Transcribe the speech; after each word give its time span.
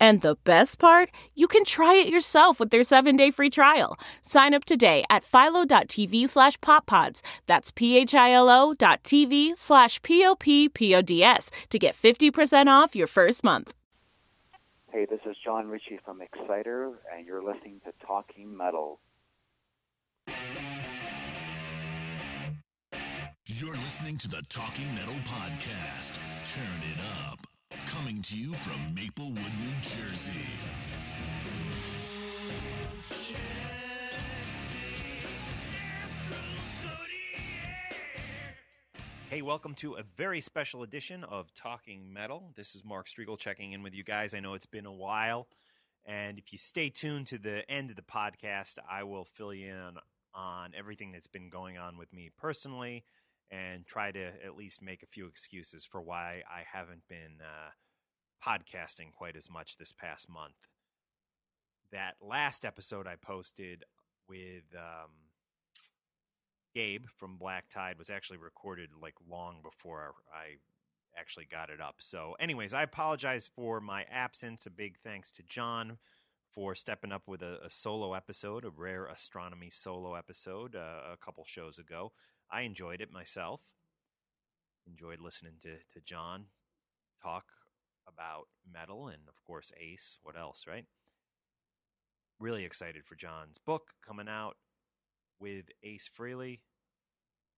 And 0.00 0.22
the 0.22 0.36
best 0.44 0.78
part, 0.78 1.10
you 1.36 1.46
can 1.46 1.64
try 1.64 1.94
it 1.94 2.08
yourself 2.08 2.58
with 2.58 2.70
their 2.70 2.82
seven-day 2.82 3.30
free 3.30 3.50
trial. 3.50 3.98
Sign 4.22 4.54
up 4.54 4.64
today 4.64 5.04
at 5.10 5.24
philo.tv 5.24 6.28
slash 6.28 6.58
poppods. 6.60 7.20
That's 7.46 7.70
p-h-i-l-o 7.70 8.74
dot 8.74 9.02
tv 9.04 9.56
slash 9.56 10.00
p-o-p-p-o-d-s 10.02 11.50
to 11.68 11.78
get 11.78 11.94
50% 11.94 12.66
off 12.66 12.96
your 12.96 13.06
first 13.06 13.44
month. 13.44 13.74
Hey, 14.90 15.06
this 15.08 15.20
is 15.24 15.36
John 15.44 15.68
Ricci 15.68 16.00
from 16.04 16.20
Exciter, 16.20 16.94
and 17.14 17.26
you're 17.26 17.44
listening 17.44 17.80
to 17.84 17.92
Talking 18.04 18.56
Metal. 18.56 18.98
You're 23.46 23.76
listening 23.76 24.16
to 24.18 24.28
the 24.28 24.42
Talking 24.48 24.92
Metal 24.94 25.14
Podcast. 25.24 26.14
Turn 26.44 26.90
it 26.90 26.98
up. 27.28 27.49
Coming 27.86 28.20
to 28.22 28.36
you 28.36 28.52
from 28.54 28.94
Maplewood, 28.94 29.36
New 29.36 29.74
Jersey. 29.80 30.32
Hey, 39.28 39.42
welcome 39.42 39.74
to 39.74 39.94
a 39.94 40.02
very 40.02 40.40
special 40.40 40.82
edition 40.82 41.22
of 41.22 41.54
Talking 41.54 42.12
Metal. 42.12 42.50
This 42.56 42.74
is 42.74 42.84
Mark 42.84 43.06
Strigl 43.06 43.38
checking 43.38 43.72
in 43.72 43.84
with 43.84 43.94
you 43.94 44.02
guys. 44.02 44.34
I 44.34 44.40
know 44.40 44.54
it's 44.54 44.66
been 44.66 44.86
a 44.86 44.92
while, 44.92 45.46
and 46.04 46.38
if 46.38 46.52
you 46.52 46.58
stay 46.58 46.88
tuned 46.90 47.28
to 47.28 47.38
the 47.38 47.70
end 47.70 47.90
of 47.90 47.96
the 47.96 48.02
podcast, 48.02 48.78
I 48.90 49.04
will 49.04 49.24
fill 49.24 49.54
you 49.54 49.68
in 49.68 49.98
on 50.34 50.72
everything 50.76 51.12
that's 51.12 51.28
been 51.28 51.48
going 51.48 51.78
on 51.78 51.96
with 51.96 52.12
me 52.12 52.30
personally 52.36 53.04
and 53.50 53.86
try 53.86 54.12
to 54.12 54.26
at 54.44 54.56
least 54.56 54.82
make 54.82 55.02
a 55.02 55.06
few 55.06 55.26
excuses 55.26 55.84
for 55.84 56.00
why 56.00 56.42
I 56.48 56.62
haven't 56.72 57.08
been 57.08 57.40
uh, 57.40 57.70
podcasting 58.44 59.12
quite 59.12 59.36
as 59.36 59.50
much 59.50 59.76
this 59.76 59.92
past 59.92 60.28
month. 60.28 60.54
That 61.92 62.14
last 62.20 62.64
episode 62.64 63.06
I 63.06 63.16
posted 63.16 63.84
with 64.28 64.64
um, 64.76 65.10
Gabe 66.74 67.06
from 67.16 67.36
Black 67.36 67.68
Tide 67.68 67.98
was 67.98 68.10
actually 68.10 68.38
recorded 68.38 68.90
like 69.00 69.14
long 69.28 69.60
before 69.62 70.14
I 70.32 70.58
actually 71.18 71.46
got 71.50 71.70
it 71.70 71.80
up. 71.80 71.96
So, 71.98 72.36
anyways, 72.38 72.72
I 72.72 72.82
apologize 72.82 73.50
for 73.54 73.80
my 73.80 74.04
absence. 74.10 74.66
A 74.66 74.70
big 74.70 74.98
thanks 75.02 75.32
to 75.32 75.42
John 75.42 75.98
for 76.54 76.74
stepping 76.74 77.12
up 77.12 77.22
with 77.26 77.42
a, 77.42 77.58
a 77.64 77.70
solo 77.70 78.14
episode, 78.14 78.64
a 78.64 78.70
rare 78.70 79.08
Ostronomy 79.12 79.72
solo 79.72 80.14
episode 80.14 80.76
uh, 80.76 81.12
a 81.12 81.16
couple 81.16 81.44
shows 81.44 81.78
ago. 81.78 82.12
I 82.50 82.62
enjoyed 82.62 83.00
it 83.00 83.12
myself. 83.12 83.60
Enjoyed 84.86 85.20
listening 85.20 85.54
to, 85.62 85.76
to 85.92 86.00
John 86.04 86.46
talk 87.22 87.44
about 88.06 88.48
metal 88.70 89.08
and, 89.08 89.22
of 89.28 89.42
course, 89.44 89.72
Ace. 89.80 90.18
What 90.22 90.36
else, 90.36 90.64
right? 90.66 90.86
Really 92.38 92.64
excited 92.64 93.04
for 93.04 93.14
John's 93.14 93.58
book 93.58 93.90
coming 94.04 94.28
out 94.28 94.56
with 95.38 95.66
Ace 95.82 96.08
Frehley. 96.08 96.60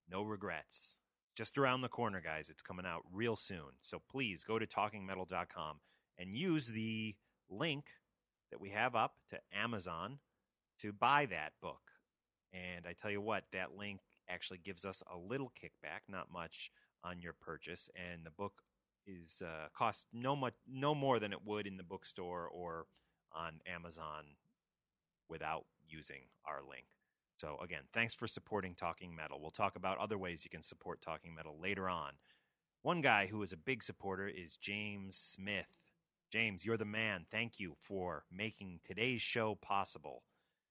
No 0.09 0.21
regrets. 0.21 0.99
Just 1.35 1.57
around 1.57 1.81
the 1.81 1.89
corner, 1.89 2.21
guys. 2.21 2.49
It's 2.49 2.61
coming 2.61 2.85
out 2.85 3.01
real 3.11 3.35
soon. 3.35 3.77
So 3.81 4.01
please 4.11 4.43
go 4.43 4.59
to 4.59 4.67
talkingmetal.com 4.67 5.79
and 6.19 6.35
use 6.35 6.67
the 6.67 7.15
link 7.49 7.85
that 8.51 8.61
we 8.61 8.69
have 8.69 8.95
up 8.95 9.15
to 9.31 9.39
Amazon 9.51 10.19
to 10.79 10.93
buy 10.93 11.25
that 11.31 11.53
book. 11.61 11.81
And 12.51 12.85
I 12.87 12.93
tell 12.93 13.09
you 13.09 13.21
what, 13.21 13.45
that 13.51 13.75
link 13.75 14.01
actually 14.29 14.59
gives 14.59 14.85
us 14.85 15.03
a 15.11 15.17
little 15.17 15.51
kickback, 15.51 16.01
not 16.07 16.31
much 16.31 16.71
on 17.03 17.21
your 17.21 17.33
purchase, 17.33 17.89
and 17.95 18.25
the 18.25 18.31
book 18.31 18.63
is 19.05 19.41
uh, 19.45 19.67
costs 19.73 20.05
no 20.13 20.35
much 20.35 20.53
no 20.67 20.95
more 20.95 21.19
than 21.19 21.33
it 21.33 21.45
would 21.45 21.67
in 21.67 21.77
the 21.77 21.83
bookstore 21.83 22.47
or 22.47 22.85
on 23.33 23.59
Amazon 23.65 24.35
without 25.29 25.65
using 25.87 26.21
our 26.45 26.61
link. 26.67 26.85
So 27.37 27.57
again, 27.61 27.83
thanks 27.93 28.13
for 28.13 28.27
supporting 28.27 28.75
Talking 28.75 29.15
Metal. 29.15 29.39
We'll 29.41 29.51
talk 29.51 29.75
about 29.75 29.97
other 29.97 30.17
ways 30.17 30.45
you 30.45 30.49
can 30.49 30.63
support 30.63 31.01
Talking 31.01 31.35
Metal 31.35 31.57
later 31.61 31.89
on. 31.89 32.13
One 32.81 33.01
guy 33.01 33.27
who 33.27 33.41
is 33.41 33.51
a 33.51 33.57
big 33.57 33.83
supporter 33.83 34.27
is 34.27 34.55
James 34.55 35.17
Smith. 35.17 35.79
James, 36.31 36.65
you're 36.65 36.77
the 36.77 36.85
man. 36.85 37.25
Thank 37.29 37.59
you 37.59 37.75
for 37.79 38.23
making 38.31 38.79
today's 38.85 39.21
show 39.21 39.55
possible. 39.55 40.23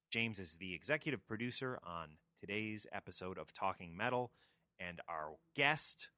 James 0.09 0.39
is 0.39 0.57
the 0.57 0.73
executive 0.73 1.25
producer 1.27 1.79
on 1.83 2.17
today's 2.45 2.85
episode 2.91 3.37
of 3.37 3.53
Talking 3.53 3.95
Metal, 3.95 4.29
and 4.77 4.99
our 5.07 5.35
guest 5.55 6.09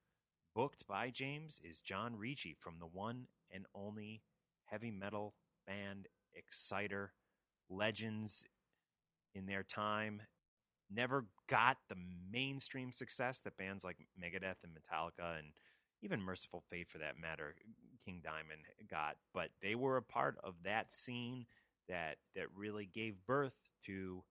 booked 0.56 0.88
by 0.88 1.12
James 1.12 1.62
is 1.64 1.82
John 1.82 2.16
Ricci 2.18 2.56
from 2.60 2.80
the 2.80 2.88
one 2.88 3.28
and 3.52 3.68
only 3.76 4.24
heavy 4.64 4.90
metal 4.90 5.36
band 5.68 6.08
Exciter, 6.34 7.12
legends 7.70 8.44
in 9.36 9.46
their 9.46 9.62
time. 9.62 10.24
Never 10.92 11.26
got 11.48 11.78
the 11.90 11.98
mainstream 12.32 12.92
success 12.92 13.40
that 13.42 13.56
bands 13.56 13.84
like 13.84 13.98
Megadeth 14.20 14.64
and 14.64 14.74
Metallica 14.74 15.38
and 15.38 15.50
even 16.02 16.24
Mercyful 16.24 16.64
Fate, 16.68 16.90
for 16.90 16.98
that 16.98 17.20
matter, 17.22 17.54
King 18.04 18.22
Diamond 18.24 18.62
got, 18.90 19.18
but 19.32 19.50
they 19.62 19.76
were 19.76 19.98
a 19.98 20.02
part 20.02 20.38
of 20.44 20.56
that 20.64 20.92
scene 20.92 21.46
that 21.88 22.18
that 22.36 22.48
really 22.58 22.90
gave 22.92 23.14
birth 23.28 23.54
to 23.86 24.24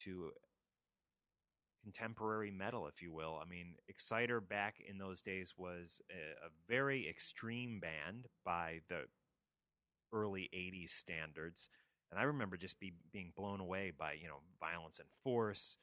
to 0.00 0.30
contemporary 1.82 2.50
metal, 2.50 2.86
if 2.86 3.02
you 3.02 3.12
will. 3.12 3.38
I 3.40 3.48
mean, 3.48 3.74
Exciter 3.88 4.40
back 4.40 4.76
in 4.86 4.98
those 4.98 5.22
days 5.22 5.54
was 5.56 6.00
a, 6.10 6.46
a 6.46 6.50
very 6.68 7.08
extreme 7.08 7.80
band 7.80 8.26
by 8.44 8.80
the 8.88 9.02
early 10.12 10.48
80s 10.54 10.90
standards. 10.90 11.68
And 12.10 12.20
I 12.20 12.24
remember 12.24 12.56
just 12.56 12.78
be, 12.78 12.92
being 13.12 13.32
blown 13.34 13.60
away 13.60 13.92
by, 13.96 14.12
you 14.12 14.28
know, 14.28 14.40
Violence 14.60 14.98
and 14.98 15.08
Force, 15.24 15.78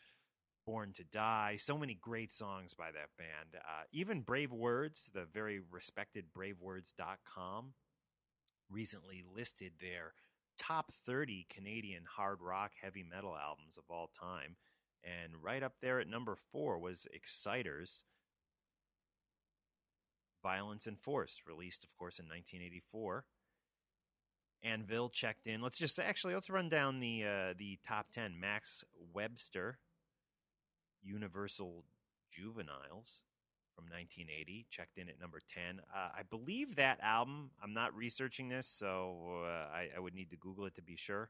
Born 0.66 0.94
to 0.94 1.04
Die, 1.04 1.56
so 1.58 1.80
many 1.80 1.96
great 1.96 2.32
songs 2.32 2.76
by 2.76 2.92
that 2.92 3.10
band. 3.18 3.56
Uh, 3.56 3.86
even 3.92 4.22
Brave 4.22 4.52
Words, 4.52 5.10
the 5.12 5.26
very 5.26 5.60
respected 5.72 6.26
bravewords.com, 6.38 7.74
recently 8.70 9.24
listed 9.36 9.74
their 9.82 10.14
top 10.60 10.92
30 11.08 11.48
Canadian 11.50 12.04
hard 12.18 12.40
rock 12.42 12.74
heavy 12.80 13.04
metal 13.04 13.36
albums 13.36 13.78
of 13.78 13.84
all 13.90 14.12
time. 14.14 14.58
And 15.04 15.34
right 15.42 15.64
up 15.64 15.76
there 15.82 16.00
at 16.00 16.08
number 16.08 16.36
four 16.36 16.78
was 16.78 17.08
Exciters 17.14 18.04
Violence 20.42 20.88
and 20.88 21.00
Force, 21.00 21.42
released, 21.48 21.84
of 21.84 21.96
course, 21.98 22.20
in 22.20 22.26
1984. 22.26 23.26
Anvil 24.64 25.10
checked 25.10 25.48
in. 25.48 25.62
Let's 25.62 25.78
just 25.78 26.00
actually 26.00 26.34
let's 26.34 26.50
run 26.50 26.70
down 26.70 27.00
the 27.00 27.24
uh, 27.24 27.54
the 27.58 27.80
top 27.88 28.08
ten. 28.12 28.40
Max 28.40 28.84
Webster, 29.14 29.80
Universal 31.02 31.86
Juveniles 32.30 33.22
from 33.74 33.86
1980, 33.86 34.66
checked 34.70 34.98
in 34.98 35.08
at 35.08 35.20
number 35.22 35.40
10. 35.48 35.80
Uh, 35.96 36.10
I 36.18 36.24
believe 36.24 36.76
that 36.76 37.00
album. 37.02 37.52
I'm 37.64 37.74
not 37.74 37.96
researching 37.96 38.50
this, 38.50 38.68
so 38.68 39.44
uh, 39.46 39.74
I, 39.74 39.90
I, 39.96 40.00
would 40.00 40.14
need 40.14 40.32
to 40.32 40.36
Google 40.38 40.66
it 40.66 40.76
to 40.76 40.82
be 40.82 40.98
sure. 40.98 41.30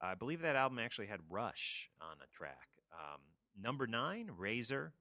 I 0.00 0.14
believe 0.14 0.40
that 0.40 0.56
album 0.56 0.78
actually 0.78 1.08
had 1.08 1.20
Rush 1.28 1.90
on 2.00 2.16
a 2.22 2.34
track. 2.34 2.68
Um, 2.92 3.20
number 3.60 3.86
nine, 3.86 4.30
Razor, 4.36 4.92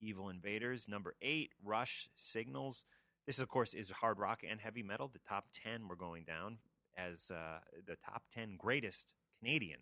Evil 0.00 0.28
Invaders. 0.28 0.86
Number 0.88 1.14
eight, 1.22 1.52
Rush, 1.62 2.08
Signals. 2.16 2.84
This, 3.26 3.38
of 3.38 3.48
course, 3.48 3.72
is 3.74 3.90
hard 3.90 4.18
rock 4.18 4.42
and 4.48 4.60
heavy 4.60 4.82
metal. 4.82 5.08
The 5.08 5.20
top 5.26 5.46
10 5.54 5.88
we're 5.88 5.96
going 5.96 6.24
down 6.24 6.58
as 6.96 7.30
uh, 7.30 7.60
the 7.86 7.96
top 7.96 8.24
10 8.32 8.56
greatest 8.58 9.14
Canadian 9.38 9.80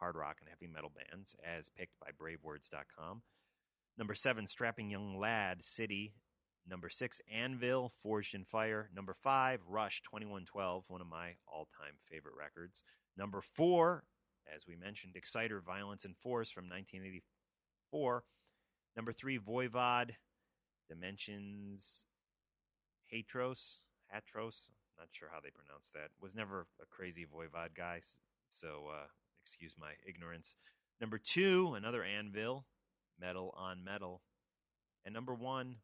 hard 0.00 0.16
rock 0.16 0.38
and 0.40 0.48
heavy 0.48 0.66
metal 0.66 0.90
bands, 0.90 1.36
as 1.44 1.68
picked 1.68 1.98
by 2.00 2.08
BraveWords.com. 2.10 3.22
Number 3.98 4.14
seven, 4.14 4.46
Strapping 4.46 4.90
Young 4.90 5.18
Lad, 5.18 5.62
City. 5.62 6.14
Number 6.66 6.88
six, 6.88 7.20
Anvil, 7.30 7.92
Forged 8.02 8.34
in 8.34 8.44
Fire. 8.44 8.88
Number 8.94 9.14
five, 9.14 9.60
Rush, 9.68 10.02
2112, 10.02 10.84
one 10.88 11.00
of 11.00 11.06
my 11.06 11.34
all 11.46 11.68
time 11.78 11.94
favorite 12.02 12.34
records. 12.38 12.82
Number 13.16 13.42
four, 13.42 14.04
as 14.54 14.66
we 14.66 14.76
mentioned, 14.76 15.14
Exciter, 15.14 15.60
Violence 15.60 16.04
and 16.04 16.16
Force 16.16 16.50
from 16.50 16.64
1984. 16.64 18.24
Number 18.96 19.12
three, 19.12 19.38
Voivod, 19.38 20.10
Dimensions, 20.88 22.04
Hatröss, 23.12 23.82
Hatröss, 24.14 24.70
not 24.98 25.08
sure 25.12 25.28
how 25.32 25.40
they 25.40 25.50
pronounce 25.50 25.90
that. 25.94 26.10
Was 26.20 26.34
never 26.34 26.66
a 26.80 26.86
crazy 26.86 27.26
Voivod 27.26 27.74
guy, 27.76 28.00
so 28.48 28.88
uh, 28.90 29.06
excuse 29.42 29.76
my 29.78 29.92
ignorance. 30.06 30.56
Number 31.00 31.18
two, 31.18 31.74
another 31.74 32.04
Anvil, 32.04 32.66
Metal 33.18 33.54
on 33.56 33.82
Metal. 33.84 34.22
And 35.04 35.14
number 35.14 35.34
one, 35.34 35.76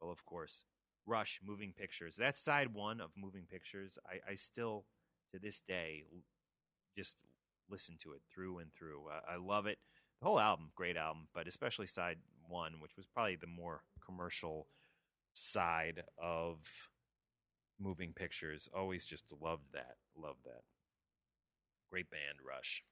well, 0.00 0.10
of 0.10 0.24
course, 0.26 0.64
Rush, 1.06 1.40
Moving 1.44 1.72
Pictures. 1.72 2.16
That's 2.16 2.40
side 2.40 2.74
one 2.74 3.00
of 3.00 3.12
Moving 3.16 3.44
Pictures. 3.48 3.98
I, 4.06 4.32
I 4.32 4.34
still, 4.34 4.86
to 5.32 5.38
this 5.38 5.60
day, 5.60 6.04
just 6.96 7.18
listen 7.72 7.96
to 8.02 8.12
it 8.12 8.20
through 8.32 8.58
and 8.58 8.72
through. 8.72 9.00
Uh, 9.10 9.32
I 9.32 9.36
love 9.36 9.66
it. 9.66 9.78
The 10.20 10.26
whole 10.28 10.38
album, 10.38 10.70
great 10.76 10.96
album, 10.96 11.26
but 11.34 11.48
especially 11.48 11.86
side 11.86 12.18
one, 12.48 12.74
which 12.78 12.96
was 12.96 13.06
probably 13.06 13.36
the 13.36 13.46
more 13.46 13.82
commercial 14.04 14.68
side 15.32 16.04
of 16.22 16.58
moving 17.80 18.12
pictures. 18.12 18.68
Always 18.76 19.06
just 19.06 19.24
loved 19.40 19.72
that. 19.72 19.96
Loved 20.16 20.44
that. 20.44 20.62
Great 21.90 22.10
band, 22.10 22.38
Rush. 22.46 22.84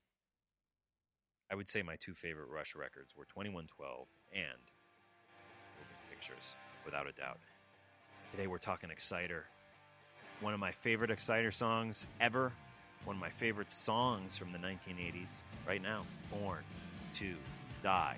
I 1.51 1.55
would 1.55 1.69
say 1.69 1.83
my 1.83 1.97
two 1.97 2.15
favorite 2.15 2.49
Rush 2.49 2.75
records 2.75 3.15
were 3.17 3.25
2112 3.25 4.09
and 4.33 4.43
Moving 5.77 5.97
Pictures, 6.09 6.55
without 6.85 7.09
a 7.09 7.13
doubt. 7.13 7.39
Today 8.31 8.47
we're 8.47 8.59
talking 8.59 8.91
Exciter. 8.91 9.45
One 10.41 10.55
of 10.55 10.61
my 10.61 10.73
favorite 10.73 11.11
Exciter 11.11 11.51
songs 11.51 12.07
ever. 12.21 12.53
One 13.05 13.17
of 13.17 13.21
my 13.21 13.31
favorite 13.31 13.71
songs 13.71 14.37
from 14.37 14.53
the 14.53 14.59
1980s. 14.59 15.31
Right 15.67 15.83
now, 15.83 16.05
Born 16.31 16.63
to 17.15 17.35
Die. 17.83 18.17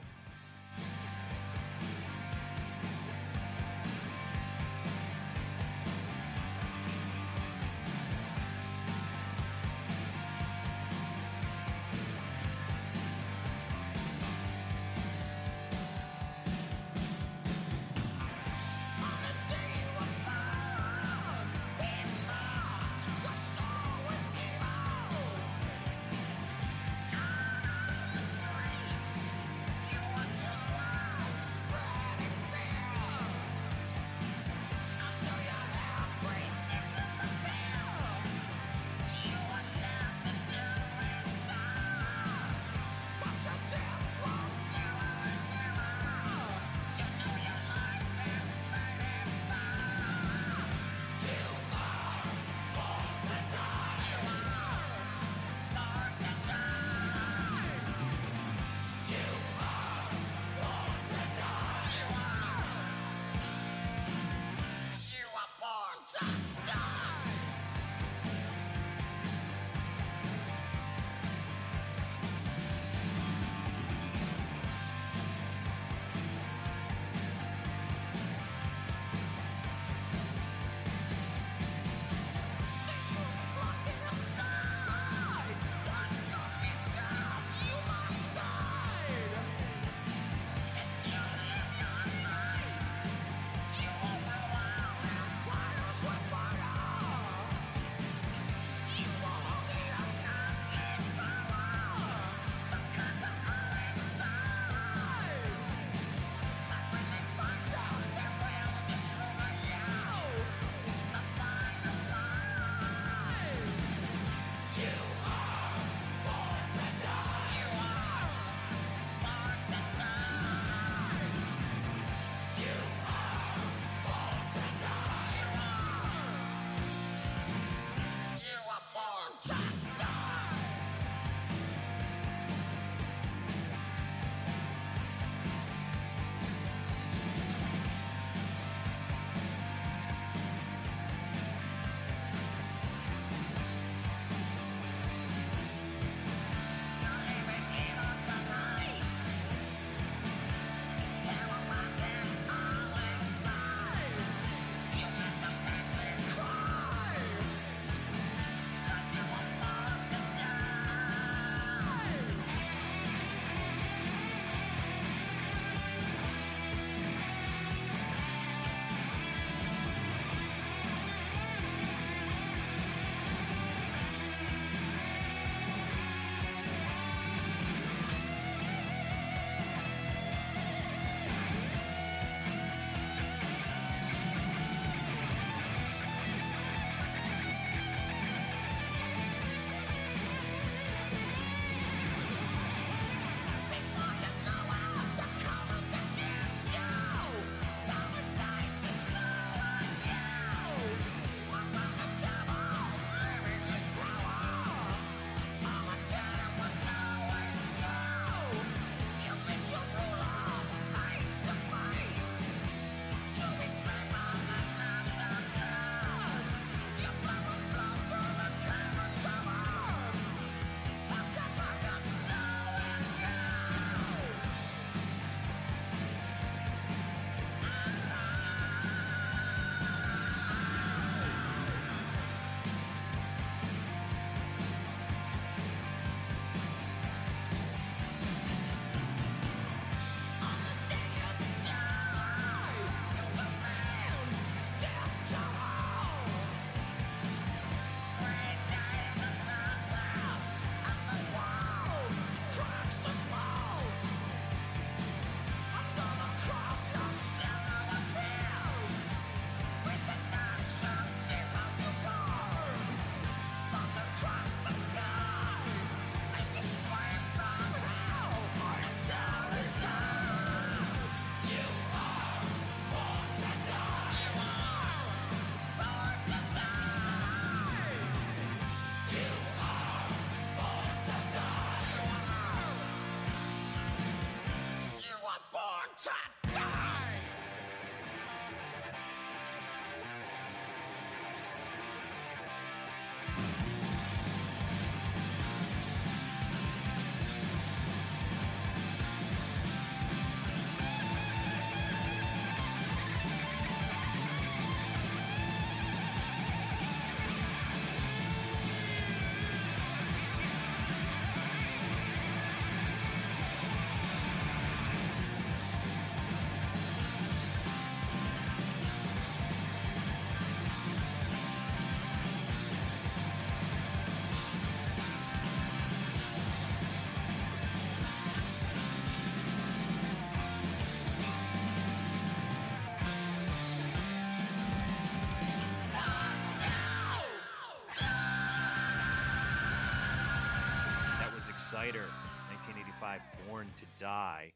Exciter, 341.72 342.04
1985, 342.50 343.22
Born 343.48 343.66
to 343.78 343.86
Die, 343.98 344.52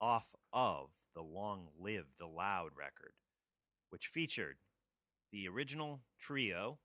off 0.00 0.34
of 0.52 0.88
the 1.14 1.22
Long 1.22 1.68
Live 1.80 2.06
the 2.18 2.26
Loud 2.26 2.70
record, 2.76 3.12
which 3.90 4.08
featured 4.08 4.56
the 5.30 5.46
original 5.46 6.00
trio. 6.20 6.80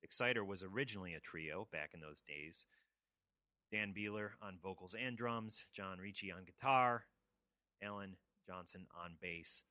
Exciter 0.00 0.44
was 0.44 0.62
originally 0.62 1.12
a 1.12 1.18
trio 1.18 1.66
back 1.72 1.90
in 1.92 1.98
those 1.98 2.20
days. 2.20 2.66
Dan 3.72 3.92
Beehler 3.92 4.30
on 4.40 4.60
vocals 4.62 4.94
and 4.94 5.18
drums, 5.18 5.66
John 5.74 5.98
Ricci 5.98 6.30
on 6.30 6.44
guitar, 6.44 7.06
Allan 7.82 8.18
Johnson 8.46 8.86
on 8.96 9.16
bass. 9.20 9.64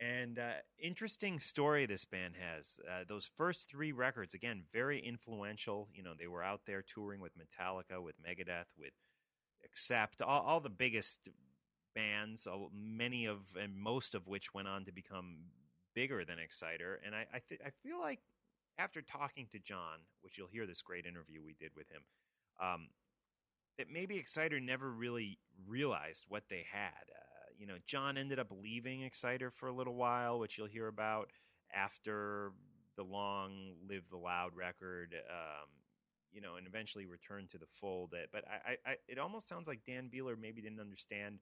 And 0.00 0.38
uh, 0.38 0.62
interesting 0.78 1.40
story 1.40 1.84
this 1.84 2.04
band 2.04 2.34
has. 2.38 2.78
Uh, 2.88 3.02
those 3.08 3.28
first 3.36 3.68
three 3.68 3.90
records, 3.90 4.32
again, 4.32 4.62
very 4.72 5.00
influential. 5.00 5.88
You 5.92 6.04
know, 6.04 6.12
they 6.16 6.28
were 6.28 6.42
out 6.42 6.60
there 6.66 6.82
touring 6.82 7.20
with 7.20 7.32
Metallica, 7.36 8.00
with 8.02 8.14
Megadeth, 8.22 8.66
with 8.78 8.92
Accept, 9.64 10.22
all, 10.22 10.42
all 10.42 10.60
the 10.60 10.70
biggest 10.70 11.28
bands, 11.96 12.46
many 12.72 13.26
of 13.26 13.38
and 13.60 13.76
most 13.76 14.14
of 14.14 14.28
which 14.28 14.54
went 14.54 14.68
on 14.68 14.84
to 14.84 14.92
become 14.92 15.38
bigger 15.94 16.24
than 16.24 16.38
Exciter. 16.38 17.00
And 17.04 17.14
I 17.14 17.26
I, 17.34 17.40
th- 17.48 17.60
I 17.66 17.70
feel 17.82 17.98
like 18.00 18.20
after 18.78 19.02
talking 19.02 19.48
to 19.50 19.58
John, 19.58 19.98
which 20.22 20.38
you'll 20.38 20.46
hear 20.46 20.66
this 20.66 20.80
great 20.80 21.06
interview 21.06 21.42
we 21.44 21.54
did 21.58 21.72
with 21.76 21.88
him, 21.90 22.02
um, 22.60 22.88
that 23.78 23.90
maybe 23.90 24.16
Exciter 24.16 24.60
never 24.60 24.90
really 24.90 25.38
realized 25.66 26.26
what 26.28 26.44
they 26.48 26.64
had. 26.70 27.10
Uh, 27.10 27.37
you 27.58 27.66
know, 27.66 27.76
John 27.84 28.16
ended 28.16 28.38
up 28.38 28.48
leaving 28.62 29.02
Exciter 29.02 29.50
for 29.50 29.68
a 29.68 29.72
little 29.72 29.94
while, 29.94 30.38
which 30.38 30.56
you'll 30.56 30.68
hear 30.68 30.86
about 30.86 31.30
after 31.74 32.52
the 32.96 33.02
long 33.02 33.74
Live 33.88 34.04
the 34.10 34.16
Loud 34.16 34.56
record. 34.56 35.14
Um, 35.28 35.68
you 36.32 36.40
know, 36.40 36.56
and 36.56 36.66
eventually 36.66 37.06
returned 37.06 37.50
to 37.50 37.58
the 37.58 37.66
fold. 37.80 38.14
But 38.32 38.44
I, 38.46 38.76
I, 38.86 38.96
it 39.08 39.18
almost 39.18 39.48
sounds 39.48 39.66
like 39.66 39.80
Dan 39.86 40.10
Beehler 40.14 40.38
maybe 40.38 40.60
didn't 40.60 40.80
understand 40.80 41.38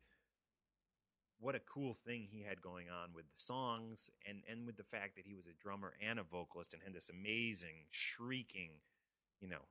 what 1.38 1.54
a 1.54 1.60
cool 1.60 1.92
thing 1.92 2.26
he 2.30 2.42
had 2.42 2.62
going 2.62 2.86
on 2.88 3.10
with 3.14 3.24
the 3.24 3.38
songs 3.38 4.10
and, 4.26 4.42
and 4.50 4.64
with 4.64 4.76
the 4.76 4.84
fact 4.84 5.16
that 5.16 5.26
he 5.26 5.34
was 5.34 5.46
a 5.46 5.62
drummer 5.62 5.92
and 6.00 6.18
a 6.18 6.22
vocalist 6.22 6.72
and 6.72 6.82
had 6.82 6.94
this 6.94 7.10
amazing, 7.10 7.86
shrieking, 7.90 8.70
you 9.40 9.48
know, 9.48 9.66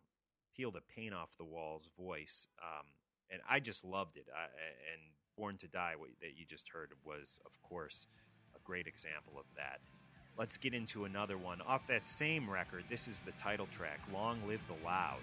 peel 0.55 0.71
the 0.71 0.81
paint 0.81 1.13
off 1.13 1.37
the 1.37 1.45
walls 1.45 1.89
voice. 1.97 2.47
Um, 2.61 2.85
and 3.31 3.41
I 3.49 3.59
just 3.59 3.83
loved 3.83 4.17
it. 4.17 4.27
I, 4.31 4.43
and 4.43 5.01
Born 5.37 5.57
to 5.57 5.67
Die, 5.67 5.93
what, 5.97 6.09
that 6.21 6.37
you 6.37 6.45
just 6.45 6.69
heard, 6.69 6.91
was, 7.03 7.39
of 7.45 7.61
course, 7.61 8.07
a 8.55 8.59
great 8.63 8.87
example 8.87 9.33
of 9.37 9.45
that. 9.55 9.79
Let's 10.37 10.57
get 10.57 10.73
into 10.73 11.05
another 11.05 11.37
one. 11.37 11.61
Off 11.61 11.87
that 11.87 12.05
same 12.05 12.49
record, 12.49 12.85
this 12.89 13.07
is 13.07 13.21
the 13.21 13.31
title 13.33 13.67
track, 13.71 13.99
Long 14.13 14.39
Live 14.47 14.61
the 14.67 14.85
Loud. 14.85 15.21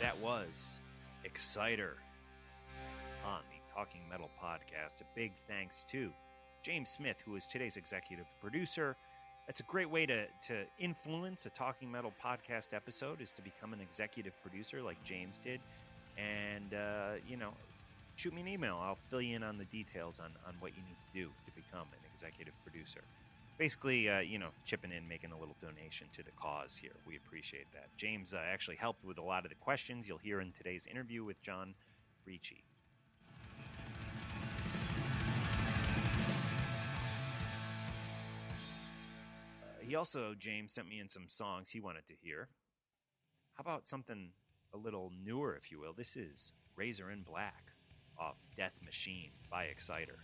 That 0.00 0.16
was 0.18 0.80
Exciter 1.24 1.96
on 3.24 3.40
the 3.50 3.74
Talking 3.74 4.00
Metal 4.08 4.30
podcast. 4.40 5.00
A 5.00 5.04
big 5.16 5.32
thanks 5.48 5.84
to 5.90 6.10
James 6.62 6.88
Smith, 6.88 7.16
who 7.24 7.34
is 7.34 7.46
today's 7.46 7.76
executive 7.76 8.26
producer, 8.40 8.96
That's 9.48 9.60
a 9.60 9.64
great 9.64 9.88
way 9.90 10.04
to, 10.04 10.26
to 10.48 10.64
influence 10.78 11.46
a 11.46 11.50
Talking 11.50 11.90
Metal 11.90 12.12
podcast 12.22 12.74
episode 12.74 13.22
is 13.22 13.32
to 13.32 13.42
become 13.42 13.72
an 13.72 13.80
executive 13.80 14.34
producer 14.42 14.82
like 14.82 15.02
James 15.04 15.38
did. 15.38 15.58
And, 16.18 16.74
uh, 16.74 17.12
you 17.26 17.38
know, 17.38 17.52
shoot 18.14 18.34
me 18.34 18.42
an 18.42 18.48
email. 18.48 18.78
I'll 18.80 18.98
fill 19.08 19.22
you 19.22 19.36
in 19.36 19.42
on 19.42 19.56
the 19.56 19.64
details 19.64 20.20
on, 20.20 20.32
on 20.46 20.54
what 20.60 20.72
you 20.72 20.82
need 20.82 20.96
to 21.12 21.18
do 21.18 21.32
to 21.46 21.52
become 21.56 21.86
an 21.92 22.04
executive 22.14 22.52
producer. 22.62 23.00
Basically, 23.58 24.08
uh, 24.08 24.20
you 24.20 24.38
know, 24.38 24.50
chipping 24.64 24.92
in, 24.92 25.08
making 25.08 25.32
a 25.32 25.38
little 25.38 25.56
donation 25.60 26.06
to 26.14 26.22
the 26.22 26.30
cause 26.40 26.76
here. 26.76 26.92
We 27.04 27.16
appreciate 27.16 27.66
that. 27.72 27.88
James 27.96 28.32
uh, 28.32 28.38
actually 28.48 28.76
helped 28.76 29.04
with 29.04 29.18
a 29.18 29.22
lot 29.22 29.44
of 29.44 29.48
the 29.50 29.56
questions 29.56 30.06
you'll 30.06 30.18
hear 30.18 30.40
in 30.40 30.52
today's 30.52 30.86
interview 30.86 31.24
with 31.24 31.42
John 31.42 31.74
Ricci. 32.24 32.62
Uh, 39.60 39.80
he 39.80 39.96
also, 39.96 40.36
James, 40.38 40.72
sent 40.72 40.88
me 40.88 41.00
in 41.00 41.08
some 41.08 41.26
songs 41.26 41.70
he 41.70 41.80
wanted 41.80 42.06
to 42.06 42.14
hear. 42.22 42.46
How 43.54 43.62
about 43.62 43.88
something 43.88 44.30
a 44.72 44.76
little 44.76 45.10
newer, 45.24 45.56
if 45.56 45.72
you 45.72 45.80
will? 45.80 45.94
This 45.94 46.16
is 46.16 46.52
Razor 46.76 47.10
in 47.10 47.22
Black 47.22 47.72
off 48.16 48.36
Death 48.56 48.78
Machine 48.84 49.30
by 49.50 49.64
Exciter. 49.64 50.20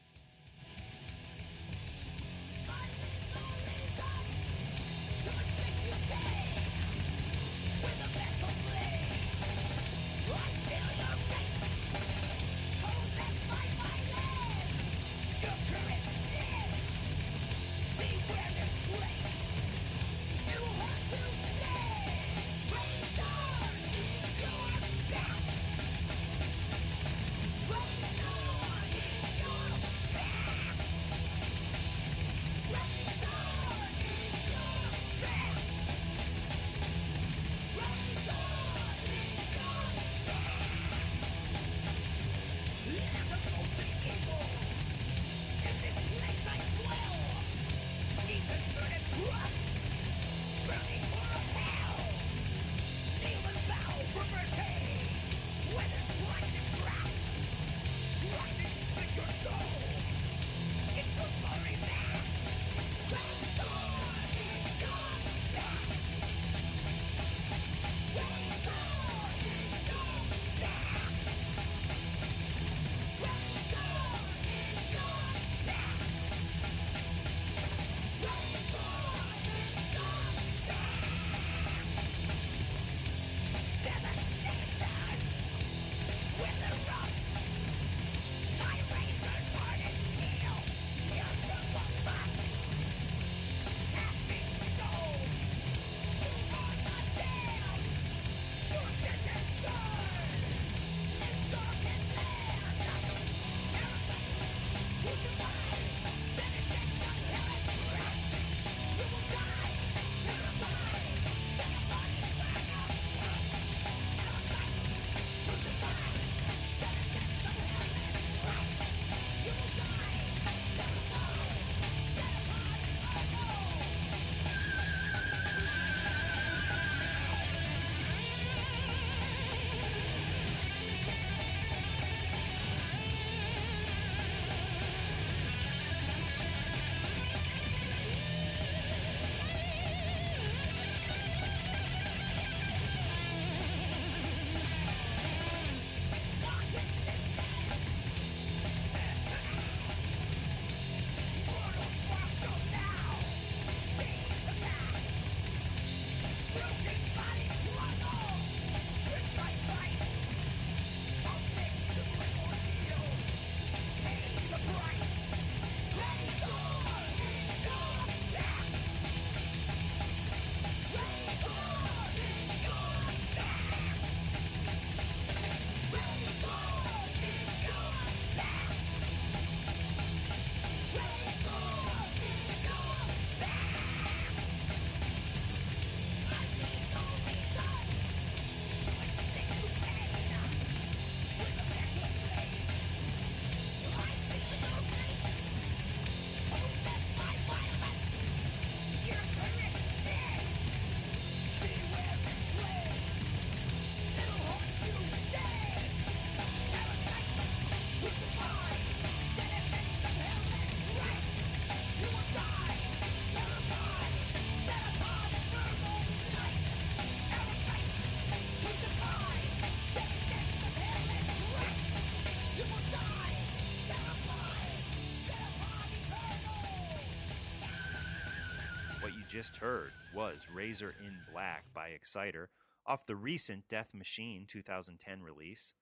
Just 229.35 229.57
heard 229.57 229.91
was 230.15 230.47
Razor 230.49 230.95
in 231.05 231.17
Black 231.33 231.65
by 231.75 231.89
Exciter 231.89 232.51
off 232.87 233.05
the 233.05 233.17
recent 233.17 233.65
Death 233.69 233.93
Machine 233.93 234.47
2010 234.49 235.25
release. 235.25 235.75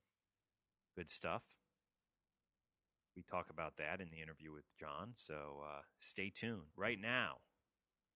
Good 0.96 1.10
stuff. 1.10 1.42
We 3.14 3.22
talk 3.22 3.50
about 3.50 3.76
that 3.76 4.00
in 4.00 4.08
the 4.10 4.22
interview 4.22 4.54
with 4.54 4.64
John, 4.80 5.12
so 5.16 5.60
uh, 5.62 5.82
stay 5.98 6.32
tuned. 6.34 6.70
Right 6.74 6.98
now, 6.98 7.40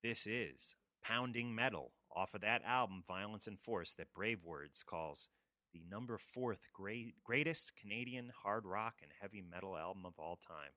this 0.03 0.27
is 0.27 0.75
Pounding 1.05 1.55
Metal 1.55 1.93
off 2.11 2.33
of 2.33 2.41
that 2.41 2.63
album, 2.65 3.05
Violence 3.07 3.47
and 3.47 3.61
Force, 3.61 3.93
that 3.99 4.15
Brave 4.15 4.43
Words 4.43 4.83
calls 4.83 5.29
the 5.75 5.83
number 5.91 6.17
fourth 6.17 6.69
great, 6.73 7.23
greatest 7.23 7.73
Canadian 7.79 8.33
hard 8.43 8.65
rock 8.65 8.95
and 9.03 9.11
heavy 9.21 9.43
metal 9.43 9.77
album 9.77 10.07
of 10.07 10.15
all 10.19 10.37
time. 10.37 10.73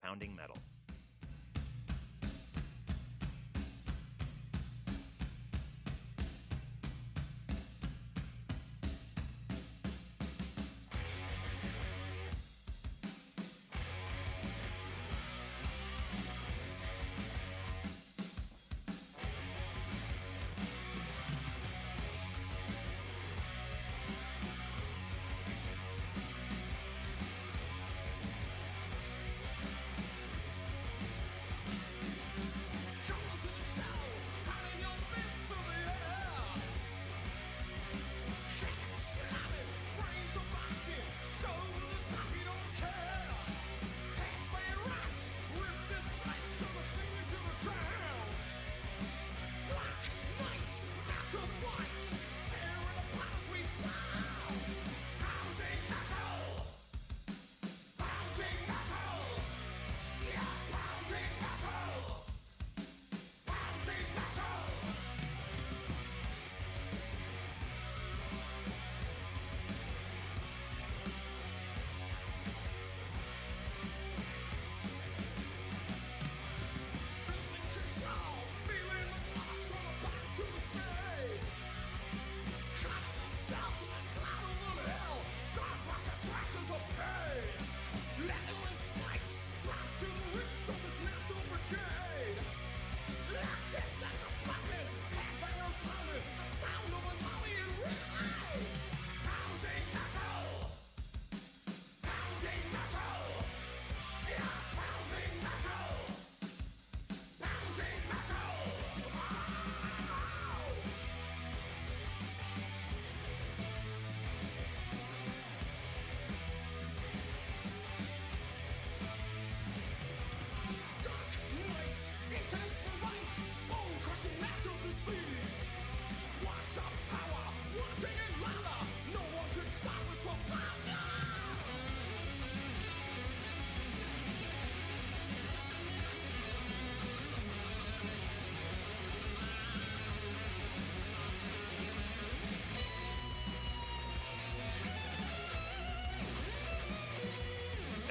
Pounding 0.00 0.36
Metal. 0.36 0.58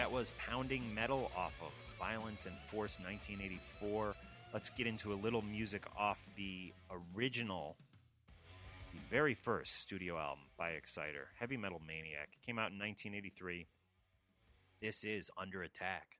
That 0.01 0.11
was 0.11 0.31
Pounding 0.39 0.95
Metal 0.95 1.31
off 1.37 1.53
of 1.61 1.69
Violence 1.99 2.47
and 2.47 2.55
Force 2.65 2.97
1984. 2.97 4.15
Let's 4.51 4.71
get 4.71 4.87
into 4.87 5.13
a 5.13 5.19
little 5.21 5.43
music 5.43 5.85
off 5.95 6.17
the 6.35 6.73
original, 7.15 7.75
the 8.91 8.99
very 9.11 9.35
first 9.35 9.79
studio 9.79 10.17
album 10.17 10.45
by 10.57 10.71
Exciter, 10.71 11.27
Heavy 11.39 11.55
Metal 11.55 11.79
Maniac. 11.85 12.29
It 12.33 12.43
came 12.43 12.57
out 12.57 12.71
in 12.71 12.79
1983. 12.79 13.67
This 14.81 15.03
is 15.03 15.29
Under 15.37 15.61
Attack. 15.61 16.17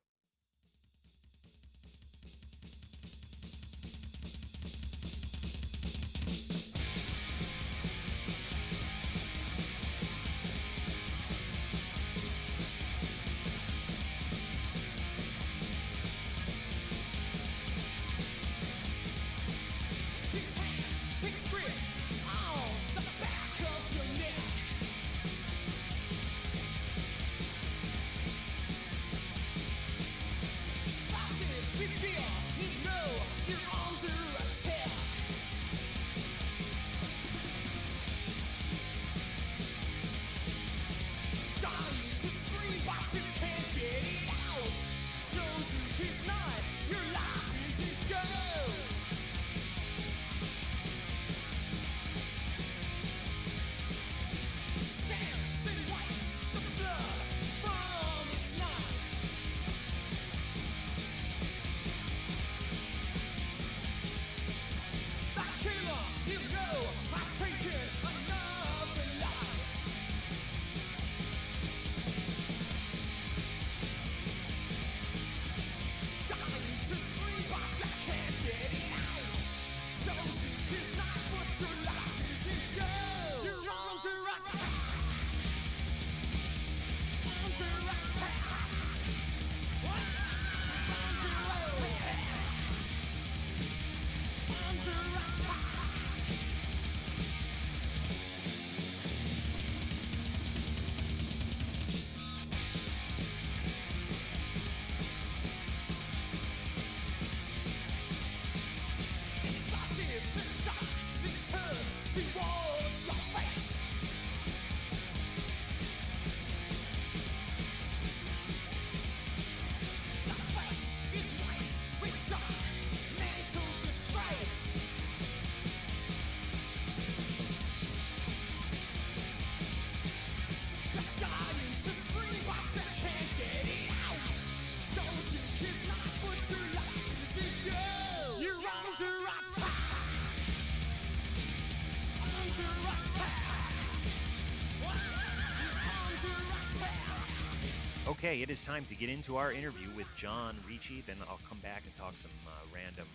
Okay, 148.32 148.42
it 148.42 148.50
is 148.50 148.62
time 148.62 148.86
to 148.86 148.96
get 148.96 149.10
into 149.10 149.36
our 149.36 149.52
interview 149.52 149.90
with 149.94 150.08
John 150.16 150.56
Ricci. 150.66 151.04
Then 151.06 151.18
I'll 151.30 151.42
come 151.50 151.58
back 151.58 151.84
and 151.84 151.94
talk 151.98 152.16
some 152.16 152.32
uh, 152.48 152.52
random 152.74 153.06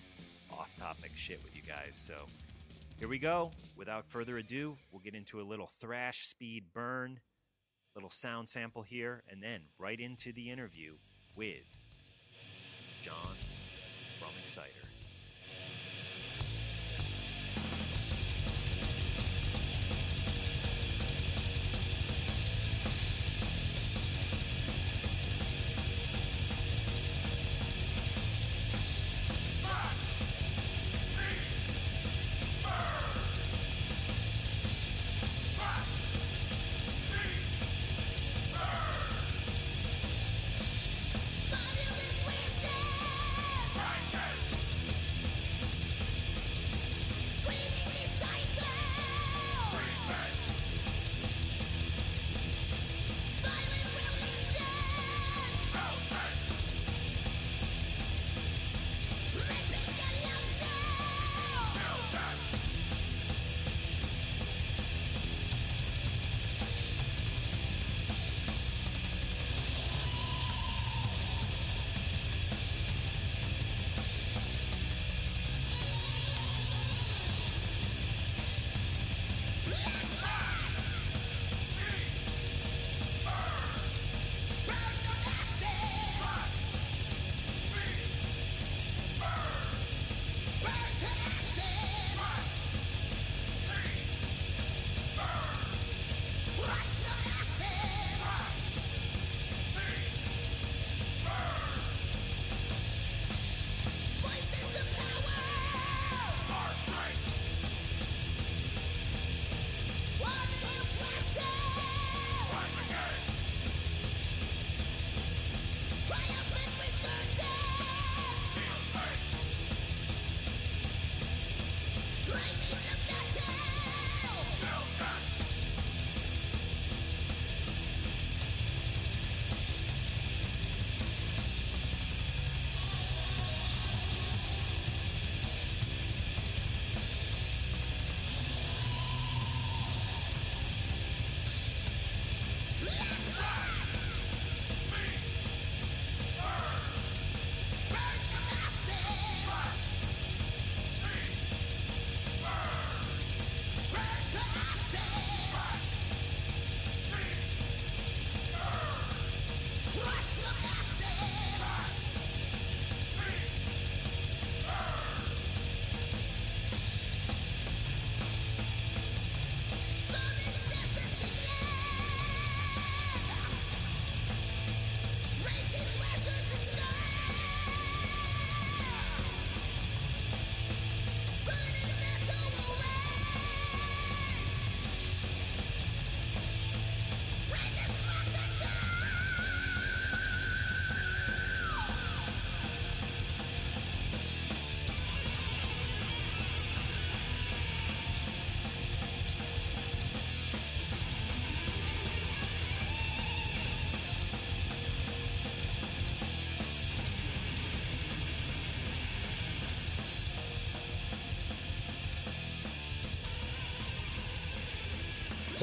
off 0.52 0.70
topic 0.78 1.12
shit 1.14 1.42
with 1.42 1.56
you 1.56 1.62
guys. 1.62 1.92
So 1.96 2.26
here 2.98 3.08
we 3.08 3.18
go. 3.18 3.52
Without 3.78 4.04
further 4.06 4.36
ado, 4.36 4.76
we'll 4.92 5.00
get 5.00 5.14
into 5.14 5.40
a 5.40 5.42
little 5.42 5.70
thrash 5.80 6.26
speed 6.26 6.64
burn, 6.74 7.20
little 7.94 8.10
sound 8.10 8.50
sample 8.50 8.82
here, 8.82 9.22
and 9.30 9.42
then 9.42 9.62
right 9.78 9.98
into 9.98 10.34
the 10.34 10.50
interview 10.50 10.92
with 11.34 11.64
John 13.00 13.36
from 14.20 14.32
Exciter. 14.44 14.85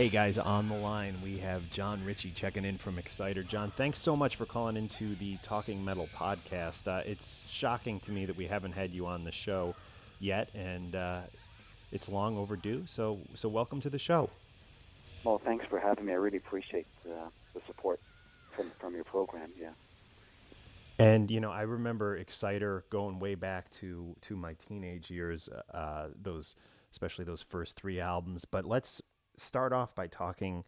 Hey 0.03 0.09
guys, 0.09 0.37
on 0.37 0.67
the 0.67 0.75
line 0.75 1.15
we 1.23 1.37
have 1.37 1.69
John 1.69 2.03
Ricci 2.03 2.31
checking 2.31 2.65
in 2.65 2.77
from 2.77 2.99
Exciter. 2.99 3.41
John, 3.41 3.71
thanks 3.77 3.99
so 3.99 4.17
much 4.17 4.35
for 4.35 4.45
calling 4.45 4.75
into 4.75 5.15
the 5.15 5.37
Talking 5.43 5.85
Metal 5.85 6.09
podcast. 6.13 6.89
Uh, 6.89 7.03
it's 7.05 7.49
shocking 7.49 8.01
to 8.01 8.11
me 8.11 8.25
that 8.25 8.35
we 8.35 8.45
haven't 8.45 8.73
had 8.73 8.91
you 8.91 9.05
on 9.05 9.23
the 9.23 9.31
show 9.31 9.73
yet, 10.19 10.49
and 10.53 10.93
uh, 10.93 11.21
it's 11.93 12.09
long 12.09 12.37
overdue. 12.37 12.83
So, 12.85 13.17
so 13.33 13.47
welcome 13.47 13.79
to 13.79 13.89
the 13.89 13.97
show. 13.97 14.29
Well, 15.23 15.39
thanks 15.41 15.65
for 15.67 15.79
having 15.79 16.03
me. 16.03 16.11
I 16.11 16.17
really 16.17 16.35
appreciate 16.35 16.85
uh, 17.05 17.29
the 17.53 17.61
support 17.65 18.01
from 18.51 18.71
from 18.79 18.95
your 18.95 19.05
program. 19.05 19.51
Yeah. 19.57 19.69
And 20.99 21.31
you 21.31 21.39
know, 21.39 21.51
I 21.51 21.61
remember 21.61 22.17
Exciter 22.17 22.83
going 22.89 23.19
way 23.19 23.35
back 23.35 23.71
to 23.75 24.17
to 24.23 24.35
my 24.35 24.55
teenage 24.67 25.09
years. 25.09 25.47
Uh, 25.73 26.07
those, 26.21 26.57
especially 26.91 27.23
those 27.23 27.41
first 27.41 27.77
three 27.77 28.01
albums. 28.01 28.43
But 28.43 28.65
let's 28.65 29.01
start 29.35 29.73
off 29.73 29.95
by 29.95 30.07
talking 30.07 30.65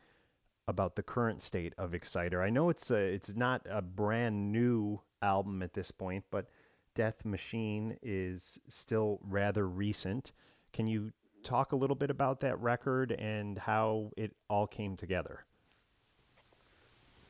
about 0.67 0.95
the 0.95 1.03
current 1.03 1.41
state 1.41 1.73
of 1.77 1.93
Exciter. 1.93 2.41
I 2.41 2.49
know 2.49 2.69
it's 2.69 2.89
a, 2.91 2.95
it's 2.95 3.35
not 3.35 3.61
a 3.69 3.81
brand 3.81 4.51
new 4.51 5.01
album 5.21 5.61
at 5.61 5.73
this 5.73 5.91
point, 5.91 6.23
but 6.31 6.47
Death 6.95 7.25
Machine 7.25 7.97
is 8.01 8.59
still 8.67 9.19
rather 9.21 9.67
recent. 9.67 10.31
Can 10.73 10.87
you 10.87 11.11
talk 11.43 11.71
a 11.71 11.75
little 11.75 11.95
bit 11.95 12.09
about 12.09 12.39
that 12.39 12.59
record 12.59 13.11
and 13.11 13.57
how 13.59 14.11
it 14.17 14.35
all 14.49 14.65
came 14.65 14.97
together? 14.97 15.45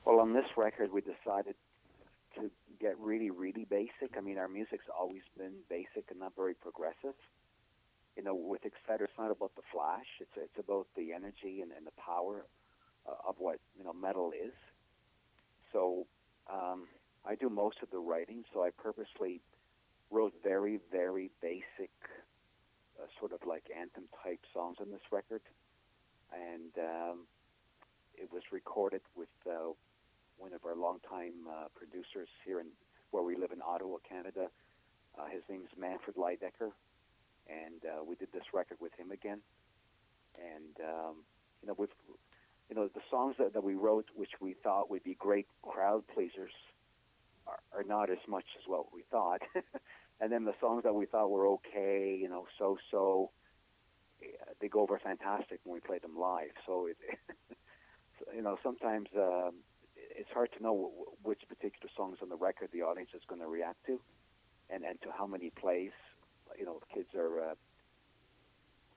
Well, 0.06 0.20
on 0.20 0.34
this 0.34 0.46
record, 0.56 0.92
we 0.94 1.02
decided 1.02 1.56
to 2.36 2.50
get 2.80 2.98
really, 3.00 3.32
really 3.32 3.66
basic. 3.66 4.18
I 4.18 4.22
mean, 4.22 4.38
our 4.38 4.48
music's 4.48 4.86
always 4.98 5.24
been 5.38 5.54
basic 5.70 6.10
and 6.10 6.20
not 6.20 6.34
very 6.36 6.54
progressive. 6.54 7.16
You 8.16 8.24
know, 8.24 8.36
with 8.36 8.62
Exciter, 8.64 9.06
it's 9.06 9.18
not 9.18 9.32
about 9.32 9.52
the 9.56 9.62
flash. 9.74 10.08
It's 10.22 10.32
it's 10.38 10.58
about 10.60 10.88
the 10.96 11.12
energy 11.14 11.62
and, 11.62 11.72
and 11.72 11.86
the 11.86 11.92
power 12.00 12.46
uh, 13.08 13.30
of 13.30 13.36
what 13.40 13.60
you 13.78 13.84
know 13.84 13.94
metal 13.94 14.32
is. 14.32 14.54
So 15.74 16.08
um, 16.52 16.88
I 17.26 17.36
do 17.36 17.50
most 17.50 17.78
of 17.84 17.92
the 17.92 18.00
writing. 18.00 18.46
So 18.54 18.64
I 18.64 18.70
purposely 18.70 19.42
wrote 20.12 20.34
very, 20.44 20.80
very 20.92 21.32
basic, 21.42 21.92
uh, 23.02 23.08
sort 23.20 23.34
of 23.34 23.40
like 23.48 23.64
anthem 23.78 24.06
type 24.24 24.40
songs 24.54 24.78
on 24.80 24.92
this 24.92 25.02
record, 25.12 25.42
and 26.32 26.72
um, 26.80 27.20
it 28.14 28.32
was 28.32 28.44
recorded 28.52 29.02
with 29.16 29.30
uh, 29.50 29.74
one 30.38 30.54
of 30.54 30.64
our 30.66 30.76
longtime 30.76 31.34
uh, 31.50 31.66
producers 31.76 32.30
here 32.46 32.60
in 32.60 32.68
where 33.12 33.24
we 33.24 33.36
live 33.36 33.52
in 33.52 33.62
Ottawa, 33.62 33.98
Canada. 34.08 34.48
Uh, 35.18 35.28
his 35.32 35.42
name's 35.50 35.70
Manfred 35.80 36.18
Leidecker, 36.18 36.72
and 37.50 37.82
uh, 37.86 38.04
we 38.04 38.16
did 38.16 38.30
this 38.34 38.44
record 38.54 38.78
with 38.80 38.94
him 38.98 39.12
again. 39.12 39.40
And 40.36 40.88
um, 40.88 41.16
you 41.62 41.68
know, 41.68 41.76
with 41.78 41.92
you 42.70 42.76
know 42.76 42.88
the 42.88 43.02
songs 43.10 43.36
that, 43.40 43.54
that 43.54 43.64
we 43.64 43.76
wrote, 43.76 44.08
which 44.16 44.32
we 44.40 44.54
thought 44.64 44.90
would 44.90 45.04
be 45.04 45.16
great 45.16 45.48
crowd 45.62 46.04
pleasers, 46.14 46.52
are, 47.48 47.60
are 47.74 47.84
not 47.84 48.10
as 48.10 48.18
much 48.28 48.46
as 48.60 48.68
what 48.68 48.94
we 48.94 49.04
thought. 49.12 49.42
and 50.22 50.32
then 50.32 50.46
the 50.46 50.56
songs 50.60 50.84
that 50.84 50.94
we 50.94 51.06
thought 51.06 51.30
were 51.30 51.48
okay, 51.48 52.18
you 52.20 52.30
know, 52.30 52.46
so 52.60 52.78
so, 52.92 53.32
they 54.60 54.68
go 54.68 54.82
over 54.82 55.00
fantastic 55.00 55.60
when 55.64 55.76
we 55.76 55.80
play 55.80 56.00
them 56.00 56.18
live. 56.18 56.52
So 56.66 56.88
it, 56.88 56.98
you 58.36 58.42
know, 58.42 58.58
sometimes. 58.64 59.08
Um, 59.16 59.56
it's 60.18 60.30
hard 60.34 60.50
to 60.58 60.64
know 60.64 60.92
which 61.24 61.42
particular 61.50 61.90
songs 61.96 62.18
on 62.22 62.30
the 62.30 62.36
record 62.36 62.70
the 62.72 62.82
audience 62.82 63.10
is 63.14 63.22
going 63.28 63.42
to 63.42 63.48
react 63.48 63.86
to, 63.86 64.00
and 64.70 64.84
and 64.84 65.02
to 65.02 65.10
how 65.12 65.28
many 65.28 65.50
plays, 65.50 65.92
you 66.58 66.66
know, 66.66 66.80
kids 66.94 67.10
are, 67.16 67.40
uh, 67.40 67.56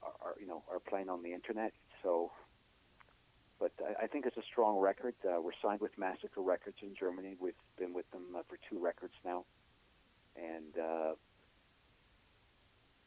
are, 0.03 0.15
are 0.23 0.35
you 0.41 0.47
know 0.47 0.63
are 0.71 0.81
playing 0.81 1.09
on 1.09 1.23
the 1.23 1.33
internet. 1.33 1.73
So, 2.03 2.33
but 3.59 3.73
I, 3.81 4.05
I 4.05 4.07
think 4.07 4.27
it's 4.27 4.37
a 4.37 4.47
strong 4.51 4.79
record. 4.79 5.15
Uh, 5.25 5.41
we're 5.41 5.57
signed 5.63 5.81
with 5.81 5.97
Massacre 5.99 6.41
Records 6.41 6.77
in 6.83 6.95
Germany. 6.99 7.37
We've 7.41 7.55
been 7.79 7.93
with 7.95 8.11
them 8.11 8.25
uh, 8.37 8.43
for 8.49 8.59
two 8.71 8.83
records 8.83 9.15
now, 9.25 9.45
and 10.37 10.75
uh, 10.77 11.13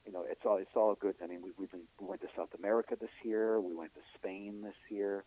you 0.05 0.11
know 0.11 0.23
it's 0.29 0.41
all 0.45 0.57
it's 0.57 0.75
all 0.75 0.95
good. 0.95 1.15
I 1.23 1.27
mean, 1.27 1.41
we, 1.41 1.51
we've 1.57 1.71
been 1.71 1.87
we 1.99 2.07
went 2.07 2.21
to 2.21 2.27
South 2.35 2.53
America 2.57 2.95
this 2.99 3.13
year. 3.23 3.59
We 3.59 3.75
went 3.75 3.93
to 3.95 4.01
Spain 4.17 4.61
this 4.63 4.79
year. 4.89 5.23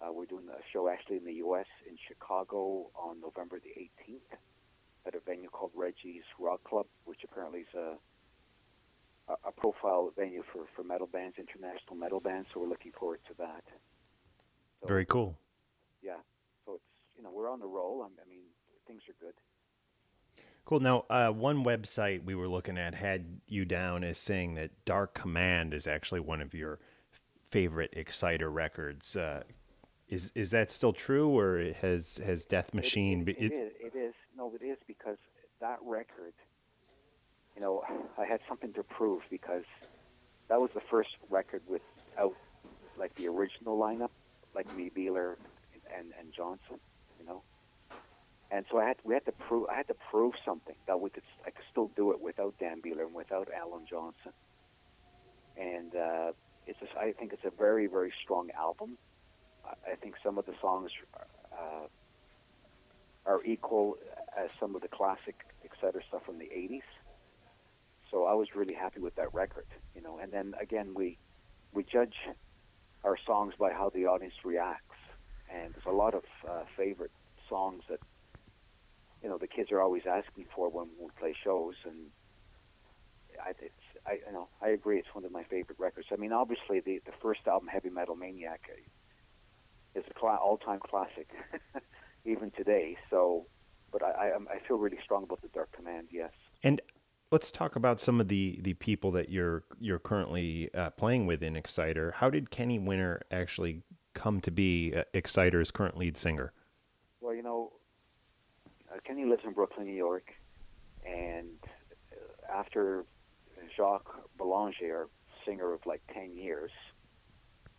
Uh, 0.00 0.12
we're 0.12 0.26
doing 0.26 0.44
a 0.50 0.60
show 0.72 0.88
actually 0.88 1.16
in 1.16 1.24
the 1.24 1.34
U.S. 1.34 1.66
in 1.88 1.96
Chicago 2.06 2.90
on 2.94 3.18
November 3.20 3.58
the 3.58 3.72
18th 3.80 4.36
at 5.06 5.14
a 5.14 5.20
venue 5.20 5.48
called 5.48 5.70
Reggie's 5.74 6.24
Rock 6.38 6.62
Club, 6.64 6.86
which 7.04 7.20
apparently 7.24 7.60
is 7.60 7.74
a, 7.74 7.94
a, 9.28 9.52
profile 9.52 10.12
venue 10.16 10.42
for, 10.52 10.64
for 10.74 10.84
metal 10.84 11.06
bands, 11.06 11.36
international 11.38 11.96
metal 11.96 12.20
bands. 12.20 12.48
So 12.52 12.60
we're 12.60 12.68
looking 12.68 12.92
forward 12.92 13.20
to 13.28 13.34
that. 13.38 13.64
So, 14.80 14.86
Very 14.86 15.04
cool. 15.04 15.36
Yeah. 16.02 16.16
So 16.64 16.74
it's 16.74 16.84
you 17.16 17.22
know 17.22 17.30
we're 17.32 17.50
on 17.50 17.60
the 17.60 17.66
roll. 17.66 18.02
I'm, 18.02 18.12
I 18.24 18.28
mean 18.28 18.42
things 18.86 19.02
are 19.08 19.24
good. 19.24 19.34
Cool. 20.64 20.80
Now, 20.80 21.04
uh, 21.08 21.30
one 21.30 21.64
website 21.64 22.24
we 22.24 22.34
were 22.34 22.48
looking 22.48 22.76
at 22.76 22.94
had 22.94 23.40
you 23.46 23.64
down 23.64 24.02
as 24.02 24.18
saying 24.18 24.54
that 24.54 24.84
Dark 24.84 25.14
Command 25.14 25.72
is 25.72 25.86
actually 25.86 26.20
one 26.20 26.40
of 26.40 26.54
your 26.54 26.80
favorite 27.50 27.94
Exciter 27.94 28.50
records. 28.50 29.14
Uh, 29.14 29.42
is 30.08 30.32
is 30.34 30.50
that 30.50 30.70
still 30.70 30.92
true, 30.92 31.36
or 31.36 31.72
has 31.80 32.20
has 32.24 32.46
Death 32.46 32.74
Machine? 32.74 33.22
It, 33.22 33.28
it, 33.28 33.36
it, 33.38 33.52
is, 33.52 33.72
it 33.80 33.98
is. 33.98 34.14
No, 34.36 34.52
it 34.60 34.64
is 34.64 34.78
because 34.86 35.18
that 35.60 35.78
record. 35.82 36.34
You 37.56 37.62
know, 37.62 37.82
I 38.18 38.26
had 38.26 38.40
something 38.48 38.72
to 38.74 38.84
prove 38.84 39.22
because 39.30 39.64
that 40.48 40.60
was 40.60 40.70
the 40.74 40.82
first 40.90 41.10
record 41.30 41.62
without 41.68 42.34
like 42.98 43.12
the 43.16 43.28
original 43.28 43.78
lineup, 43.78 44.10
like 44.54 44.72
me, 44.72 44.90
Beehler, 44.96 45.34
and 45.96 46.12
and 46.18 46.32
Johnson. 46.36 46.78
You 47.18 47.26
know, 47.26 47.44
and 48.50 48.64
so 48.70 48.78
I 48.78 48.86
had 48.88 48.96
we 49.04 49.14
had 49.14 49.24
to 49.26 49.32
prove 49.32 49.66
I 49.72 49.76
had 49.76 49.88
to 49.88 49.96
prove 50.10 50.34
something 50.44 50.76
that 50.86 51.00
we 51.00 51.10
could 51.10 51.24
I 51.46 51.50
could 51.50 51.64
still 51.70 51.90
do 51.96 52.12
it 52.12 52.20
without 52.20 52.54
Dan 52.60 52.82
Beehler 52.84 53.06
and 53.06 53.14
without 53.14 53.48
Allan 53.56 53.86
Johnson. 53.90 54.32
And 55.56 55.94
uh, 55.96 56.32
it's 56.66 56.78
just, 56.80 56.92
I 57.00 57.12
think 57.18 57.32
it's 57.32 57.44
a 57.44 57.50
very 57.56 57.86
very 57.86 58.12
strong 58.24 58.48
album. 58.58 58.98
I- 59.64 59.92
I 59.92 59.96
think 59.96 60.14
some 60.24 60.38
of 60.38 60.46
the 60.46 60.54
songs 60.60 60.90
uh, 61.52 61.86
are 63.26 63.44
equal 63.44 63.96
as 64.38 64.50
some 64.60 64.74
of 64.76 64.82
the 64.82 64.88
classic 64.88 65.36
Exciter 65.64 66.02
stuff 66.08 66.22
from 66.26 66.38
the 66.38 66.46
'80s. 66.46 66.86
So 68.16 68.24
I 68.24 68.32
was 68.32 68.48
really 68.56 68.72
happy 68.72 69.00
with 69.00 69.14
that 69.16 69.28
record, 69.34 69.66
you 69.94 70.00
know. 70.00 70.18
And 70.22 70.32
then 70.32 70.54
again, 70.60 70.94
we 70.96 71.18
we 71.74 71.84
judge 71.84 72.14
our 73.04 73.18
songs 73.26 73.52
by 73.60 73.72
how 73.72 73.90
the 73.94 74.06
audience 74.06 74.32
reacts, 74.42 74.96
and 75.52 75.74
there's 75.74 75.84
a 75.86 75.94
lot 75.94 76.14
of 76.14 76.22
uh, 76.48 76.62
favorite 76.78 77.10
songs 77.46 77.82
that 77.90 77.98
you 79.22 79.28
know 79.28 79.36
the 79.36 79.46
kids 79.46 79.70
are 79.70 79.82
always 79.82 80.04
asking 80.08 80.46
for 80.54 80.70
when 80.70 80.86
we 80.98 81.08
play 81.20 81.34
shows, 81.44 81.74
and 81.84 82.08
I, 83.44 83.50
it's 83.50 83.84
I 84.06 84.12
you 84.26 84.32
know 84.32 84.48
I 84.62 84.68
agree 84.70 84.96
it's 84.96 85.12
one 85.14 85.26
of 85.26 85.30
my 85.32 85.44
favorite 85.44 85.78
records. 85.78 86.06
I 86.10 86.16
mean, 86.16 86.32
obviously 86.32 86.80
the 86.80 87.00
the 87.04 87.12
first 87.20 87.40
album, 87.46 87.68
Heavy 87.68 87.90
Metal 87.90 88.16
Maniac, 88.16 88.62
is 89.94 90.04
a 90.08 90.14
cla- 90.18 90.40
all-time 90.42 90.80
classic, 90.80 91.28
even 92.24 92.50
today. 92.56 92.96
So, 93.10 93.44
but 93.92 94.02
I, 94.02 94.30
I 94.30 94.54
I 94.54 94.58
feel 94.66 94.78
really 94.78 95.00
strong 95.04 95.24
about 95.24 95.42
the 95.42 95.48
Dark 95.52 95.68
Command. 95.76 96.08
Yes. 96.10 96.32
And 96.62 96.80
let's 97.30 97.50
talk 97.50 97.76
about 97.76 98.00
some 98.00 98.20
of 98.20 98.28
the 98.28 98.58
the 98.62 98.74
people 98.74 99.10
that 99.12 99.28
you're 99.28 99.64
you're 99.80 99.98
currently 99.98 100.72
uh, 100.74 100.90
playing 100.90 101.26
with 101.26 101.42
in 101.42 101.56
Exciter. 101.56 102.14
How 102.16 102.30
did 102.30 102.50
Kenny 102.50 102.78
Winter 102.78 103.22
actually 103.30 103.82
come 104.14 104.40
to 104.40 104.50
be 104.50 104.94
uh, 104.96 105.02
Exciter's 105.12 105.70
current 105.70 105.96
lead 105.96 106.16
singer? 106.16 106.52
Well, 107.20 107.34
you 107.34 107.42
know, 107.42 107.72
uh, 108.92 108.98
Kenny 109.04 109.24
lives 109.24 109.42
in 109.44 109.52
Brooklyn, 109.52 109.86
New 109.86 109.92
York, 109.92 110.32
and 111.04 111.58
uh, 112.12 112.52
after 112.52 113.04
Jacques 113.76 114.14
Boulanger, 114.38 114.96
our 114.96 115.08
singer 115.44 115.72
of 115.72 115.80
like 115.86 116.02
10 116.12 116.36
years, 116.36 116.70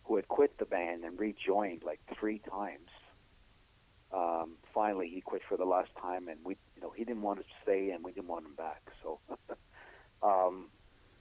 who 0.04 0.16
had 0.16 0.28
quit 0.28 0.56
the 0.58 0.64
band 0.64 1.04
and 1.04 1.18
rejoined 1.18 1.82
like 1.84 2.00
three 2.18 2.40
times, 2.50 2.88
um, 4.12 4.52
finally 4.74 5.08
he 5.08 5.20
quit 5.20 5.42
for 5.48 5.56
the 5.56 5.64
last 5.64 5.90
time, 6.00 6.28
and 6.28 6.38
we, 6.44 6.56
you 6.76 6.82
know, 6.82 6.90
he 6.90 7.04
didn't 7.04 7.22
want 7.22 7.40
to 7.40 7.44
stay, 7.62 7.90
and 7.90 8.04
we 8.04 8.12
didn't 8.12 8.28
want 8.28 8.46
him 8.46 8.54
back. 8.54 8.82
So, 9.02 9.20
um, 10.22 10.66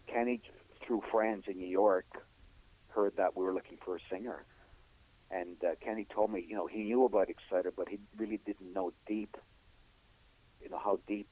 Kenny, 0.07 0.41
through 0.85 1.03
friends 1.11 1.45
in 1.47 1.57
New 1.57 1.67
York, 1.67 2.05
heard 2.89 3.13
that 3.17 3.35
we 3.35 3.43
were 3.43 3.53
looking 3.53 3.77
for 3.83 3.97
a 3.97 3.99
singer, 4.09 4.45
and 5.29 5.57
uh, 5.63 5.75
Kenny 5.83 6.05
told 6.13 6.31
me, 6.31 6.45
you 6.47 6.55
know, 6.55 6.67
he 6.67 6.83
knew 6.83 7.03
about 7.05 7.29
Exciter, 7.29 7.71
but 7.75 7.89
he 7.89 7.99
really 8.17 8.39
didn't 8.45 8.73
know 8.73 8.93
deep, 9.05 9.35
you 10.61 10.69
know, 10.69 10.79
how 10.81 10.99
deep 11.07 11.27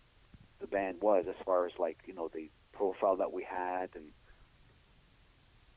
the 0.59 0.67
band 0.67 0.97
was 1.01 1.25
as 1.29 1.35
far 1.45 1.65
as 1.65 1.71
like, 1.79 1.97
you 2.05 2.13
know, 2.13 2.29
the 2.33 2.49
profile 2.73 3.15
that 3.17 3.31
we 3.31 3.43
had 3.43 3.89
and, 3.95 4.05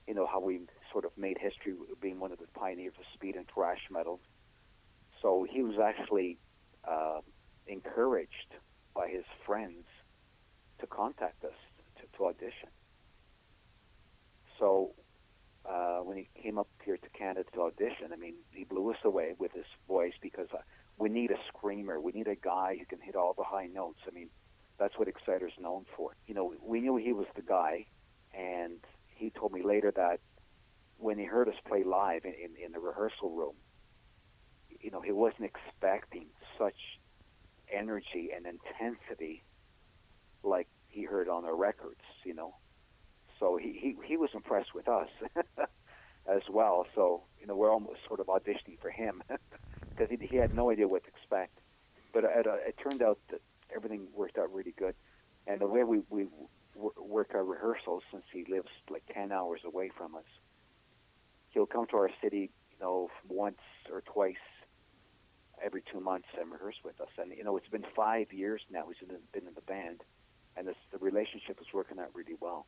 you 0.09 0.15
know, 0.15 0.27
how 0.27 0.41
we 0.41 0.61
sort 0.93 1.05
of 1.05 1.13
made 1.17 1.39
history 1.39 1.75
being 2.01 2.19
one 2.19 2.33
of 2.33 2.39
the 2.39 2.47
pioneers 2.55 2.95
of 2.99 3.05
speed 3.15 3.37
and 3.37 3.47
thrash 3.53 3.81
metal. 3.91 4.19
So 5.23 5.47
he 5.49 5.63
was 5.63 5.79
actually 5.79 6.39
uh, 6.87 7.21
encouraged 7.67 8.55
by 8.95 9.09
his 9.09 9.25
friends 9.47 9.85
to 10.81 10.87
contact 10.87 11.45
us 11.45 11.53
to, 11.97 12.19
to 12.19 12.27
audition. 12.27 12.69
So 14.59 14.93
uh, 15.69 15.99
when 15.99 16.17
he 16.17 16.29
came 16.43 16.59
up 16.59 16.69
here 16.85 16.97
to 16.97 17.09
Canada 17.11 17.45
to 17.55 17.63
audition, 17.63 18.13
I 18.13 18.17
mean, 18.17 18.35
he 18.51 18.65
blew 18.65 18.91
us 18.91 18.99
away 19.05 19.35
with 19.39 19.53
his 19.53 19.67
voice 19.87 20.15
because 20.21 20.49
uh, 20.53 20.59
we 20.99 21.09
need 21.09 21.31
a 21.31 21.39
screamer. 21.49 22.01
We 22.01 22.13
need 22.13 22.29
a 22.29 22.35
guy 22.35 22.77
who 22.79 22.87
can 22.87 23.01
hit 23.01 23.17
all 23.17 23.35
the 23.37 23.45
high 23.45 23.67
notes. 23.67 23.99
I 24.07 24.11
mean, 24.13 24.29
that's 24.79 24.99
what 24.99 25.09
Exciter's 25.09 25.53
known 25.61 25.85
for. 25.97 26.17
You 26.27 26.35
know, 26.35 26.55
we 26.63 26.81
knew 26.81 26.97
he 26.97 27.13
was 27.13 27.27
the 27.35 27.43
guy, 27.43 27.87
and 28.33 28.79
he 29.09 29.31
told 29.31 29.53
me 29.53 29.63
later 29.63 29.93
that 29.97 30.21
when 30.99 31.19
he 31.19 31.25
heard 31.25 31.49
us 31.49 31.55
play 31.67 31.85
live 31.85 32.25
in, 32.25 32.33
in, 32.33 32.65
in 32.65 32.73
the 32.73 32.81
rehearsal 32.81 33.31
room, 33.31 33.55
you 34.81 34.91
know, 34.91 35.01
he 35.01 35.13
wasn't 35.13 35.45
expecting 35.45 36.27
such 36.59 36.77
energy 37.73 38.31
and 38.35 38.47
intensity 38.47 39.43
like 40.43 40.69
he 40.89 41.05
heard 41.05 41.29
on 41.29 41.45
the 41.45 41.53
records, 41.53 42.01
you 42.25 42.35
know. 42.35 42.55
So 43.41 43.57
he, 43.57 43.79
he, 43.81 43.95
he 44.07 44.17
was 44.17 44.31
impressed 44.35 44.75
with 44.75 44.89
us 44.89 45.09
as 46.31 46.43
well. 46.51 46.87
So, 46.95 47.25
you 47.41 47.47
know, 47.47 47.57
we're 47.57 47.73
almost 47.73 48.01
sort 48.07 48.21
of 48.21 48.27
auditioning 48.27 48.79
for 48.81 48.91
him 48.91 49.23
because 49.29 50.11
he, 50.11 50.27
he 50.27 50.37
had 50.37 50.53
no 50.53 50.71
idea 50.71 50.89
what 50.89 51.05
to 51.05 51.11
expect. 51.11 51.59
But 52.13 52.25
it, 52.25 52.47
it 52.47 52.77
turned 52.83 53.03
out 53.03 53.19
that 53.31 53.41
everything 53.75 54.09
worked 54.15 54.39
out 54.39 54.53
really 54.53 54.75
good. 54.77 54.95
And 55.47 55.61
the 55.61 55.67
way 55.67 55.85
we, 55.85 56.01
we 56.11 56.27
work 56.99 57.31
our 57.35 57.45
rehearsals, 57.45 58.03
since 58.11 58.25
he 58.33 58.45
lives 58.51 58.69
like 58.91 59.03
10 59.15 59.33
hours 59.33 59.61
away 59.65 59.91
from 59.97 60.15
us, 60.15 60.25
he'll 61.51 61.67
come 61.67 61.87
to 61.91 61.97
our 61.97 62.11
city, 62.23 62.51
you 62.71 62.79
know, 62.81 63.09
once 63.29 63.59
or 63.93 64.03
twice 64.03 64.35
every 65.65 65.83
two 65.93 66.01
months 66.01 66.29
and 66.41 66.51
rehearse 66.51 66.77
with 66.85 67.01
us. 67.01 67.09
And, 67.19 67.33
you 67.37 67.45
know, 67.45 67.57
it's 67.57 67.69
been 67.69 67.85
five 67.95 68.33
years 68.33 68.63
now 68.71 68.85
he's 68.89 69.09
been 69.33 69.47
in 69.47 69.55
the 69.55 69.61
band, 69.63 70.01
and 70.57 70.67
this, 70.67 70.77
the 70.93 70.99
relationship 70.99 71.59
is 71.61 71.67
working 71.73 71.99
out 71.99 72.11
really 72.15 72.37
well. 72.41 72.67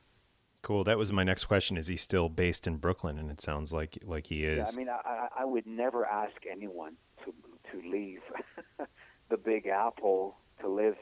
Cool. 0.62 0.84
That 0.84 0.98
was 0.98 1.10
my 1.10 1.24
next 1.24 1.44
question. 1.46 1.76
Is 1.78 1.86
he 1.86 1.96
still 1.96 2.28
based 2.28 2.66
in 2.66 2.76
Brooklyn? 2.76 3.18
And 3.18 3.30
it 3.30 3.40
sounds 3.40 3.72
like 3.72 3.96
like 4.04 4.26
he 4.26 4.44
is. 4.44 4.58
Yeah, 4.58 4.64
I 4.74 4.76
mean, 4.76 4.88
I, 4.90 5.00
I- 5.08 5.28
I 5.42 5.44
would 5.46 5.66
never 5.66 6.04
ask 6.04 6.34
anyone 6.50 6.96
to 7.24 7.32
to 7.72 7.88
leave 7.88 8.20
the 9.30 9.36
Big 9.38 9.66
Apple 9.66 10.36
to 10.60 10.68
live 10.68 10.96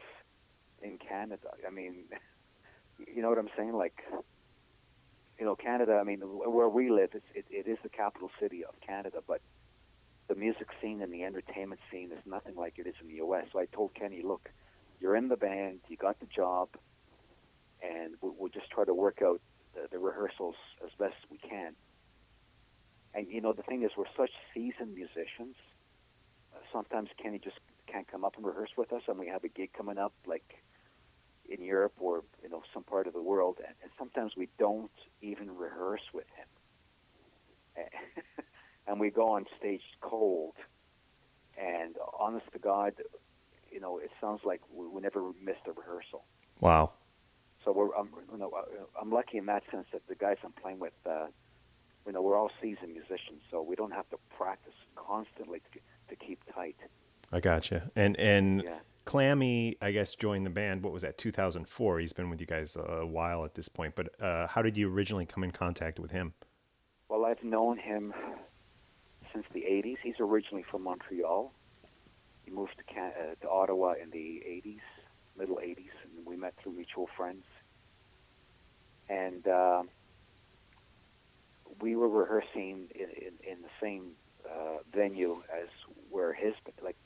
in 0.80 0.96
Canada. 0.98 1.48
I 1.66 1.70
mean, 1.70 2.04
you 3.12 3.20
know 3.20 3.30
what 3.30 3.38
I'm 3.38 3.48
saying? 3.56 3.72
Like, 3.74 4.00
you 5.40 5.44
know, 5.44 5.56
Canada. 5.56 5.98
I 6.00 6.04
mean, 6.04 6.20
where 6.20 6.68
we 6.68 6.88
live, 6.90 7.10
it's, 7.14 7.26
it, 7.34 7.46
it 7.50 7.66
is 7.68 7.78
the 7.82 7.88
capital 7.88 8.30
city 8.40 8.64
of 8.64 8.74
Canada, 8.80 9.18
but 9.26 9.40
the 10.28 10.34
music 10.34 10.68
scene 10.80 11.00
and 11.02 11.12
the 11.12 11.24
entertainment 11.24 11.80
scene 11.90 12.12
is 12.12 12.18
nothing 12.26 12.54
like 12.54 12.74
it 12.78 12.86
is 12.86 12.94
in 13.00 13.08
the 13.08 13.14
U.S. 13.14 13.46
So 13.52 13.58
I 13.58 13.66
told 13.66 13.94
Kenny, 13.94 14.22
look, 14.22 14.50
you're 15.00 15.16
in 15.16 15.28
the 15.28 15.36
band, 15.36 15.80
you 15.88 15.96
got 15.96 16.20
the 16.20 16.26
job, 16.26 16.68
and 17.82 18.14
we'll, 18.20 18.48
just 18.48 18.70
try 18.70 18.84
to 18.84 18.94
work 18.94 19.20
out 19.22 19.40
the, 19.74 19.88
the 19.90 19.98
rehearsals 19.98 20.56
as 20.84 20.90
best 20.98 21.16
we 21.30 21.38
can. 21.38 21.74
And 23.14 23.28
you 23.28 23.40
know, 23.40 23.52
the 23.52 23.62
thing 23.62 23.82
is, 23.82 23.90
we're 23.96 24.04
such 24.16 24.30
seasoned 24.54 24.94
musicians. 24.94 25.56
Uh, 26.54 26.58
sometimes 26.72 27.08
Kenny 27.22 27.38
just 27.38 27.56
can't 27.86 28.06
come 28.06 28.24
up 28.24 28.36
and 28.36 28.44
rehearse 28.44 28.70
with 28.76 28.92
us, 28.92 29.02
and 29.08 29.18
we 29.18 29.28
have 29.28 29.44
a 29.44 29.48
gig 29.48 29.72
coming 29.72 29.98
up, 29.98 30.12
like 30.26 30.62
in 31.48 31.62
Europe 31.62 31.94
or 31.98 32.22
you 32.42 32.48
know 32.48 32.62
some 32.74 32.82
part 32.84 33.06
of 33.06 33.14
the 33.14 33.22
world, 33.22 33.56
and, 33.58 33.74
and 33.82 33.90
sometimes 33.98 34.32
we 34.36 34.48
don't 34.58 34.90
even 35.22 35.56
rehearse 35.56 36.02
with 36.12 36.26
him, 36.36 36.46
and 38.88 38.98
we 38.98 39.10
go 39.10 39.28
on 39.28 39.44
stage 39.58 39.82
cold. 40.00 40.54
And 41.60 41.96
honest 42.18 42.46
to 42.52 42.58
God, 42.58 42.94
you 43.70 43.80
know, 43.80 43.98
it 43.98 44.10
sounds 44.20 44.40
like 44.44 44.60
we, 44.72 44.86
we 44.86 45.00
never 45.00 45.32
missed 45.44 45.66
a 45.66 45.72
rehearsal. 45.72 46.24
Wow. 46.60 46.92
So 47.64 47.72
we're, 47.72 47.94
I'm, 47.96 48.08
you 48.32 48.38
know, 48.38 48.50
I'm 49.00 49.10
lucky 49.10 49.38
in 49.38 49.46
that 49.46 49.64
sense 49.70 49.86
that 49.92 50.06
the 50.08 50.14
guys 50.14 50.36
I'm 50.44 50.52
playing 50.52 50.78
with, 50.78 50.92
uh, 51.04 51.26
you 52.06 52.12
know, 52.12 52.22
we're 52.22 52.36
all 52.36 52.50
seasoned 52.62 52.92
musicians, 52.92 53.42
so 53.50 53.60
we 53.60 53.74
don't 53.74 53.90
have 53.90 54.08
to 54.10 54.16
practice 54.36 54.72
constantly 54.96 55.60
to, 55.72 55.80
to 56.08 56.16
keep 56.16 56.40
tight. 56.54 56.76
I 57.32 57.40
gotcha. 57.40 57.90
And 57.94 58.16
and 58.18 58.62
Yeah. 58.62 58.78
Clammy, 59.04 59.76
I 59.80 59.90
guess, 59.90 60.14
joined 60.14 60.44
the 60.44 60.50
band. 60.50 60.82
What 60.82 60.92
was 60.92 61.02
that? 61.02 61.16
2004. 61.16 61.98
He's 61.98 62.12
been 62.12 62.28
with 62.28 62.40
you 62.40 62.46
guys 62.46 62.76
a 62.76 63.06
while 63.06 63.44
at 63.44 63.54
this 63.54 63.68
point. 63.68 63.94
But 63.94 64.20
uh, 64.22 64.46
how 64.46 64.60
did 64.60 64.76
you 64.76 64.92
originally 64.92 65.24
come 65.24 65.42
in 65.42 65.50
contact 65.50 65.98
with 65.98 66.10
him? 66.10 66.34
Well, 67.08 67.24
I've 67.24 67.42
known 67.42 67.78
him 67.78 68.12
since 69.38 69.46
the 69.52 69.60
80s. 69.70 69.96
He's 70.02 70.18
originally 70.18 70.64
from 70.68 70.82
Montreal. 70.82 71.52
He 72.44 72.50
moved 72.50 72.72
to, 72.78 72.84
Can- 72.92 73.12
uh, 73.18 73.34
to 73.42 73.48
Ottawa 73.48 73.94
in 74.02 74.10
the 74.10 74.42
80s, 74.46 74.80
middle 75.38 75.56
80s, 75.56 75.94
and 76.02 76.26
we 76.26 76.36
met 76.36 76.54
through 76.62 76.72
mutual 76.72 77.08
friends. 77.16 77.44
And 79.08 79.46
uh, 79.46 79.82
we 81.80 81.94
were 81.94 82.08
rehearsing 82.08 82.88
in, 82.94 83.10
in, 83.10 83.52
in 83.52 83.62
the 83.62 83.68
same 83.80 84.12
uh, 84.44 84.78
venue 84.92 85.42
as 85.52 85.68
where 86.10 86.32
his 86.32 86.54
like 86.82 86.96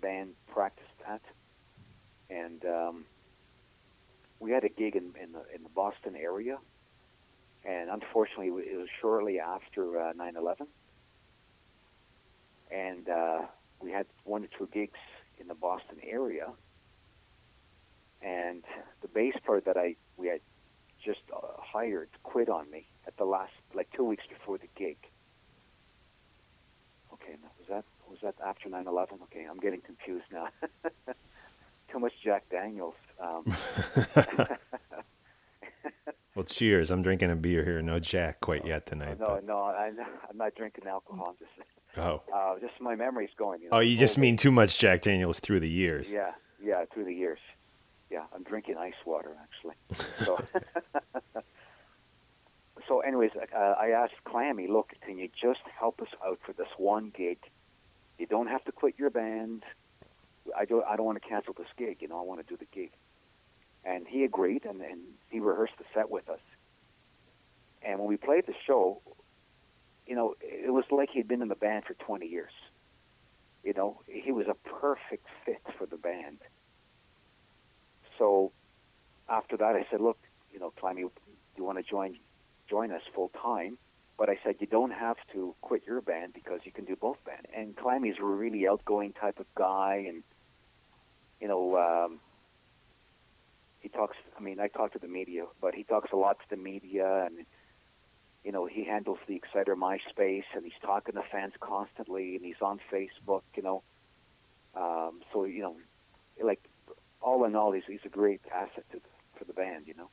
band 0.00 0.30
practiced 0.48 0.88
at, 1.06 1.20
and 2.30 2.64
um, 2.64 3.04
we 4.40 4.50
had 4.50 4.64
a 4.64 4.68
gig 4.68 4.96
in, 4.96 5.12
in 5.22 5.32
the 5.32 5.42
in 5.54 5.62
the 5.62 5.68
Boston 5.68 6.16
area, 6.16 6.58
and 7.64 7.90
unfortunately 7.90 8.48
it 8.48 8.76
was 8.76 8.88
shortly 9.00 9.40
after 9.40 10.00
uh, 10.00 10.12
9/11, 10.14 10.66
and 12.70 13.08
uh, 13.08 13.38
we 13.80 13.90
had 13.90 14.06
one 14.24 14.44
or 14.44 14.48
two 14.58 14.68
gigs 14.72 14.98
in 15.38 15.48
the 15.48 15.54
Boston 15.54 15.98
area, 16.02 16.48
and 18.22 18.62
the 19.02 19.08
bass 19.08 19.34
player 19.44 19.60
that 19.66 19.76
I 19.76 19.96
we 20.16 20.28
had 20.28 20.40
just 21.04 21.20
uh, 21.34 21.38
hired 21.58 22.08
quit 22.22 22.48
on 22.48 22.70
me 22.70 22.86
at 23.06 23.16
the 23.16 23.24
last 23.24 23.52
like 23.74 23.88
two 23.94 24.04
weeks 24.04 24.24
before 24.28 24.58
the 24.58 24.68
gig. 24.76 24.96
Okay, 27.12 27.36
now, 27.42 27.48
was 27.58 27.68
that 27.68 27.84
was 28.08 28.18
that 28.22 28.34
after 28.46 28.68
9/11? 28.68 29.22
Okay, 29.24 29.46
I'm 29.50 29.58
getting 29.58 29.80
confused 29.80 30.26
now. 30.32 30.48
Too 31.92 32.00
much 32.00 32.12
Jack 32.22 32.48
Daniels. 32.50 32.94
Um, 33.20 33.56
Well, 36.34 36.44
cheers. 36.44 36.90
I'm 36.90 37.00
drinking 37.00 37.30
a 37.30 37.36
beer 37.36 37.64
here. 37.64 37.80
No 37.80 37.98
Jack 37.98 38.40
quite 38.42 38.66
yet 38.66 38.84
tonight. 38.84 39.18
no, 39.18 39.26
but- 39.26 39.44
no, 39.46 39.56
I, 39.58 39.90
I'm 40.28 40.36
not 40.36 40.54
drinking 40.54 40.86
alcohol. 40.86 41.28
I'm 41.30 41.36
just 41.38 41.50
Oh. 41.98 42.22
uh, 42.34 42.58
just 42.60 42.80
my 42.80 42.94
memory's 42.94 43.30
going. 43.36 43.62
You 43.62 43.70
know, 43.70 43.76
Oh, 43.76 43.80
you 43.80 43.96
just 43.96 44.18
mean 44.18 44.36
too 44.36 44.50
much 44.52 44.78
Jack 44.78 45.02
Daniels 45.02 45.40
through 45.40 45.60
the 45.60 45.68
years. 45.68 46.12
Yeah, 46.12 46.32
yeah, 46.62 46.84
through 46.92 47.04
the 47.04 47.14
years. 47.14 47.38
Yeah, 48.10 48.24
I'm 48.34 48.42
drinking 48.42 48.76
ice 48.76 48.94
water 49.04 49.32
actually. 49.42 49.74
So, 50.24 50.40
so 52.88 53.00
anyways, 53.00 53.32
uh, 53.34 53.58
I 53.58 53.88
asked 53.90 54.14
Clammy, 54.24 54.68
look, 54.68 54.92
can 55.04 55.18
you 55.18 55.28
just 55.40 55.60
help 55.78 56.00
us 56.00 56.08
out 56.24 56.38
for 56.44 56.52
this 56.52 56.68
one 56.76 57.12
gig? 57.16 57.38
You 58.18 58.26
don't 58.26 58.46
have 58.46 58.64
to 58.64 58.72
quit 58.72 58.94
your 58.98 59.10
band. 59.10 59.62
I 60.56 60.64
don't. 60.64 60.84
I 60.86 60.96
don't 60.96 61.06
want 61.06 61.20
to 61.20 61.28
cancel 61.28 61.52
this 61.54 61.66
gig. 61.76 61.98
You 62.00 62.08
know, 62.08 62.18
I 62.18 62.22
want 62.22 62.40
to 62.40 62.46
do 62.46 62.56
the 62.56 62.66
gig. 62.72 62.92
And 63.84 64.06
he 64.06 64.24
agreed, 64.24 64.64
and, 64.64 64.80
and 64.80 65.00
he 65.30 65.38
rehearsed 65.40 65.74
the 65.78 65.84
set 65.94 66.10
with 66.10 66.28
us. 66.28 66.40
And 67.82 67.98
when 67.98 68.08
we 68.08 68.16
played 68.16 68.46
the 68.46 68.54
show, 68.66 69.00
you 70.06 70.14
know, 70.14 70.34
it 70.40 70.72
was 70.72 70.84
like 70.90 71.10
he'd 71.10 71.28
been 71.28 71.42
in 71.42 71.48
the 71.48 71.54
band 71.54 71.84
for 71.84 71.94
20 71.94 72.26
years. 72.26 72.52
You 73.64 73.74
know, 73.74 74.00
he 74.06 74.30
was 74.30 74.46
a 74.46 74.54
perfect 74.54 75.26
fit 75.44 75.60
for 75.76 75.86
the 75.86 75.96
band. 75.96 76.38
So 78.18 78.52
after 79.28 79.56
that, 79.56 79.74
I 79.74 79.86
said, 79.90 80.00
look, 80.00 80.18
you 80.52 80.60
know, 80.60 80.72
Clammy, 80.78 81.02
do 81.02 81.10
you 81.56 81.64
want 81.64 81.78
to 81.78 81.84
join 81.84 82.16
join 82.68 82.92
us 82.92 83.02
full 83.14 83.30
time? 83.30 83.78
But 84.18 84.30
I 84.30 84.38
said, 84.42 84.56
you 84.60 84.66
don't 84.66 84.92
have 84.92 85.16
to 85.34 85.54
quit 85.60 85.82
your 85.86 86.00
band 86.00 86.32
because 86.32 86.60
you 86.64 86.72
can 86.72 86.84
do 86.84 86.96
both 86.96 87.22
bands. 87.24 87.46
And 87.54 87.76
Clammy's 87.76 88.16
a 88.18 88.24
really 88.24 88.66
outgoing 88.66 89.12
type 89.12 89.38
of 89.38 89.46
guy, 89.54 90.06
and 90.08 90.22
you 91.40 91.48
know, 91.48 91.76
um, 91.76 92.20
he 93.80 93.88
talks. 93.88 94.16
I 94.38 94.40
mean, 94.40 94.58
I 94.60 94.68
talk 94.68 94.92
to 94.92 94.98
the 94.98 95.08
media, 95.08 95.44
but 95.60 95.74
he 95.74 95.84
talks 95.84 96.12
a 96.12 96.16
lot 96.16 96.38
to 96.38 96.44
the 96.48 96.56
media, 96.56 97.26
and 97.26 97.44
you 98.46 98.52
know, 98.52 98.64
he 98.66 98.84
handles 98.84 99.18
the 99.26 99.34
Exciter 99.34 99.74
MySpace, 99.74 100.44
and 100.54 100.62
he's 100.64 100.72
talking 100.80 101.16
to 101.16 101.22
fans 101.32 101.52
constantly, 101.58 102.36
and 102.36 102.44
he's 102.44 102.62
on 102.62 102.78
Facebook. 102.92 103.42
You 103.56 103.62
know, 103.64 103.82
um, 104.76 105.20
so 105.32 105.44
you 105.44 105.62
know, 105.62 105.76
like 106.40 106.62
all 107.20 107.44
in 107.44 107.56
all, 107.56 107.72
he's 107.72 107.82
he's 107.88 108.04
a 108.04 108.08
great 108.08 108.40
asset 108.54 108.84
to 108.92 108.98
the, 108.98 109.08
for 109.36 109.44
the 109.44 109.52
band. 109.52 109.88
You 109.88 109.94
know. 109.94 110.08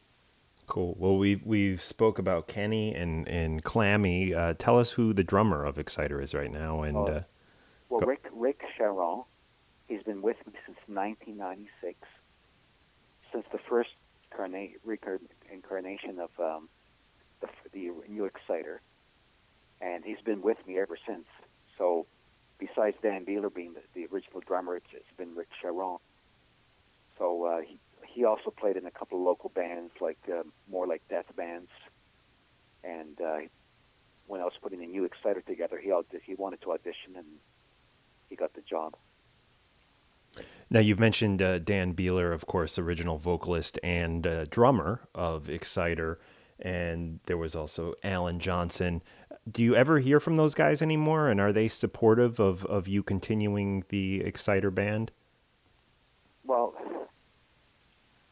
Cool. 0.65 0.95
Well, 0.97 1.15
we 1.17 1.35
we've 1.45 1.79
spoke 1.81 2.17
about 2.17 2.47
Kenny 2.47 2.95
and 2.95 3.27
and 3.27 3.63
Clammy. 3.63 4.33
Uh, 4.33 4.55
tell 4.57 4.79
us 4.79 4.93
who 4.93 5.13
the 5.13 5.23
drummer 5.23 5.63
of 5.63 5.77
Exciter 5.77 6.19
is 6.19 6.33
right 6.33 6.51
now, 6.51 6.81
and 6.81 6.97
Oh. 6.97 7.05
uh, 7.05 7.21
Well, 7.89 7.99
Go- 8.01 8.07
Rick 8.07 8.25
Rik 8.31 8.63
Charron, 8.79 9.25
he's 9.87 10.01
been 10.01 10.23
with 10.23 10.37
me 10.47 10.53
since 10.65 10.79
1996, 10.87 11.99
since 13.31 13.45
the 13.51 13.59
first 13.69 13.91
carna- 14.31 14.69
recar- 14.87 15.19
incarnation 15.51 16.17
of 16.19 16.31
um, 16.39 16.69
the, 17.71 17.71
the 17.71 17.91
new 18.09 18.25
Exciter, 18.25 18.81
and 19.81 20.03
he's 20.03 20.21
been 20.23 20.41
with 20.41 20.57
me 20.67 20.79
ever 20.79 20.97
since. 21.07 21.25
So, 21.77 22.05
besides 22.59 22.95
Dan 23.01 23.25
Beehler 23.25 23.53
being 23.53 23.73
the, 23.73 23.81
the 23.93 24.07
original 24.13 24.41
drummer, 24.41 24.77
it's, 24.77 24.87
it's 24.93 25.05
been 25.17 25.35
Rik 25.35 25.49
Charron. 25.61 25.99
So 27.17 27.45
uh, 27.45 27.61
he 27.61 27.77
he 28.07 28.25
also 28.25 28.51
played 28.51 28.77
in 28.77 28.85
a 28.85 28.91
couple 28.91 29.17
of 29.17 29.25
local 29.25 29.49
bands, 29.49 29.91
like 29.99 30.19
um, 30.31 30.51
more 30.69 30.85
like 30.85 31.01
death 31.09 31.25
bands, 31.35 31.69
and 32.83 33.19
uh, 33.21 33.39
when 34.27 34.41
I 34.41 34.43
was 34.43 34.53
putting 34.61 34.79
the 34.79 34.87
new 34.87 35.05
Exciter 35.05 35.41
together. 35.41 35.79
He 35.79 35.91
aud- 35.91 36.05
he 36.23 36.35
wanted 36.35 36.61
to 36.61 36.71
audition, 36.71 37.15
and 37.15 37.25
he 38.29 38.35
got 38.35 38.53
the 38.53 38.61
job. 38.61 38.95
Now 40.69 40.79
you've 40.79 40.99
mentioned 40.99 41.41
uh, 41.41 41.59
Dan 41.59 41.93
Beehler, 41.93 42.33
of 42.33 42.45
course, 42.47 42.79
original 42.79 43.17
vocalist 43.17 43.79
and 43.83 44.25
uh, 44.25 44.45
drummer 44.45 45.01
of 45.13 45.49
Exciter, 45.49 46.19
and 46.63 47.19
there 47.25 47.37
was 47.37 47.55
also 47.55 47.93
Allan 48.03 48.39
Johnson. 48.39 49.03
Do 49.51 49.61
you 49.61 49.75
ever 49.75 49.99
hear 49.99 50.21
from 50.21 50.37
those 50.37 50.53
guys 50.53 50.81
anymore? 50.81 51.27
And 51.27 51.41
are 51.41 51.51
they 51.51 51.67
supportive 51.67 52.39
of, 52.39 52.65
of 52.65 52.87
you 52.87 53.03
continuing 53.03 53.83
the 53.89 54.21
Exciter 54.21 54.71
band? 54.71 55.11
Well, 56.45 56.73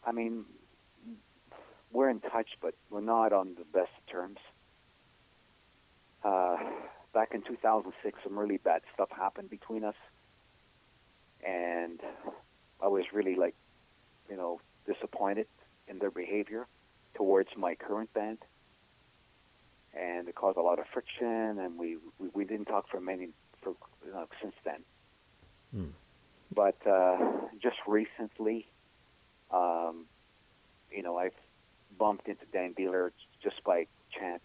I 0.05 0.13
mean, 0.13 0.45
we're 1.91 2.09
in 2.09 2.21
touch, 2.21 2.51
but 2.61 2.73
we're 2.89 3.01
not 3.01 3.33
on 3.33 3.55
the 3.55 3.65
best 3.65 3.91
terms. 4.09 4.37
Uh, 6.23 6.55
back 7.13 7.33
in 7.33 7.41
2006, 7.41 8.19
some 8.23 8.39
really 8.39 8.57
bad 8.57 8.81
stuff 8.93 9.09
happened 9.11 9.49
between 9.49 9.83
us, 9.83 9.95
and 11.45 11.99
I 12.81 12.87
was 12.87 13.03
really 13.11 13.35
like, 13.35 13.55
you 14.29 14.37
know, 14.37 14.61
disappointed 14.85 15.47
in 15.87 15.99
their 15.99 16.11
behavior 16.11 16.67
towards 17.15 17.49
my 17.57 17.75
current 17.75 18.13
band, 18.13 18.39
and 19.93 20.27
it 20.27 20.35
caused 20.35 20.57
a 20.57 20.61
lot 20.61 20.79
of 20.79 20.85
friction, 20.93 21.59
and 21.59 21.77
we 21.77 21.97
we, 22.19 22.29
we 22.33 22.45
didn't 22.45 22.65
talk 22.65 22.87
for 22.89 22.99
many 22.99 23.29
for 23.61 23.73
you 24.05 24.11
know, 24.11 24.27
since 24.41 24.55
then. 24.65 24.83
But 26.53 26.75
uh, 26.85 27.17
just 27.61 27.77
recently, 27.87 28.67
um, 29.51 30.05
you 30.91 31.01
know, 31.03 31.17
I've 31.17 31.33
bumped 31.97 32.27
into 32.27 32.45
Dan 32.51 32.73
Beehler 32.77 33.11
just 33.43 33.63
by 33.63 33.87
chance, 34.17 34.43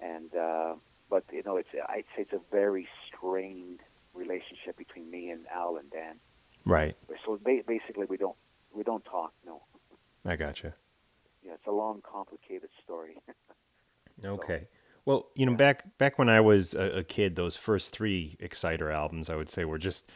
and 0.00 0.34
uh, 0.34 0.74
but 1.10 1.24
you 1.32 1.42
know, 1.44 1.56
it's 1.56 1.68
I'd 1.88 2.04
say 2.16 2.22
it's 2.22 2.32
a 2.32 2.40
very 2.50 2.88
strained 3.08 3.80
relationship 4.14 4.76
between 4.76 5.10
me 5.10 5.30
and 5.30 5.46
Al 5.54 5.76
and 5.76 5.90
Dan. 5.90 6.16
Right. 6.64 6.96
So 7.24 7.38
ba- 7.42 7.62
basically, 7.66 8.06
we 8.08 8.16
don't 8.16 8.36
we 8.74 8.82
don't 8.84 9.04
talk. 9.04 9.32
No, 9.46 9.62
I 10.24 10.36
gotcha. 10.36 10.74
Yeah, 11.48 11.54
it's 11.54 11.66
a 11.66 11.72
long, 11.72 12.02
complicated 12.02 12.70
story. 12.84 13.16
Okay. 14.24 14.66
Well, 15.04 15.28
you 15.36 15.46
know, 15.46 15.54
back 15.54 15.96
back 15.96 16.18
when 16.18 16.28
I 16.28 16.40
was 16.40 16.74
a, 16.74 16.98
a 16.98 17.04
kid, 17.04 17.36
those 17.36 17.56
first 17.56 17.92
three 17.92 18.36
Exciter 18.40 18.90
albums, 18.92 19.30
I 19.30 19.36
would 19.36 19.48
say, 19.48 19.64
were 19.64 19.78
just 19.78 20.10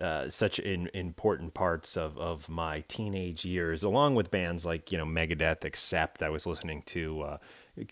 uh, 0.00 0.28
such 0.28 0.58
in, 0.58 0.90
important 0.92 1.54
parts 1.54 1.96
of, 1.96 2.18
of 2.18 2.48
my 2.48 2.84
teenage 2.88 3.44
years, 3.44 3.84
along 3.84 4.16
with 4.16 4.32
bands 4.32 4.66
like 4.66 4.90
you 4.90 4.98
know 4.98 5.06
Megadeth, 5.06 5.64
Accept. 5.64 6.24
I 6.24 6.28
was 6.28 6.44
listening 6.44 6.82
to, 6.86 7.22
uh, 7.22 7.38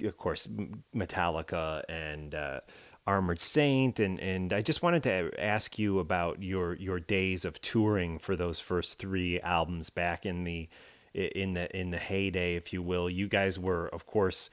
of 0.03 0.19
course, 0.19 0.49
Metallica 0.93 1.85
and 1.89 2.35
uh, 2.35 2.61
Armored 3.07 3.41
Saint, 3.41 4.01
and 4.01 4.19
and 4.19 4.53
I 4.53 4.61
just 4.61 4.83
wanted 4.83 5.05
to 5.05 5.31
ask 5.39 5.79
you 5.79 6.01
about 6.01 6.43
your 6.43 6.75
your 6.75 6.99
days 6.99 7.45
of 7.45 7.63
touring 7.63 8.19
for 8.19 8.35
those 8.35 8.59
first 8.59 8.99
three 8.99 9.41
albums 9.41 9.89
back 9.89 10.27
in 10.27 10.43
the 10.45 10.69
in 11.15 11.55
the 11.55 11.75
in 11.77 11.91
the 11.91 11.99
heyday, 11.99 12.57
if 12.57 12.73
you 12.73 12.83
will. 12.83 13.09
You 13.09 13.29
guys 13.29 13.59
were, 13.59 13.89
of 13.89 14.07
course 14.07 14.51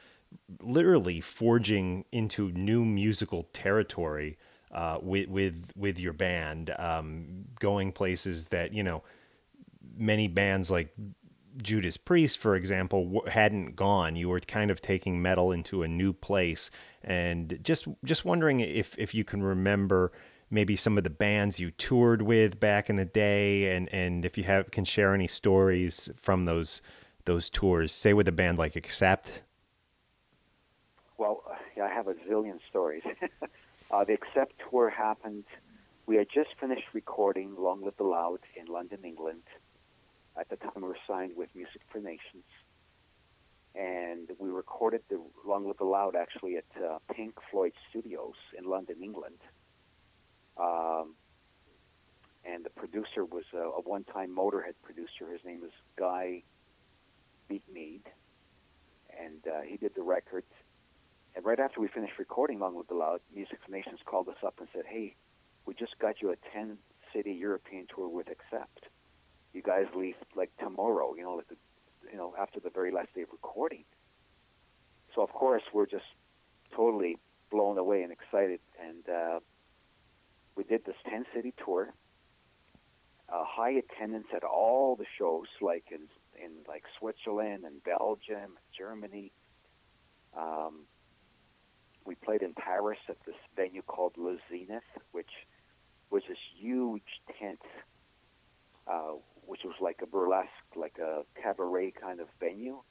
literally 0.62 1.20
forging 1.20 2.06
into 2.12 2.52
new 2.52 2.86
musical 2.86 3.44
territory 3.54 4.38
uh, 4.72 4.98
with 5.02 5.28
with 5.28 5.72
with 5.76 6.00
your 6.00 6.14
band, 6.14 6.74
um, 6.78 7.46
going 7.60 7.92
places 7.92 8.48
that 8.48 8.74
you 8.74 8.84
know 8.84 9.04
many 9.98 10.28
bands 10.28 10.72
like 10.72 10.94
Judas 11.62 11.98
Priest, 11.98 12.38
for 12.38 12.56
example, 12.56 13.24
hadn't 13.28 13.76
gone. 13.76 14.16
You 14.16 14.30
were 14.30 14.40
kind 14.40 14.72
of 14.72 14.82
taking 14.82 15.22
metal 15.22 15.52
into 15.52 15.84
a 15.84 15.88
new 15.88 16.14
place, 16.14 16.72
and 17.04 17.60
just 17.62 17.88
just 18.06 18.24
wondering 18.24 18.62
if 18.62 18.98
if 18.98 19.14
you 19.14 19.24
can 19.26 19.44
remember 19.44 20.14
maybe 20.52 20.76
some 20.76 20.98
of 20.98 21.04
the 21.04 21.10
bands 21.10 21.60
you 21.60 21.72
toured 21.72 22.22
with 22.22 22.60
back 22.60 22.90
in 22.90 22.98
the 22.98 23.06
day, 23.06 23.76
and 23.76 23.90
and 23.94 24.26
if 24.26 24.38
you 24.38 24.44
have 24.44 24.70
can 24.72 24.86
share 24.86 25.16
any 25.16 25.28
stories 25.28 26.10
from 26.18 26.46
those 26.46 26.82
those 27.26 27.50
tours. 27.50 27.92
Say 27.92 28.14
with 28.14 28.28
a 28.28 28.32
band 28.32 28.58
like 28.58 28.76
Accept. 28.76 29.44
Well, 31.18 31.44
I 31.82 31.88
have 31.88 32.08
a 32.08 32.14
zillion 32.14 32.60
stories. 32.70 33.04
uh, 33.92 34.04
the 34.04 34.14
Accept 34.14 34.54
tour 34.70 34.90
happened. 34.90 35.46
We 36.06 36.16
had 36.16 36.28
just 36.34 36.50
finished 36.60 36.88
recording 36.94 37.56
Long 37.58 37.84
Live 37.84 37.96
the 37.98 38.04
Loud 38.04 38.40
in 38.60 38.66
London, 38.66 39.00
England. 39.04 39.44
At 40.38 40.50
the 40.50 40.56
time, 40.56 40.74
we 40.78 40.84
were 40.84 40.98
signed 41.08 41.34
with 41.36 41.50
Music 41.56 41.82
for 41.92 42.00
Nations. 42.00 42.44
And 43.76 44.30
we 44.40 44.50
recorded 44.50 45.02
the 45.10 45.22
Long 45.46 45.68
Live 45.68 45.78
the 45.78 45.86
Loud 45.86 46.16
actually 46.16 46.58
at 46.58 46.66
uh, 46.84 46.98
Pink 47.14 47.36
Floyd 47.50 47.74
Studios 47.90 48.36
in 48.58 48.66
London, 48.66 48.98
England. 49.02 49.38
Um, 50.58 51.16
and 52.44 52.66
the 52.66 52.70
producer 52.70 53.24
was 53.24 53.46
a, 53.54 53.58
a 53.58 53.82
one-time 53.82 54.36
Motorhead 54.36 54.74
producer. 54.84 55.32
His 55.32 55.44
name 55.46 55.62
is 55.64 55.72
Guy 55.96 56.44
Bidmead. 57.50 58.02
And 59.20 59.46
uh, 59.46 59.62
he 59.62 59.78
did 59.78 59.94
the 59.96 60.02
record. 60.02 60.44
And 61.36 61.46
right 61.46 61.60
after 61.60 61.80
we 61.80 61.88
finished 61.88 62.14
recording 62.18 62.60
Long 62.60 62.76
Live 62.76 62.88
the 62.88 62.96
Loud, 62.96 63.22
Music 63.34 63.60
Nations 63.70 64.00
called 64.06 64.28
us 64.28 64.38
up 64.46 64.56
and 64.60 64.68
said, 64.74 64.84
"Hey, 64.86 65.16
we 65.66 65.74
just 65.74 65.98
got 66.00 66.22
you 66.22 66.32
a 66.32 66.36
ten-city 66.54 67.32
European 67.32 67.88
tour 67.94 68.10
with 68.10 68.28
Accept. 68.28 68.88
You 69.54 69.62
guys 69.62 69.86
leave 69.96 70.16
like 70.36 70.50
tomorrow. 70.58 71.14
You 71.16 71.24
know, 71.24 71.36
like 71.36 71.48
the, 71.48 71.56
you 72.12 72.18
know, 72.18 72.34
after 72.40 72.60
the 72.60 72.70
very 72.70 72.92
last 72.92 73.14
day 73.14 73.22
of 73.22 73.30
recording." 73.32 73.86
So 75.16 75.22
of 75.22 75.30
course 75.30 75.64
we're 75.74 75.86
just 75.86 76.06
totally 76.76 77.18
blown 77.50 77.78
away 77.78 78.02
and 78.04 78.12
excited, 78.12 78.60
and 78.82 79.08
uh, 79.10 79.40
we 80.62 80.78
did 80.78 80.86
this 80.86 80.96
ten-city 81.10 81.54
tour. 81.66 81.92
Uh, 83.28 83.44
high 83.46 83.72
attendance 83.72 84.28
at 84.36 84.44
all 84.44 84.96
the 84.96 85.06
shows, 85.18 85.48
like 85.62 85.86
in 85.92 86.02
in 86.44 86.52
like 86.68 86.84
Switzerland 87.00 87.64
and 87.66 87.84
Belgium, 87.84 88.38
and 88.38 88.58
Germany. 88.78 89.32
Um, 90.38 90.82
we 92.06 92.16
played 92.16 92.42
in 92.42 92.54
Paris 92.54 93.00
at 93.10 93.18
this 93.26 93.36
venue 93.56 93.82
called 93.82 94.14
Le 94.18 94.38
Zenith, 94.50 94.84
which 95.12 95.30
was 96.10 96.24
this 96.28 96.38
huge 96.60 97.22
tent, 97.40 97.62
uh, 98.88 99.14
which 99.46 99.62
was 99.64 99.76
like 99.80 100.00
a 100.04 100.06
burlesque, 100.06 100.50
like 100.76 100.98
a 101.00 101.24
cabaret 101.42 101.92
kind 101.92 102.20
of 102.20 102.28
venue, 102.40 102.82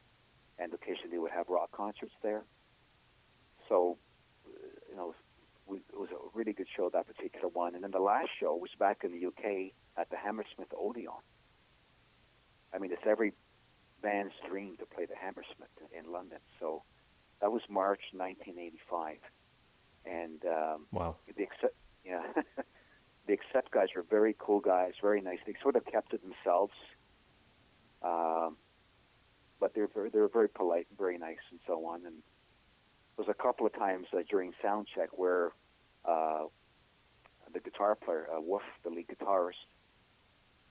and 0.58 0.72
occasionally 0.72 1.18
would 1.18 1.32
have 1.32 1.48
rock 1.48 1.70
concerts 1.72 2.14
there. 2.22 2.42
So, 3.68 3.98
uh, 4.46 4.50
you 4.88 4.96
know, 4.96 5.14
it 5.76 5.98
was 5.98 6.10
a 6.10 6.36
really 6.36 6.52
good 6.52 6.66
show 6.76 6.90
that 6.90 7.06
particular 7.06 7.48
one. 7.48 7.74
And 7.74 7.84
then 7.84 7.90
the 7.90 8.00
last 8.00 8.28
show 8.38 8.54
was 8.56 8.70
back 8.78 8.98
in 9.04 9.12
the 9.12 9.26
UK 9.26 9.72
at 9.96 10.10
the 10.10 10.16
Hammersmith 10.16 10.72
Odeon. 10.76 11.12
I 12.74 12.78
mean, 12.78 12.92
it's 12.92 13.02
every 13.06 13.32
band's 14.02 14.34
dream 14.48 14.76
to 14.78 14.86
play 14.86 15.06
the 15.06 15.16
Hammersmith 15.16 15.68
in 15.96 16.10
London. 16.12 16.38
So 16.58 16.82
that 17.40 17.50
was 17.50 17.62
March 17.68 18.00
1985, 18.12 19.16
and 20.06 20.44
um, 20.46 20.86
Wow. 20.92 21.16
the 21.36 21.42
accept, 21.42 21.74
yeah, 22.04 22.22
the 23.26 23.32
accept 23.32 23.70
guys 23.70 23.88
were 23.94 24.02
very 24.02 24.34
cool 24.38 24.60
guys, 24.60 24.92
very 25.00 25.20
nice. 25.20 25.38
They 25.46 25.54
sort 25.62 25.76
of 25.76 25.84
kept 25.86 26.10
to 26.10 26.18
themselves, 26.18 26.74
um, 28.02 28.56
but 29.58 29.74
they're 29.74 29.88
very, 29.88 30.10
they're 30.10 30.28
very 30.28 30.48
polite 30.48 30.86
and 30.90 30.98
very 30.98 31.18
nice 31.18 31.42
and 31.50 31.60
so 31.66 31.84
on. 31.86 32.06
And 32.06 32.22
there 33.20 33.26
was 33.26 33.36
a 33.38 33.42
couple 33.42 33.66
of 33.66 33.74
times 33.74 34.06
uh, 34.14 34.22
during 34.30 34.52
sound 34.62 34.86
check 34.94 35.10
where 35.12 35.52
uh, 36.06 36.44
the 37.52 37.60
guitar 37.60 37.94
player, 37.94 38.26
uh, 38.34 38.40
Wolf, 38.40 38.62
the 38.82 38.88
lead 38.88 39.08
guitarist, 39.08 39.60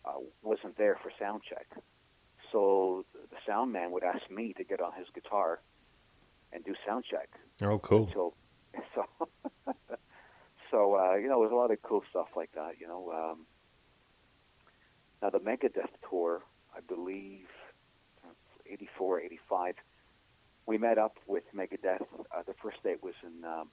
uh, 0.06 0.14
wasn't 0.42 0.76
there 0.78 0.98
for 1.04 1.12
sound 1.20 1.42
check. 1.48 1.68
So 2.52 3.06
the 3.14 3.38
sound 3.46 3.72
man 3.72 3.92
would 3.92 4.04
ask 4.04 4.30
me 4.32 4.54
to 4.58 4.64
get 4.64 4.82
on 4.82 4.94
his 4.98 5.06
guitar 5.14 5.62
and 6.52 6.66
do 6.66 6.74
sound 6.88 7.04
check. 7.10 7.30
Oh, 7.62 7.78
cool. 7.78 8.10
So, 8.14 8.34
so, 8.96 9.74
so 10.72 10.96
uh, 10.96 11.16
you 11.16 11.28
know, 11.28 11.42
there's 11.42 11.52
a 11.52 11.56
lot 11.56 11.70
of 11.70 11.80
cool 11.84 12.04
stuff 12.10 12.30
like 12.36 12.52
that. 12.56 12.80
You 12.80 12.88
know, 12.88 13.12
um, 13.12 13.46
now 15.22 15.30
the 15.30 15.40
Megadeth 15.40 15.92
tour, 16.10 16.42
I 16.76 16.80
believe, 16.80 17.46
'84, 18.66 19.22
'85. 19.22 19.76
We 20.70 20.78
met 20.78 21.00
up 21.00 21.18
with 21.26 21.46
Megadeth. 21.52 22.06
Uh, 22.32 22.44
the 22.46 22.54
first 22.62 22.84
date 22.84 23.02
was 23.02 23.16
in 23.24 23.44
um, 23.44 23.70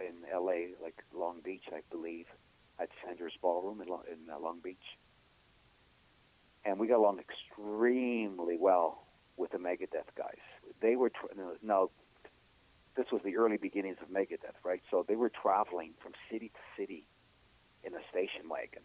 in 0.00 0.14
L.A., 0.32 0.68
like 0.82 0.94
Long 1.14 1.40
Beach, 1.44 1.64
I 1.70 1.80
believe, 1.90 2.24
at 2.80 2.88
Sanders 3.04 3.34
Ballroom 3.42 3.82
in, 3.82 3.88
Lo- 3.88 4.02
in 4.10 4.30
uh, 4.34 4.40
Long 4.40 4.58
Beach. 4.64 4.96
And 6.64 6.78
we 6.78 6.86
got 6.88 6.96
along 7.00 7.18
extremely 7.20 8.56
well 8.58 9.04
with 9.36 9.50
the 9.50 9.58
Megadeth 9.58 10.08
guys. 10.16 10.40
They 10.80 10.96
were 10.96 11.12
no, 11.36 11.52
now 11.62 11.90
this 12.96 13.08
was 13.12 13.20
the 13.26 13.36
early 13.36 13.58
beginnings 13.58 13.98
of 14.00 14.08
Megadeth, 14.08 14.56
right? 14.64 14.80
So 14.90 15.04
they 15.06 15.16
were 15.16 15.28
traveling 15.30 15.92
from 16.02 16.12
city 16.32 16.48
to 16.48 16.80
city 16.82 17.04
in 17.84 17.92
a 17.92 18.00
station 18.10 18.48
wagon, 18.48 18.84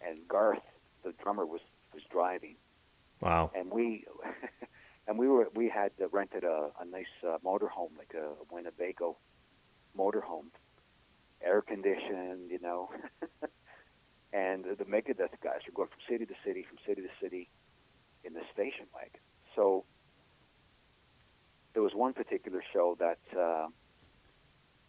and 0.00 0.18
Garth, 0.28 0.62
the 1.02 1.14
drummer, 1.20 1.46
was 1.46 1.62
was 1.92 2.04
driving, 2.12 2.54
Wow. 3.20 3.50
and 3.56 3.72
we 3.72 4.06
and 5.06 5.18
we 5.18 5.28
were 5.28 5.48
we 5.54 5.68
had 5.68 5.92
uh, 6.02 6.08
rented 6.08 6.44
a, 6.44 6.70
a 6.80 6.84
nice 6.84 7.06
uh, 7.26 7.38
motorhome, 7.44 7.96
like 7.98 8.14
a 8.14 8.32
Winnebago, 8.50 9.16
motorhome, 9.98 10.46
air 11.42 11.62
conditioned, 11.62 12.50
you 12.50 12.58
know. 12.60 12.90
and 14.32 14.64
the 14.64 14.84
Megadeth 14.84 15.40
guys 15.42 15.60
were 15.66 15.74
going 15.74 15.88
from 15.88 16.00
city 16.08 16.26
to 16.26 16.34
city, 16.44 16.64
from 16.68 16.78
city 16.86 17.02
to 17.02 17.08
city 17.20 17.48
in 18.24 18.32
the 18.32 18.40
station 18.52 18.86
wagon. 18.94 19.20
So 19.54 19.84
there 21.74 21.82
was 21.82 21.92
one 21.94 22.14
particular 22.14 22.62
show 22.72 22.96
that 22.98 23.18
uh, 23.38 23.66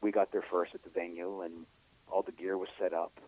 we 0.01 0.11
got 0.11 0.31
there 0.31 0.45
first 0.49 0.73
at 0.73 0.83
the 0.83 0.89
venue, 0.89 1.41
and 1.41 1.65
all 2.11 2.21
the 2.21 2.31
gear 2.31 2.57
was 2.57 2.69
set 2.79 2.93
up, 2.93 3.19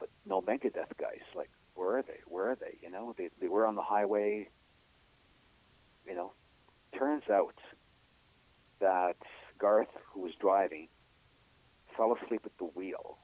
but 0.00 0.08
no 0.26 0.40
Megadeth 0.40 0.96
guys. 0.98 1.22
Like, 1.34 1.50
where 1.74 1.98
are 1.98 2.02
they? 2.02 2.20
Where 2.26 2.50
are 2.50 2.56
they? 2.56 2.78
You 2.82 2.90
know, 2.90 3.14
they 3.16 3.28
they 3.40 3.48
were 3.48 3.66
on 3.66 3.76
the 3.76 3.82
highway. 3.82 4.48
You 6.08 6.14
know, 6.14 6.32
turns 6.96 7.24
out 7.30 7.54
that 8.80 9.16
Garth, 9.58 9.88
who 10.12 10.20
was 10.20 10.32
driving, 10.40 10.88
fell 11.96 12.16
asleep 12.22 12.42
at 12.44 12.52
the 12.58 12.64
wheel, 12.64 13.18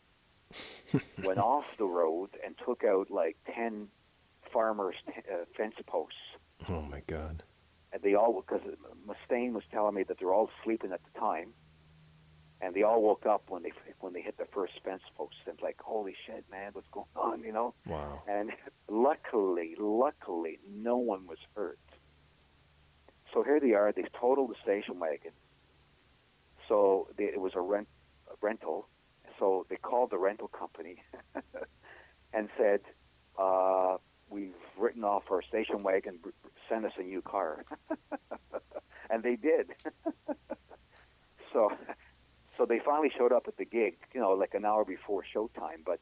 went 1.25 1.39
off 1.39 1.65
the 1.79 1.85
road, 1.87 2.31
and 2.45 2.55
took 2.65 2.83
out 2.85 3.11
like 3.11 3.37
ten 3.55 3.89
farmers' 4.53 4.97
t- 5.07 5.13
uh, 5.33 5.45
fence 5.57 5.75
posts 5.87 6.17
Oh 6.69 6.83
my 6.83 7.01
god. 7.07 7.43
and 7.93 8.03
they 8.03 8.15
all 8.15 8.41
because 8.47 8.61
Mustaine 9.07 9.53
was 9.53 9.65
telling 9.71 9.95
me 9.95 10.03
that 10.05 10.19
they're 10.19 10.33
all 10.35 10.51
sleeping 10.65 10.93
at 10.93 11.01
the 11.13 11.19
time, 11.21 11.51
and 12.61 12.75
they 12.75 12.83
all 12.83 13.03
woke 13.03 13.27
up 13.27 13.45
when 13.49 13.63
they 13.63 13.73
when 14.01 14.13
they 14.13 14.21
hit 14.23 14.37
the 14.39 14.47
first 14.53 14.75
fence 14.85 15.03
post 15.17 15.37
and 15.47 15.59
like, 15.63 15.77
holy 15.81 16.15
shit, 16.27 16.45
man, 16.51 16.71
what's 16.73 16.89
going 16.93 17.07
on? 17.17 17.43
You 17.45 17.53
know. 17.53 17.75
Wow. 17.87 18.23
And 18.29 18.51
luckily, 18.89 19.75
luckily, 19.79 20.59
no 20.71 20.97
one 20.97 21.27
was 21.27 21.39
hurt. 21.57 21.79
So 23.33 23.43
here 23.43 23.61
they 23.61 23.73
are. 23.73 23.93
They've 23.93 24.13
totaled 24.13 24.51
the 24.51 24.55
station 24.63 24.99
wagon. 24.99 25.33
So 26.69 27.09
they, 27.17 27.25
it 27.25 27.41
was 27.41 27.53
a 27.55 27.61
rent 27.61 27.89
a 28.31 28.35
rental. 28.41 28.89
So 29.39 29.67
they 29.69 29.77
called 29.77 30.11
the 30.11 30.19
rental 30.19 30.49
company 30.49 30.97
and 32.33 32.49
said, 32.57 32.81
uh, 33.39 33.97
"We've 34.31 34.55
written 34.79 35.05
off 35.05 35.25
our 35.31 35.43
station 35.43 35.83
wagon. 35.83 36.19
Send 36.69 36.85
us 36.85 36.93
a 36.99 37.03
new 37.03 37.23
car." 37.23 37.65
and 39.11 39.23
they 39.23 39.37
did. 39.37 39.71
so, 41.53 41.71
so 42.57 42.67
they 42.67 42.79
finally 42.85 43.11
showed 43.17 43.33
up 43.33 43.45
at 43.49 43.57
the 43.57 43.65
gig. 43.65 43.97
You 44.15 44.21
know, 44.21 44.33
like 44.33 44.55
an 44.55 44.65
hour 44.65 44.85
before 44.85 45.25
showtime, 45.35 45.85
but 45.85 46.01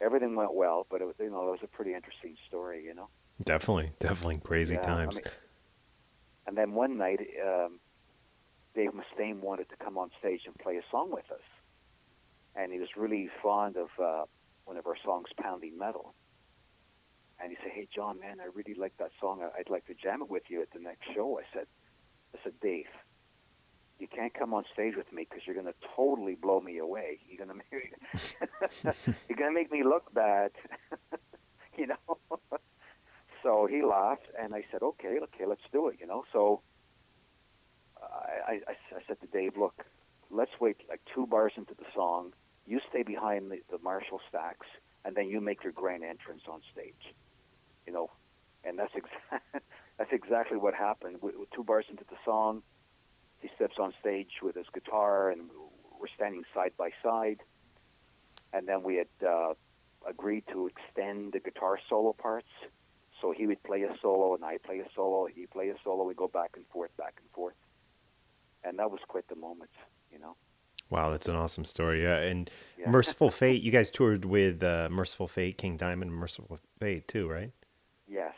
everything 0.00 0.36
went 0.36 0.54
well. 0.54 0.86
But 0.88 1.02
it 1.02 1.04
was, 1.06 1.16
you 1.18 1.30
know, 1.30 1.48
it 1.48 1.50
was 1.50 1.60
a 1.62 1.68
pretty 1.68 1.94
interesting 1.94 2.36
story. 2.48 2.84
You 2.84 2.94
know. 2.94 3.08
Definitely, 3.42 3.92
definitely 3.98 4.38
crazy 4.38 4.74
Yeah, 4.74 4.82
I 4.82 4.84
times. 4.84 5.16
mean- 5.16 5.24
and 6.50 6.58
then 6.58 6.72
one 6.72 6.98
night, 6.98 7.20
um, 7.46 7.78
Dave 8.74 8.90
Mustaine 8.90 9.38
wanted 9.38 9.68
to 9.68 9.76
come 9.76 9.96
on 9.96 10.10
stage 10.18 10.40
and 10.46 10.54
play 10.58 10.78
a 10.78 10.82
song 10.90 11.12
with 11.12 11.30
us, 11.30 11.46
and 12.56 12.72
he 12.72 12.80
was 12.80 12.88
really 12.96 13.30
fond 13.40 13.76
of 13.76 13.86
uh, 14.02 14.24
one 14.64 14.76
of 14.76 14.84
our 14.88 14.96
songs, 15.04 15.28
"Pounding 15.40 15.78
Metal." 15.78 16.12
And 17.40 17.50
he 17.52 17.56
said, 17.62 17.70
"Hey, 17.72 17.86
John, 17.94 18.18
man, 18.18 18.38
I 18.40 18.46
really 18.52 18.74
like 18.74 18.96
that 18.98 19.12
song. 19.20 19.48
I'd 19.56 19.70
like 19.70 19.86
to 19.86 19.94
jam 19.94 20.22
it 20.22 20.28
with 20.28 20.42
you 20.48 20.60
at 20.60 20.72
the 20.72 20.80
next 20.80 21.06
show." 21.14 21.38
I 21.38 21.44
said, 21.54 21.68
"I 22.34 22.38
said, 22.42 22.54
Dave, 22.60 22.90
you 24.00 24.08
can't 24.08 24.34
come 24.34 24.52
on 24.52 24.64
stage 24.72 24.96
with 24.96 25.12
me 25.12 25.28
because 25.30 25.46
you're 25.46 25.54
going 25.54 25.72
to 25.72 25.86
totally 25.94 26.34
blow 26.34 26.60
me 26.60 26.78
away. 26.78 27.20
You're 27.28 27.46
going 27.46 27.60
to 27.60 27.64
make 27.70 27.94
you're 29.28 29.38
going 29.38 29.50
to 29.50 29.54
make 29.54 29.70
me 29.70 29.84
look 29.84 30.12
bad, 30.12 30.50
you 30.90 30.98
know." 31.12 31.18
So 33.50 33.66
he 33.66 33.82
laughed, 33.82 34.28
and 34.40 34.54
I 34.54 34.62
said, 34.70 34.82
"Okay, 34.82 35.18
okay, 35.24 35.44
let's 35.44 35.66
do 35.72 35.88
it." 35.88 35.96
You 36.00 36.06
know, 36.06 36.24
so 36.32 36.60
I, 38.00 38.60
I, 38.68 38.74
I 38.96 39.00
said 39.08 39.20
to 39.22 39.26
Dave, 39.26 39.56
"Look, 39.56 39.84
let's 40.30 40.52
wait 40.60 40.76
like 40.88 41.00
two 41.12 41.26
bars 41.26 41.52
into 41.56 41.74
the 41.74 41.86
song. 41.92 42.32
You 42.66 42.80
stay 42.88 43.02
behind 43.02 43.50
the, 43.50 43.58
the 43.68 43.78
Marshall 43.82 44.20
stacks, 44.28 44.66
and 45.04 45.16
then 45.16 45.28
you 45.28 45.40
make 45.40 45.64
your 45.64 45.72
grand 45.72 46.04
entrance 46.04 46.42
on 46.48 46.60
stage." 46.72 47.14
You 47.88 47.92
know, 47.92 48.10
and 48.62 48.78
that's 48.78 48.92
ex- 48.94 49.42
that's 49.98 50.12
exactly 50.12 50.56
what 50.56 50.74
happened. 50.74 51.16
We- 51.20 51.32
two 51.52 51.64
bars 51.64 51.86
into 51.90 52.04
the 52.08 52.18
song, 52.24 52.62
he 53.40 53.48
steps 53.56 53.78
on 53.80 53.92
stage 54.00 54.30
with 54.42 54.54
his 54.54 54.66
guitar, 54.72 55.30
and 55.30 55.50
we're 55.98 56.14
standing 56.14 56.44
side 56.54 56.72
by 56.78 56.90
side. 57.02 57.40
And 58.52 58.68
then 58.68 58.82
we 58.84 58.96
had 58.96 59.26
uh, 59.26 59.54
agreed 60.08 60.44
to 60.52 60.68
extend 60.68 61.32
the 61.32 61.40
guitar 61.40 61.78
solo 61.88 62.12
parts. 62.12 62.48
So 63.20 63.32
he 63.32 63.46
would 63.46 63.62
play 63.62 63.82
a 63.82 63.94
solo, 64.00 64.34
and 64.34 64.44
I 64.44 64.58
play 64.58 64.78
a 64.80 64.86
solo. 64.94 65.26
He 65.26 65.46
play 65.46 65.68
a 65.68 65.74
solo. 65.84 66.04
We 66.04 66.14
go 66.14 66.28
back 66.28 66.52
and 66.56 66.64
forth, 66.68 66.96
back 66.96 67.14
and 67.20 67.30
forth, 67.32 67.54
and 68.64 68.78
that 68.78 68.90
was 68.90 69.00
quite 69.08 69.28
the 69.28 69.36
moment, 69.36 69.70
you 70.10 70.18
know. 70.18 70.36
Wow, 70.88 71.10
that's 71.10 71.28
an 71.28 71.36
awesome 71.36 71.64
story. 71.64 72.02
Yeah, 72.02 72.16
and 72.16 72.50
Yeah. 72.78 72.90
Mercyful 72.90 73.30
Fate. 73.30 73.62
You 73.62 73.70
guys 73.70 73.90
toured 73.90 74.24
with 74.24 74.62
uh, 74.62 74.88
Mercyful 74.90 75.28
Fate, 75.28 75.56
King 75.56 75.76
Diamond, 75.76 76.10
and 76.10 76.18
Mercyful 76.18 76.58
Fate 76.78 77.06
too, 77.06 77.28
right? 77.28 77.52
Yes, 78.08 78.34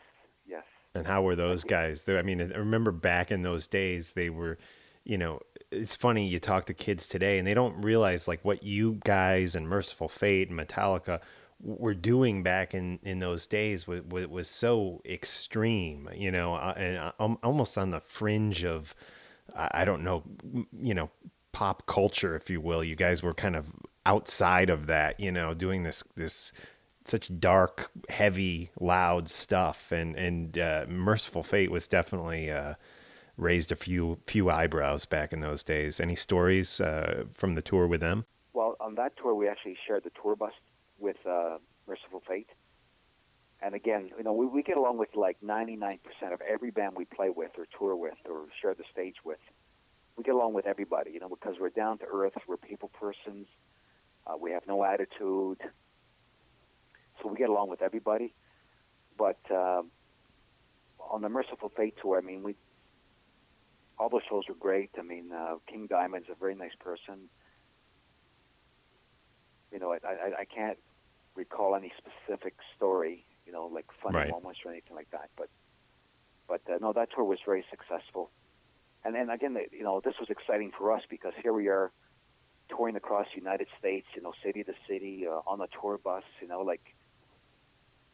yes. 0.47 0.65
And 0.95 1.07
how 1.07 1.23
were 1.23 1.37
those 1.37 1.65
guys? 1.65 2.05
I 2.07 2.21
mean, 2.23 2.41
I 2.41 2.59
remember 2.59 2.93
back 2.93 3.31
in 3.31 3.41
those 3.41 3.67
days, 3.67 4.13
they 4.13 4.29
were, 4.29 4.59
you 5.05 5.17
know, 5.17 5.41
it's 5.71 5.97
funny. 5.97 6.27
You 6.29 6.39
talk 6.39 6.67
to 6.67 6.75
kids 6.75 7.09
today, 7.09 7.39
and 7.39 7.47
they 7.47 7.55
don't 7.55 7.81
realize 7.83 8.29
like 8.29 8.45
what 8.45 8.63
you 8.63 9.01
guys 9.05 9.55
and 9.55 9.67
Mercyful 9.67 10.09
Fate 10.09 10.51
and 10.51 10.59
Metallica 10.59 11.21
were 11.63 11.95
doing 11.95 12.43
back 12.43 12.75
in 12.75 12.99
in 13.03 13.21
those 13.21 13.47
days 13.47 13.87
was 13.87 14.03
was, 14.03 14.49
so 14.49 15.01
extreme, 15.07 16.09
you 16.15 16.31
know, 16.31 16.55
uh, 16.55 16.75
and 16.77 16.99
uh, 16.99 17.13
almost 17.43 17.79
on 17.79 17.91
the 17.91 18.01
fringe 18.01 18.65
of, 18.65 18.95
I 19.55 19.85
don't 19.85 20.03
know, 20.03 20.25
you 20.81 20.95
know, 20.95 21.11
pop 21.53 21.87
culture, 21.87 22.35
if 22.35 22.51
you 22.51 22.61
will. 22.61 22.83
You 22.83 22.97
guys 22.97 23.23
were 23.23 23.35
kind 23.35 23.57
of 23.57 23.67
outside 24.05 24.71
of 24.71 24.87
that, 24.87 25.21
you 25.21 25.31
know, 25.31 25.55
doing 25.55 25.85
this 25.85 26.03
this 26.17 26.53
such 27.05 27.31
dark, 27.41 27.91
heavy, 28.09 28.71
loud 28.81 29.29
stuff, 29.29 29.93
and 29.93 30.17
and 30.17 30.59
uh, 30.59 30.87
Mercyful 30.89 31.45
Fate 31.45 31.71
was 31.71 31.87
definitely 31.87 32.51
uh, 32.51 32.75
raised 33.37 33.71
a 33.71 33.77
few 33.77 34.19
few 34.27 34.51
eyebrows 34.51 35.05
back 35.05 35.33
in 35.33 35.41
those 35.41 35.63
days. 35.63 36.01
Any 36.01 36.17
stories 36.17 36.81
uh, 36.81 37.25
from 37.35 37.55
the 37.55 37.63
tour 37.63 37.87
with 37.87 38.01
them? 38.01 38.25
Well, 38.53 38.77
on 38.81 38.97
that 38.97 39.17
tour, 39.17 39.35
we 39.35 39.49
actually 39.49 39.77
shared 39.87 40.05
the 40.05 40.11
tour 40.21 40.37
bus 40.37 40.53
with 41.03 41.17
uh, 41.29 41.59
Mercyful 41.87 42.23
Fate. 42.27 42.49
And 43.61 43.75
again, 43.75 44.11
you 44.17 44.25
know, 44.25 44.33
we, 44.33 44.47
we 44.47 44.63
get 44.63 44.77
along 44.77 44.99
with 44.99 45.11
like 45.15 45.37
99% 45.45 45.99
of 46.33 46.41
every 46.41 46.71
band 46.71 46.95
we 46.97 47.05
play 47.05 47.31
with 47.31 47.51
or 47.59 47.67
tour 47.79 47.95
with 47.95 48.15
or 48.29 48.47
share 48.61 48.75
the 48.75 48.85
stage 48.91 49.17
with. 49.25 49.39
We 50.17 50.25
get 50.25 50.35
along 50.35 50.55
with 50.55 50.67
everybody, 50.67 51.11
you 51.13 51.21
know, 51.21 51.29
because 51.29 51.57
we're 51.61 51.71
down 51.71 51.99
to 51.99 52.05
earth, 52.13 52.33
we're 52.47 52.57
people 52.57 52.91
persons, 53.01 53.47
uh, 54.27 54.35
we 54.41 54.53
have 54.53 54.63
no 54.67 54.85
attitude. 54.85 55.59
So 57.21 57.29
we 57.29 57.37
get 57.37 57.51
along 57.51 57.69
with 57.71 57.83
everybody. 57.83 58.35
But 59.17 59.39
um, 59.51 59.91
on 60.99 61.23
the 61.23 61.29
Mercyful 61.29 61.71
Fate 61.77 61.95
tour, 62.01 62.19
I 62.19 62.21
mean, 62.21 62.43
we 62.43 62.57
all 63.99 64.09
those 64.09 64.23
shows 64.29 64.45
were 64.49 64.55
great. 64.55 64.91
I 64.99 65.03
mean, 65.03 65.31
uh, 65.33 65.57
King 65.69 65.87
Diamond's 65.87 66.29
a 66.31 66.35
very 66.35 66.57
nice 66.57 66.75
person 66.81 67.29
you 69.73 69.79
know, 69.79 69.93
I, 69.93 69.97
I, 70.07 70.41
I 70.41 70.45
can't 70.45 70.79
recall 71.37 71.75
any 71.75 71.93
specific 71.99 72.55
story, 72.77 73.27
you 73.47 73.53
know, 73.53 73.67
like 73.67 73.87
funny 74.03 74.23
Right. 74.23 74.25
moments 74.25 74.61
or 74.65 74.73
anything 74.73 74.97
like 74.97 75.11
that. 75.13 75.31
But, 75.37 75.49
but 76.49 76.61
uh, 76.73 76.79
no, 76.81 76.93
that 76.93 77.09
tour 77.15 77.25
was 77.25 77.39
very 77.45 77.65
successful. 77.71 78.31
And 79.05 79.15
then 79.15 79.31
again, 79.31 79.57
you 79.73 79.85
know, 79.85 80.01
this 80.05 80.15
was 80.21 80.31
exciting 80.31 80.73
for 80.77 80.93
us 80.93 81.03
because 81.11 81.33
here 81.43 81.53
we 81.53 81.69
are 81.69 81.93
touring 82.69 82.97
across 82.97 83.27
the 83.35 83.41
United 83.41 83.69
States, 83.79 84.07
you 84.15 84.23
know, 84.23 84.33
city 84.45 84.63
to 84.65 84.73
city 84.89 85.27
uh, 85.29 85.41
on 85.47 85.61
a 85.61 85.67
tour 85.81 85.99
bus, 86.03 86.25
you 86.41 86.49
know, 86.49 86.61
like, 86.61 86.83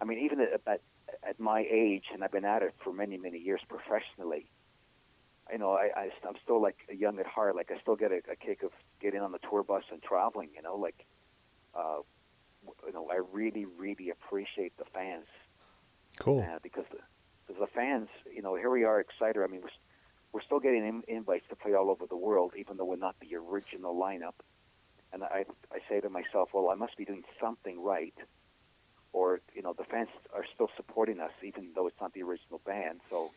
I 0.01 0.05
mean, 0.05 0.19
even 0.21 0.41
at, 0.41 0.61
at 0.67 0.81
at 1.27 1.41
my 1.41 1.65
age, 1.71 2.05
and 2.13 2.23
I've 2.23 2.31
been 2.33 2.45
at 2.45 2.63
it 2.63 2.75
for 2.85 2.93
many, 2.93 3.17
many 3.17 3.39
years 3.39 3.61
professionally. 3.69 4.51
You 5.51 5.59
know, 5.59 5.73
I, 5.73 5.89
I 5.97 6.11
I'm 6.27 6.37
still 6.43 6.61
like 6.61 6.77
young 6.91 7.19
at 7.19 7.27
heart. 7.27 7.57
Like 7.57 7.71
I 7.75 7.81
still 7.81 7.97
get 7.97 8.13
a, 8.13 8.21
a 8.31 8.37
kick 8.37 8.63
of 8.63 8.71
getting 9.01 9.21
on 9.21 9.33
the 9.33 9.39
tour 9.39 9.63
bus 9.63 9.85
and 9.91 10.03
traveling. 10.03 10.51
You 10.55 10.63
know, 10.63 10.77
like 10.77 11.07
uh, 11.75 12.01
you 12.87 12.93
know, 12.93 13.09
I 13.11 13.21
really, 13.33 13.65
really 13.65 14.11
appreciate 14.11 14.77
the 14.77 14.85
fans 14.93 15.27
Cool. 16.19 16.41
uh, 16.41 16.59
because 16.63 16.85
the, 16.91 16.99
because 17.47 17.61
the 17.61 17.67
fans, 17.69 18.09
you 18.35 18.43
know, 18.43 18.55
here 18.55 18.71
we 18.71 18.85
are, 18.85 19.01
Exciter. 19.01 19.45
I 19.45 19.47
mean, 19.47 19.63
we're, 19.63 19.69
we're 20.33 20.43
still 20.43 20.61
getting 20.61 20.87
in, 20.87 21.03
invites 21.09 21.47
to 21.49 21.57
play 21.57 21.75
all 21.75 21.91
over 21.91 22.07
the 22.07 22.17
world, 22.17 22.53
even 22.57 22.77
though 22.77 22.85
we're 22.85 22.97
not 22.97 23.17
the 23.21 23.37
original 23.37 23.95
lineup. 23.95 24.35
And 25.13 25.25
I, 25.25 25.45
I 25.73 25.79
say 25.89 26.01
to 26.01 26.11
myself, 26.11 26.51
well, 26.53 26.69
I 26.71 26.75
must 26.75 26.97
be 26.97 27.05
doing 27.07 27.25
something 27.41 27.83
right, 27.83 28.15
or 29.15 29.41
you 29.55 29.63
know, 29.63 29.73
the 29.73 29.85
fans 29.85 30.09
are 30.35 30.45
still 30.55 30.69
supporting 30.77 31.19
us, 31.21 31.33
even 31.43 31.71
though 31.75 31.87
it's 31.87 32.01
not 32.01 32.13
the 32.13 32.23
original 32.23 32.61
band. 32.67 33.01
So 33.09 33.31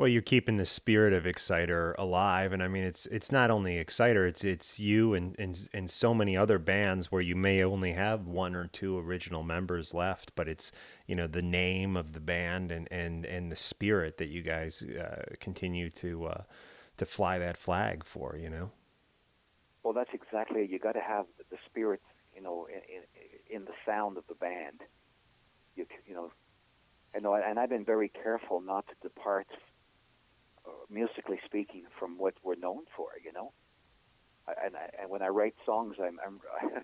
Well, 0.00 0.08
you're 0.08 0.22
keeping 0.22 0.54
the 0.54 0.64
spirit 0.64 1.12
of 1.12 1.26
Exciter 1.26 1.94
alive, 1.98 2.54
and 2.54 2.62
I 2.62 2.68
mean, 2.68 2.84
it's 2.84 3.04
it's 3.04 3.30
not 3.30 3.50
only 3.50 3.76
Exciter, 3.76 4.26
it's 4.26 4.44
it's 4.44 4.80
you 4.80 5.12
and 5.12 5.36
and 5.38 5.68
and 5.74 5.90
so 5.90 6.14
many 6.14 6.38
other 6.38 6.58
bands 6.58 7.12
where 7.12 7.20
you 7.20 7.36
may 7.36 7.62
only 7.62 7.92
have 7.92 8.26
one 8.26 8.54
or 8.54 8.66
two 8.66 8.98
original 8.98 9.42
members 9.42 9.92
left, 9.92 10.34
but 10.34 10.48
it's 10.48 10.72
you 11.06 11.14
know 11.14 11.26
the 11.26 11.42
name 11.42 11.98
of 11.98 12.14
the 12.14 12.20
band 12.20 12.72
and 12.72 12.88
and 12.90 13.26
and 13.26 13.52
the 13.52 13.56
spirit 13.56 14.16
that 14.16 14.28
you 14.28 14.40
guys 14.40 14.82
uh, 14.82 15.34
continue 15.38 15.90
to 15.90 16.28
uh, 16.28 16.42
to 16.96 17.04
fly 17.04 17.36
that 17.36 17.58
flag 17.58 18.02
for. 18.02 18.38
You 18.40 18.48
know. 18.48 18.70
Well, 19.82 19.92
that's 19.92 20.14
exactly. 20.14 20.66
You 20.66 20.78
got 20.78 20.92
to 20.92 21.02
have 21.02 21.26
the 21.50 21.58
spirit, 21.66 22.00
you 22.34 22.40
know, 22.40 22.66
in, 22.70 22.80
in, 22.96 23.56
in 23.56 23.64
the 23.66 23.74
sound 23.84 24.16
of 24.16 24.24
the 24.28 24.34
band. 24.34 24.80
You, 25.76 25.84
you 26.06 26.14
know, 26.14 26.32
and 27.12 27.26
and 27.26 27.58
I've 27.58 27.68
been 27.68 27.84
very 27.84 28.08
careful 28.08 28.62
not 28.62 28.86
to 28.88 28.94
depart, 29.02 29.46
musically 30.90 31.38
speaking, 31.44 31.84
from 31.98 32.18
what 32.18 32.34
we're 32.42 32.56
known 32.56 32.84
for. 32.96 33.08
You 33.24 33.32
know, 33.32 33.52
I, 34.48 34.66
and 34.66 34.76
I, 34.76 34.90
and 35.00 35.10
when 35.10 35.22
I 35.22 35.28
write 35.28 35.54
songs, 35.64 35.96
I'm, 36.02 36.18
I'm 36.26 36.40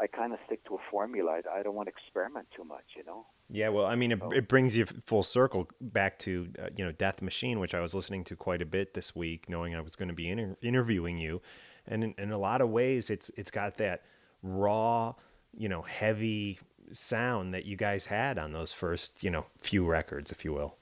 I 0.00 0.06
kind 0.06 0.32
of 0.32 0.38
stick 0.46 0.64
to 0.66 0.74
a 0.74 0.78
formula. 0.90 1.40
I, 1.44 1.60
I 1.60 1.62
don't 1.62 1.74
want 1.74 1.88
to 1.88 1.92
experiment 1.92 2.48
too 2.56 2.64
much. 2.64 2.84
You 2.96 3.04
know. 3.04 3.26
Yeah, 3.50 3.70
well, 3.70 3.86
I 3.86 3.94
mean, 3.94 4.12
it, 4.12 4.20
it 4.32 4.48
brings 4.48 4.76
you 4.76 4.84
full 5.06 5.22
circle 5.22 5.68
back 5.80 6.18
to 6.20 6.48
uh, 6.58 6.68
you 6.76 6.84
know 6.84 6.92
Death 6.92 7.22
Machine, 7.22 7.60
which 7.60 7.74
I 7.74 7.80
was 7.80 7.94
listening 7.94 8.24
to 8.24 8.36
quite 8.36 8.62
a 8.62 8.66
bit 8.66 8.94
this 8.94 9.16
week, 9.16 9.48
knowing 9.48 9.74
I 9.74 9.80
was 9.80 9.96
going 9.96 10.08
to 10.08 10.14
be 10.14 10.28
inter- 10.28 10.56
interviewing 10.62 11.18
you, 11.18 11.40
and 11.86 12.04
in, 12.04 12.14
in 12.18 12.32
a 12.32 12.38
lot 12.38 12.60
of 12.60 12.70
ways, 12.70 13.10
it's 13.10 13.30
it's 13.36 13.50
got 13.50 13.76
that 13.78 14.02
raw, 14.42 15.14
you 15.56 15.68
know, 15.68 15.82
heavy 15.82 16.58
sound 16.90 17.52
that 17.52 17.64
you 17.64 17.76
guys 17.76 18.06
had 18.06 18.38
on 18.38 18.52
those 18.52 18.72
first 18.72 19.22
you 19.22 19.30
know 19.30 19.46
few 19.58 19.84
records, 19.84 20.30
if 20.30 20.44
you 20.44 20.52
will. 20.52 20.77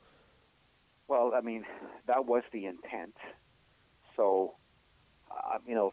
Well, 1.08 1.32
I 1.36 1.40
mean, 1.40 1.64
that 2.06 2.26
was 2.26 2.42
the 2.52 2.66
intent. 2.66 3.14
So, 4.16 4.54
uh, 5.30 5.58
you 5.66 5.74
know, 5.74 5.92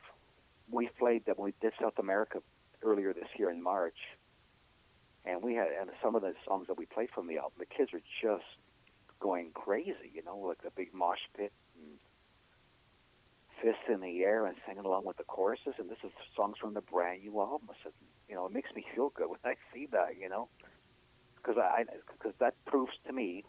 we 0.71 0.89
played 0.97 1.25
that 1.25 1.37
when 1.37 1.45
we 1.45 1.53
did 1.61 1.73
South 1.81 1.99
America 1.99 2.39
earlier 2.81 3.13
this 3.13 3.27
year 3.37 3.49
in 3.49 3.61
March, 3.61 3.97
and 5.25 5.41
we 5.41 5.55
had 5.55 5.67
and 5.79 5.89
some 6.01 6.15
of 6.15 6.21
the 6.21 6.33
songs 6.47 6.67
that 6.67 6.77
we 6.77 6.85
played 6.85 7.09
from 7.13 7.27
the 7.27 7.37
album, 7.37 7.53
the 7.59 7.65
kids 7.65 7.93
are 7.93 8.01
just 8.21 8.45
going 9.19 9.51
crazy. 9.53 10.11
You 10.13 10.23
know, 10.23 10.37
like 10.37 10.61
the 10.63 10.71
big 10.75 10.93
mosh 10.93 11.19
pit 11.37 11.51
and 11.75 11.99
fists 13.61 13.87
in 13.87 14.01
the 14.01 14.23
air 14.23 14.45
and 14.45 14.55
singing 14.67 14.85
along 14.85 15.05
with 15.05 15.17
the 15.17 15.23
choruses. 15.23 15.75
And 15.77 15.89
this 15.89 15.99
is 16.03 16.11
songs 16.35 16.57
from 16.59 16.73
the 16.73 16.81
brand 16.81 17.21
new 17.23 17.39
album. 17.39 17.69
I 17.69 17.75
said, 17.83 17.93
you 18.27 18.35
know, 18.35 18.45
it 18.47 18.53
makes 18.53 18.69
me 18.75 18.85
feel 18.95 19.09
good 19.15 19.29
when 19.29 19.39
I 19.45 19.55
see 19.73 19.87
that. 19.91 20.17
You 20.19 20.29
know, 20.29 20.49
because 21.37 21.57
I 21.57 21.85
because 22.11 22.33
that 22.39 22.55
proves 22.65 22.93
to 23.07 23.13
me 23.13 23.43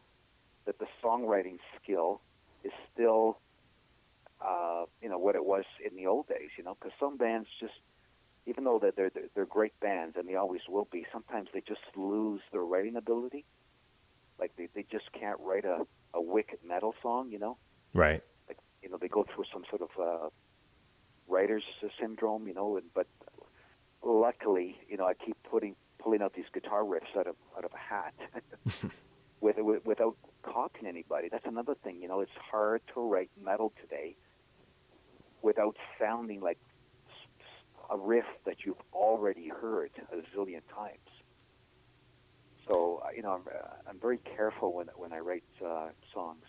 that 0.66 0.78
the 0.78 0.86
songwriting 1.02 1.58
skill 1.82 2.20
is 2.62 2.72
still, 2.92 3.38
uh, 4.44 4.84
you 5.02 5.08
know, 5.08 5.18
what 5.18 5.34
it 5.34 5.44
was 5.44 5.64
in 5.84 5.96
the 5.96 6.06
old 6.06 6.26
days. 6.28 6.50
You 6.56 6.64
know, 6.64 6.74
because 6.74 6.92
some 6.98 7.16
bands 7.16 7.48
just, 7.60 7.74
even 8.46 8.64
though 8.64 8.78
they're, 8.80 8.92
they're 9.10 9.28
they're 9.34 9.46
great 9.46 9.78
bands 9.80 10.16
and 10.18 10.28
they 10.28 10.34
always 10.34 10.62
will 10.68 10.88
be, 10.90 11.06
sometimes 11.12 11.48
they 11.52 11.60
just 11.60 11.80
lose 11.96 12.40
their 12.52 12.62
writing 12.64 12.96
ability. 12.96 13.44
Like 14.38 14.52
they 14.56 14.68
they 14.74 14.84
just 14.90 15.12
can't 15.12 15.38
write 15.40 15.64
a 15.64 15.86
a 16.12 16.20
wicked 16.20 16.58
metal 16.66 16.94
song. 17.02 17.30
You 17.30 17.38
know, 17.38 17.56
Right. 17.92 18.22
like 18.48 18.58
you 18.82 18.88
know 18.90 18.96
they 19.00 19.08
go 19.08 19.24
through 19.34 19.44
some 19.52 19.64
sort 19.70 19.82
of 19.82 19.90
uh, 20.00 20.28
writer's 21.28 21.64
syndrome. 22.00 22.48
You 22.48 22.54
know, 22.54 22.76
and 22.76 22.86
but 22.94 23.06
luckily, 24.02 24.76
you 24.88 24.96
know, 24.96 25.06
I 25.06 25.14
keep 25.14 25.36
putting 25.50 25.76
pulling 25.98 26.20
out 26.22 26.34
these 26.34 26.44
guitar 26.52 26.82
riffs 26.82 27.16
out 27.18 27.26
of 27.26 27.36
out 27.56 27.64
of 27.64 27.70
a 27.72 27.78
hat. 27.78 28.14
with, 29.40 29.56
with 29.58 29.84
without 29.86 30.16
copying 30.44 30.86
anybody. 30.86 31.28
That's 31.30 31.46
another 31.46 31.74
thing. 31.82 32.00
You 32.00 32.08
know, 32.08 32.20
it's 32.20 32.32
hard 32.50 32.82
to 32.94 33.00
write 33.00 33.30
metal 33.42 33.72
today 33.80 34.16
without 35.42 35.76
sounding 35.98 36.40
like 36.40 36.58
a 37.90 37.98
riff 37.98 38.24
that 38.46 38.56
you've 38.64 38.82
already 38.92 39.48
heard 39.48 39.90
a 40.12 40.36
zillion 40.36 40.62
times. 40.74 40.98
So 42.68 43.02
uh, 43.04 43.10
you 43.14 43.22
know, 43.22 43.32
I'm, 43.32 43.42
uh, 43.46 43.68
I'm 43.88 43.98
very 44.00 44.18
careful 44.18 44.72
when 44.72 44.86
when 44.96 45.12
I 45.12 45.18
write 45.18 45.44
uh, 45.64 45.88
songs. 46.12 46.44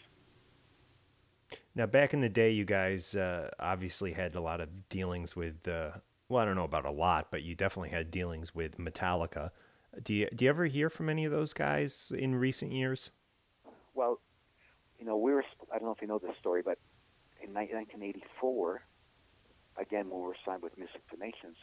Now, 1.75 1.85
back 1.85 2.13
in 2.13 2.21
the 2.21 2.29
day, 2.29 2.51
you 2.51 2.65
guys 2.65 3.15
uh, 3.15 3.49
obviously 3.59 4.13
had 4.13 4.35
a 4.35 4.41
lot 4.41 4.61
of 4.61 4.89
dealings 4.89 5.35
with. 5.35 5.67
Uh, 5.67 5.91
well, 6.29 6.41
I 6.41 6.45
don't 6.45 6.55
know 6.55 6.63
about 6.63 6.85
a 6.85 6.91
lot, 6.91 7.27
but 7.31 7.43
you 7.43 7.53
definitely 7.53 7.89
had 7.89 8.09
dealings 8.09 8.55
with 8.55 8.77
Metallica. 8.77 9.51
Do 10.03 10.13
you 10.13 10.27
do 10.33 10.45
you 10.45 10.49
ever 10.49 10.65
hear 10.65 10.89
from 10.89 11.09
any 11.09 11.25
of 11.25 11.31
those 11.31 11.53
guys 11.53 12.11
in 12.17 12.35
recent 12.35 12.71
years? 12.71 13.11
Well, 13.95 14.19
you 14.99 15.05
know, 15.05 15.17
we 15.17 15.33
were, 15.33 15.43
I 15.73 15.77
don't 15.77 15.87
know 15.87 15.93
if 15.93 16.01
you 16.01 16.07
know 16.07 16.19
this 16.19 16.37
story, 16.39 16.61
but 16.63 16.77
in 17.41 17.53
1984, 17.53 18.81
again, 19.77 20.09
when 20.09 20.21
we 20.21 20.27
were 20.27 20.35
signed 20.45 20.61
with 20.61 20.77
Music 20.77 21.01
for 21.07 21.17
Nations, 21.17 21.57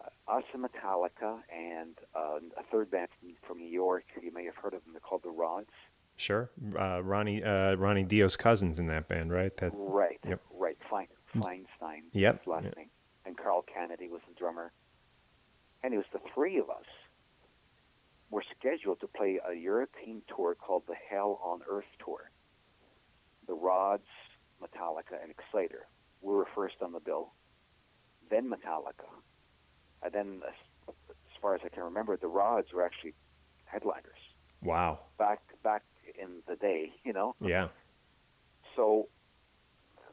uh, 0.00 0.36
us 0.36 0.44
and 0.52 0.64
Metallica 0.64 1.38
and 1.52 1.96
uh, 2.14 2.38
a 2.56 2.62
third 2.70 2.90
band 2.90 3.08
from, 3.18 3.30
from 3.46 3.58
New 3.58 3.70
York, 3.70 4.04
you 4.22 4.32
may 4.32 4.44
have 4.44 4.56
heard 4.56 4.74
of 4.74 4.84
them. 4.84 4.92
They're 4.92 5.00
called 5.00 5.22
the 5.24 5.30
Rods. 5.30 5.70
Sure. 6.16 6.50
Uh, 6.78 7.00
Ronnie 7.02 7.44
uh, 7.44 7.76
Ronnie 7.76 8.02
Dio's 8.02 8.36
cousins 8.36 8.80
in 8.80 8.86
that 8.88 9.08
band, 9.08 9.32
right? 9.32 9.56
That 9.58 9.70
Right. 9.72 10.18
Yep. 10.28 10.40
Right. 10.52 10.76
Fein, 10.90 11.06
Feinstein. 11.32 12.02
Yep, 12.12 12.46
last 12.46 12.64
yep. 12.64 12.76
name. 12.76 12.90
And 13.24 13.36
Carl 13.36 13.64
Canedy 13.64 14.10
was 14.10 14.20
the 14.28 14.34
drummer. 14.34 14.72
And 15.82 15.94
it 15.94 15.96
was 15.96 16.06
the 16.12 16.20
three 16.34 16.58
of 16.58 16.68
us 16.70 16.86
were 18.30 18.42
scheduled 18.58 19.00
to 19.00 19.06
play 19.06 19.40
a 19.48 19.54
European 19.54 20.22
tour 20.34 20.54
called 20.54 20.84
the 20.86 20.94
Hell 21.10 21.40
on 21.42 21.60
Earth 21.68 21.90
tour. 22.04 22.30
The 23.46 23.54
Rods, 23.54 24.06
Metallica, 24.62 25.22
and 25.22 25.30
Exciter. 25.30 25.86
We 26.20 26.34
were 26.34 26.46
first 26.54 26.76
on 26.82 26.92
the 26.92 27.00
bill. 27.00 27.32
Then 28.30 28.50
Metallica. 28.50 29.08
And 30.02 30.12
then, 30.12 30.40
as, 30.46 30.94
as 31.10 31.40
far 31.40 31.54
as 31.54 31.60
I 31.64 31.68
can 31.68 31.84
remember, 31.84 32.16
the 32.16 32.28
Rods 32.28 32.68
were 32.72 32.84
actually 32.84 33.14
headliners 33.64 34.18
wow. 34.62 35.00
back 35.18 35.40
back 35.62 35.82
in 36.20 36.42
the 36.48 36.56
day. 36.56 36.92
You 37.04 37.12
know. 37.12 37.34
Yeah. 37.40 37.68
So, 38.76 39.08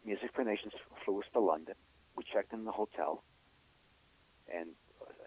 Music 0.06 0.30
for 0.34 0.44
Nations 0.44 0.74
flew 1.04 1.20
us 1.20 1.26
to 1.34 1.40
London. 1.40 1.76
We 2.16 2.24
checked 2.32 2.54
in 2.54 2.66
the 2.66 2.72
hotel, 2.72 3.24
and 4.54 4.70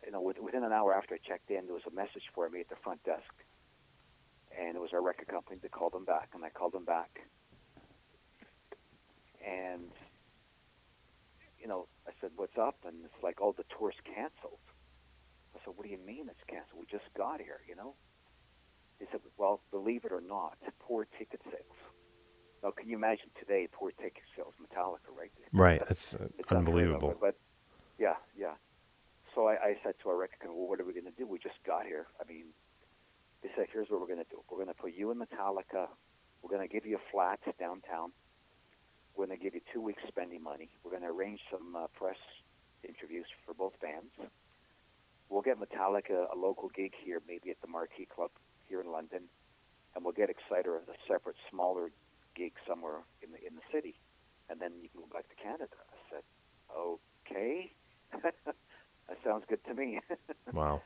you 0.09 0.13
know, 0.13 0.23
with, 0.23 0.39
within 0.41 0.65
an 0.65 0.73
hour 0.73 0.95
after 0.95 1.15
I 1.15 1.19
checked 1.19 1.51
in, 1.51 1.67
there 1.67 1.75
was 1.75 1.85
a 1.87 1.95
message 1.95 2.25
for 2.35 2.49
me 2.49 2.61
at 2.61 2.71
the 2.71 2.81
front 2.83 3.05
desk, 3.05 3.29
and 4.59 4.75
it 4.75 4.81
was 4.81 4.95
our 4.95 5.03
record 5.03 5.29
company 5.29 5.59
that 5.61 5.71
called 5.71 5.93
them 5.93 6.07
back, 6.07 6.31
and 6.33 6.43
I 6.43 6.49
called 6.49 6.73
them 6.73 6.87
back, 6.87 7.29
and 9.47 9.93
you 11.61 11.69
know, 11.69 11.89
I 12.07 12.13
said, 12.23 12.31
"What's 12.37 12.57
up?" 12.57 12.77
And 12.87 13.05
it's 13.05 13.23
like, 13.23 13.43
"Oh, 13.43 13.53
the 13.53 13.65
tour's 13.69 14.01
canceled." 14.03 14.65
I 15.55 15.59
said, 15.63 15.75
"What 15.77 15.85
do 15.85 15.93
you 15.93 15.99
mean 15.99 16.31
it's 16.31 16.45
canceled? 16.49 16.81
We 16.81 16.87
just 16.87 17.13
got 17.15 17.43
here, 17.43 17.61
you 17.69 17.77
know." 17.77 17.93
They 19.01 19.07
said, 19.13 19.21
"Well, 19.37 19.61
believe 19.71 20.07
it 20.07 20.13
or 20.13 20.23
not, 20.23 20.57
poor 20.81 21.07
ticket 21.19 21.43
sales." 21.45 21.79
Now, 22.63 22.71
can 22.71 22.89
you 22.89 22.97
imagine 22.97 23.29
today 23.39 23.69
poor 23.71 23.91
ticket 23.91 24.25
sales, 24.35 24.55
Metallica, 24.57 25.13
right? 25.15 25.31
Right. 25.53 25.81
That's 25.87 26.15
uh, 26.15 26.29
It's 26.39 26.51
unbelievable. 26.51 27.15
But, 27.21 27.37
yeah, 27.99 28.15
yeah. 28.35 28.55
So 29.35 29.47
I, 29.47 29.55
I 29.55 29.77
said 29.85 29.95
to 30.03 30.09
our 30.09 30.17
record 30.17 30.41
company, 30.41 30.59
well, 30.59 30.69
what 30.69 30.81
are 30.81 30.85
we 30.85 30.93
going 30.93 31.11
to 31.11 31.17
do? 31.17 31.27
We 31.27 31.39
just 31.39 31.59
got 31.67 31.87
here. 31.87 32.07
I 32.21 32.29
mean, 32.29 32.47
they 33.43 33.51
said, 33.57 33.67
here's 33.73 33.89
what 33.89 34.01
we're 34.01 34.07
going 34.07 34.25
to 34.25 34.31
do. 34.31 34.43
We're 34.51 34.59
going 34.59 34.75
to 34.75 34.81
put 34.81 34.95
you 34.95 35.11
in 35.11 35.19
Metallica. 35.19 35.89
We're 36.43 36.51
going 36.51 36.67
to 36.67 36.73
give 36.73 36.87
you 36.87 36.97
a 36.97 37.05
flat 37.13 37.41
downtown. 37.59 38.11
We're 39.15 39.27
going 39.27 39.39
to 39.39 39.43
give 39.43 39.55
you 39.55 39.61
two 39.73 39.81
weeks 39.81 40.03
spending 40.09 40.43
money. 40.43 40.71
We're 40.83 40.93
going 40.93 41.03
to 41.03 41.11
arrange 41.11 41.41
some 41.51 41.75
uh, 41.75 41.87
press 41.95 42.19
interviews 42.87 43.27
for 43.45 43.55
both 43.55 43.75
bands. 43.81 44.13
We'll 45.29 45.43
get 45.43 45.59
Metallica 45.61 46.33
a 46.33 46.37
local 46.37 46.71
gig 46.71 46.93
here, 47.05 47.21
maybe 47.27 47.51
at 47.51 47.61
the 47.61 47.69
Marquee 47.69 48.07
Club 48.07 48.31
here 48.69 48.81
in 48.81 48.91
London, 48.91 49.23
and 49.95 50.05
we'll 50.05 50.15
get 50.15 50.31
Exciter 50.31 50.77
a 50.77 50.81
separate, 51.07 51.37
smaller 51.51 51.91
gig 52.35 52.53
somewhere 52.67 53.03
in 53.23 53.33
the 53.33 53.39
in 53.45 53.55
the 53.57 53.67
city, 53.73 53.95
and 54.49 54.61
then 54.61 54.73
you 54.81 54.89
can 54.89 55.01
go 55.03 55.09
back 55.13 55.29
to 55.29 55.37
Canada. 55.37 55.75
I 55.75 55.99
said, 56.11 56.25
okay, 56.73 57.73
that 59.09 59.19
sounds 59.25 59.45
good 59.49 59.65
to 59.67 59.75
me. 59.75 60.01
Wow. 60.53 60.81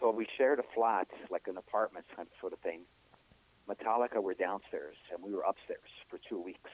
so 0.00 0.10
we 0.10 0.26
shared 0.36 0.58
a 0.58 0.62
flat, 0.74 1.08
like 1.30 1.48
an 1.48 1.56
apartment 1.56 2.04
sort 2.40 2.52
of 2.52 2.58
thing. 2.60 2.80
Metallica 3.68 4.22
were 4.22 4.34
downstairs, 4.34 4.96
and 5.12 5.22
we 5.22 5.32
were 5.34 5.42
upstairs 5.42 5.90
for 6.08 6.18
two 6.28 6.40
weeks. 6.40 6.70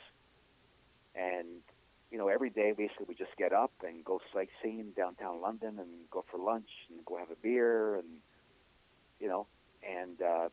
And 1.14 1.62
you 2.10 2.18
know, 2.18 2.28
every 2.28 2.50
day 2.50 2.72
basically 2.76 3.06
we 3.08 3.14
just 3.14 3.36
get 3.36 3.52
up 3.52 3.72
and 3.84 4.04
go 4.04 4.20
sightseeing 4.32 4.92
downtown 4.96 5.40
London, 5.40 5.78
and 5.78 5.88
go 6.10 6.24
for 6.30 6.38
lunch, 6.38 6.68
and 6.90 7.04
go 7.04 7.16
have 7.18 7.30
a 7.30 7.36
beer, 7.42 7.96
and 7.96 8.06
you 9.20 9.28
know, 9.28 9.46
and 9.88 10.20
uh, 10.20 10.48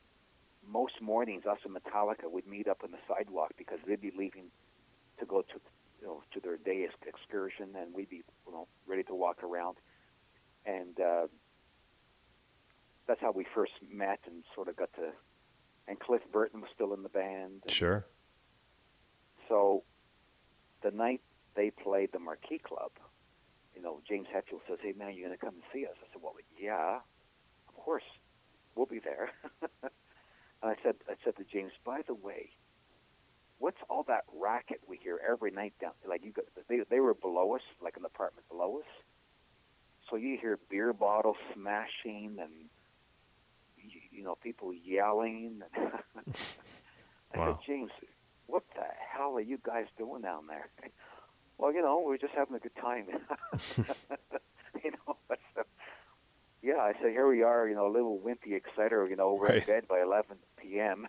most 0.68 1.02
mornings 1.02 1.46
us 1.46 1.58
and 1.66 1.76
Metallica 1.76 2.30
would 2.32 2.48
meet 2.48 2.68
up 2.68 2.80
on 2.84 2.92
the 2.92 2.98
sidewalk 3.08 3.52
because 3.58 3.80
they'd 3.88 4.02
be 4.02 4.12
leaving 4.18 4.46
to 5.20 5.26
go 5.26 5.42
to 5.42 5.60
you 6.02 6.08
know 6.08 6.24
to 6.34 6.40
their 6.40 6.58
day 6.58 6.88
excursion, 7.08 7.70
and 7.80 7.94
we'd 7.94 8.10
be 8.10 8.24
you 8.48 8.54
know 8.54 8.68
ready 8.88 9.04
to 9.04 9.14
walk 9.16 9.44
around, 9.44 9.78
and 10.66 11.00
uh, 11.00 11.28
that's 13.08 13.22
how 13.22 13.32
we 13.32 13.46
first 13.56 13.74
met 13.92 14.20
and 14.26 14.44
sort 14.56 14.68
of 14.68 14.76
got 14.76 14.94
to. 14.94 15.12
And 15.88 16.00
Cliff 16.00 16.22
Burton 16.32 16.62
was 16.62 16.70
still 16.74 16.94
in 16.94 17.04
the 17.04 17.10
band. 17.10 17.62
and 17.64 17.72
Sure. 17.72 18.06
So 19.50 19.84
the 20.84 20.92
night 20.92 21.22
they 21.56 21.72
played 21.72 22.12
the 22.14 22.20
Marquee 22.20 22.60
Club, 22.60 22.92
you 23.76 23.82
know, 23.82 24.02
James 24.08 24.28
Hetfield 24.34 24.62
says, 24.68 24.78
"Hey 24.82 24.94
man, 24.94 25.14
you're 25.14 25.28
gonna 25.28 25.38
come 25.38 25.56
and 25.56 25.64
see 25.74 25.86
us?" 25.86 25.96
I 25.98 26.08
said, 26.14 26.22
"Well, 26.22 26.36
yeah, 26.58 27.00
of 27.68 27.76
course, 27.76 28.04
we'll 28.76 28.86
be 28.86 29.00
there." 29.00 29.32
and 29.84 29.92
I 30.64 30.76
said, 30.84 30.96
I 31.10 31.16
said 31.24 31.36
to 31.38 31.44
James, 31.44 31.72
"By 31.84 32.02
the 32.08 32.14
way, 32.14 32.52
what's 33.58 33.78
all 33.90 34.04
that 34.04 34.24
racket 34.34 34.82
we 34.88 34.98
hear 34.98 35.20
every 35.28 35.52
night 35.52 35.74
down? 35.82 35.94
Like 36.08 36.24
you, 36.24 36.32
got, 36.32 36.46
they 36.68 36.82
they 36.90 37.00
were 37.00 37.14
below 37.14 37.56
us, 37.56 37.62
like 37.82 37.98
an 37.98 38.06
apartment 38.06 38.48
below 38.50 38.80
us. 38.80 38.90
So 40.12 40.18
you 40.18 40.38
hear 40.40 40.60
beer 40.70 40.92
bottles 40.94 41.38
smashing 41.56 42.38
and 42.42 42.52
you, 44.12 44.24
know 44.24 44.36
people 44.36 44.74
yelling. 44.74 45.62
And 45.76 45.86
I 47.34 47.38
Wow. 47.38 47.46
said, 47.48 47.66
James, 47.66 47.92
what 48.48 48.64
the 48.76 48.82
hell 49.16 49.36
are 49.38 49.42
you 49.42 49.58
guys 49.66 49.86
doing 49.98 50.22
down 50.22 50.48
there? 50.48 50.70
Well, 51.58 51.72
you 51.76 51.82
know, 51.84 52.02
we're 52.04 52.18
just 52.18 52.34
having 52.34 52.56
a 52.56 52.60
good 52.60 52.76
time. 52.82 53.06
you 54.84 54.92
know, 54.92 55.16
that's 55.30 55.42
the, 55.56 55.62
uh, 55.62 55.64
yeah. 56.64 56.78
I 56.78 56.94
said, 56.94 57.12
here 57.12 57.28
we 57.28 57.44
are, 57.44 57.68
you 57.70 57.76
know, 57.76 57.86
a 57.86 57.94
little 57.94 58.20
wimpy 58.20 58.56
exciter. 58.56 59.06
You 59.08 59.16
know, 59.16 59.34
we're 59.40 59.50
Right. 59.50 59.60
in 59.60 59.68
bed 59.68 59.88
by 59.88 60.02
11 60.02 60.38
p.m. 60.60 61.08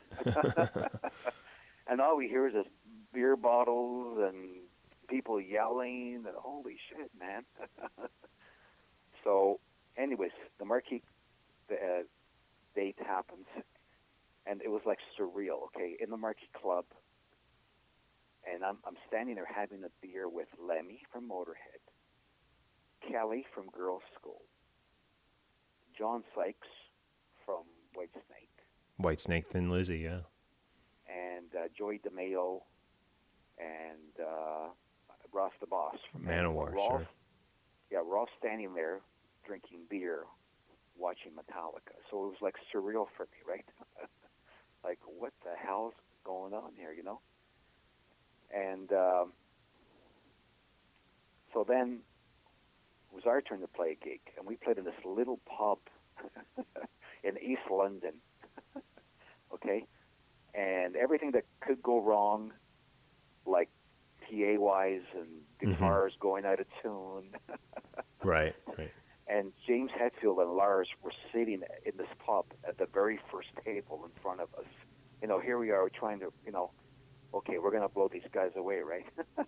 and 1.87 2.01
all 2.03 2.19
we 2.19 2.29
hear 2.29 2.49
is 2.49 2.53
this 2.53 2.67
beer 3.15 3.35
bottles 3.35 4.19
and 4.21 4.61
people 5.09 5.41
yelling 5.41 6.25
and 6.27 6.37
holy 6.37 6.77
shit, 6.91 7.11
man. 7.19 7.45
So, 9.25 9.61
anyways, 9.97 10.31
the 10.59 10.65
marquee 10.65 11.03
the, 11.69 11.75
uh, 11.75 12.03
date 12.75 12.97
happens, 13.05 13.47
and 14.47 14.63
it 14.63 14.69
was 14.69 14.83
like 14.87 14.99
surreal. 15.19 15.67
Okay, 15.67 15.97
in 16.01 16.11
the 16.11 16.17
marquee 16.17 16.49
club, 16.61 16.85
and 18.51 18.65
I'm 18.65 18.79
I'm 18.87 18.97
standing 19.09 19.35
there 19.37 19.49
having 19.53 19.85
a 19.85 19.91
beer 20.01 20.29
with 20.29 20.49
Lemmy 20.61 21.03
from 21.13 21.29
Motorhead, 21.29 21.83
Kelly 23.09 23.45
from 23.55 23.69
Girls 23.69 24.03
School, 24.19 24.43
John 25.97 26.25
Sykes 26.35 26.69
from 27.45 27.65
Whitesnake, 27.97 28.65
White 28.97 29.21
Snake, 29.21 29.49
Thin 29.49 29.71
Lizzy, 29.71 29.99
yeah. 29.99 30.21
and 31.09 31.47
uh, 31.57 31.69
Joey 31.77 32.01
DeMaio, 32.01 32.61
and 33.59 34.27
uh, 34.27 34.69
Ross 35.33 35.53
the 35.61 35.67
Boss 35.67 35.97
from 36.11 36.25
Manowar, 36.25 36.73
We're 36.73 36.77
sure. 36.77 37.07
Yeah, 37.91 38.01
we're 38.03 38.17
all 38.17 38.29
standing 38.39 38.73
there 38.75 39.01
drinking 39.47 39.81
beer, 39.91 40.21
watching 40.99 41.33
Metallica. 41.33 41.95
So 42.11 42.25
it 42.25 42.29
was 42.29 42.43
like 42.43 42.55
surreal 42.75 43.07
for 43.17 43.25
me, 43.25 43.39
right? 43.49 43.65
like, 44.85 44.99
what 45.19 45.33
the 45.45 45.53
hell's 45.57 45.95
going 46.25 46.53
on 46.55 46.73
here, 46.77 46.93
you 46.93 47.03
know? 47.03 47.21
And 48.55 48.93
um, 48.93 49.33
so 51.55 51.65
then 51.67 52.01
it 53.11 53.15
was 53.15 53.25
our 53.27 53.41
turn 53.41 53.61
to 53.61 53.69
play 53.69 53.97
a 54.01 54.05
gig, 54.05 54.21
and 54.37 54.47
we 54.47 54.57
played 54.57 54.79
in 54.79 54.85
this 54.85 54.95
little 55.05 55.41
pub 55.59 55.79
in 57.25 57.39
East 57.39 57.63
London. 57.71 58.13
okay, 59.55 59.85
and 60.55 60.97
everything 60.97 61.33
that 61.33 61.45
could 61.61 61.83
go 61.83 62.01
wrong, 62.01 62.53
like 63.47 63.71
PA 64.21 64.59
wise 64.59 65.03
and 65.15 65.29
Mhm. 65.63 65.73
guitars 65.73 66.17
going 66.21 66.45
out 66.45 66.61
of 66.61 66.67
tune. 66.83 67.35
Right, 68.23 68.55
right. 68.79 68.93
And 69.33 69.53
James 69.67 69.91
Hetfield 69.93 70.43
and 70.43 70.53
Lars 70.53 70.89
were 71.03 71.13
sitting 71.33 71.63
in 71.87 71.93
this 71.97 72.09
pub 72.25 72.45
at 72.69 72.77
the 72.77 72.87
very 72.93 73.19
first 73.31 73.49
table 73.65 74.03
in 74.05 74.11
front 74.23 74.41
of 74.41 74.49
us. 74.59 74.67
You 75.23 75.29
know, 75.29 75.41
here 75.41 75.59
we 75.59 75.71
are 75.71 75.89
trying 75.89 76.21
to, 76.21 76.33
you 76.45 76.53
know, 76.53 76.71
okay, 77.33 77.57
we're 77.59 77.71
going 77.71 77.83
to 77.83 77.89
blow 77.89 78.09
these 78.13 78.27
guys 78.33 78.51
away, 78.57 78.81
right? 78.81 79.07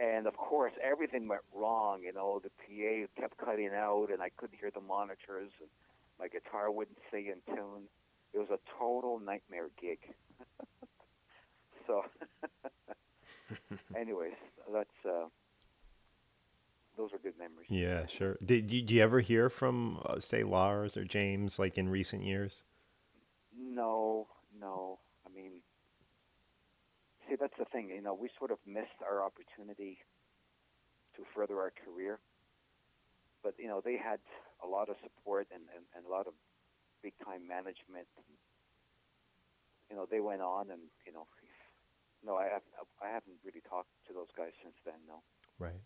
and 0.00 0.26
of 0.26 0.36
course, 0.36 0.72
everything 0.82 1.28
went 1.28 1.42
wrong. 1.54 2.02
You 2.02 2.12
know, 2.12 2.40
the 2.42 2.50
PA 2.50 3.06
kept 3.20 3.36
cutting 3.38 3.70
out, 3.74 4.08
and 4.12 4.20
I 4.20 4.30
couldn't 4.30 4.58
hear 4.58 4.72
the 4.74 4.80
monitors, 4.80 5.52
and 5.60 5.68
my 6.18 6.26
guitar 6.26 6.72
wouldn't 6.72 6.98
stay 7.08 7.28
in 7.28 7.54
tune. 7.54 7.84
It 8.34 8.38
was 8.38 8.50
a 8.50 8.58
total 8.78 9.20
nightmare 9.20 9.68
gig. 9.80 9.98
so, 11.86 12.04
anyways, 13.96 14.32
that's 14.72 15.06
uh, 15.06 15.26
those 16.96 17.12
are 17.12 17.18
good 17.18 17.38
memories. 17.38 17.68
Yeah, 17.68 18.06
sure. 18.06 18.36
Did 18.44 18.70
you, 18.70 18.82
did 18.82 18.90
you 18.90 19.02
ever 19.02 19.20
hear 19.20 19.48
from, 19.48 20.00
uh, 20.04 20.20
say, 20.20 20.42
Lars 20.42 20.96
or 20.96 21.04
James, 21.04 21.58
like 21.58 21.78
in 21.78 21.88
recent 21.88 22.24
years? 22.24 22.62
No, 23.56 24.26
no. 24.60 24.98
I 25.26 25.34
mean, 25.34 25.62
see, 27.28 27.36
that's 27.40 27.56
the 27.58 27.64
thing. 27.66 27.90
You 27.94 28.02
know, 28.02 28.14
we 28.14 28.28
sort 28.38 28.50
of 28.50 28.58
missed 28.66 29.00
our 29.08 29.24
opportunity 29.24 29.98
to 31.16 31.22
further 31.34 31.58
our 31.58 31.72
career. 31.84 32.18
But 33.42 33.54
you 33.58 33.68
know, 33.68 33.80
they 33.84 33.96
had 33.96 34.20
a 34.62 34.68
lot 34.68 34.88
of 34.88 34.96
support 35.02 35.48
and, 35.52 35.62
and, 35.74 35.84
and 35.96 36.06
a 36.06 36.08
lot 36.08 36.26
of 36.26 36.34
big 37.02 37.12
time 37.24 37.46
management. 37.48 38.06
You 39.90 39.96
know, 39.96 40.06
they 40.10 40.20
went 40.20 40.40
on, 40.40 40.70
and 40.70 40.80
you 41.06 41.12
know, 41.12 41.26
no, 42.24 42.36
I 42.36 42.44
have, 42.44 42.62
I 43.02 43.08
haven't 43.08 43.42
really 43.44 43.60
talked 43.68 43.90
to 44.06 44.14
those 44.14 44.30
guys 44.36 44.52
since 44.62 44.76
then. 44.86 44.94
No. 45.08 45.22
Right. 45.58 45.82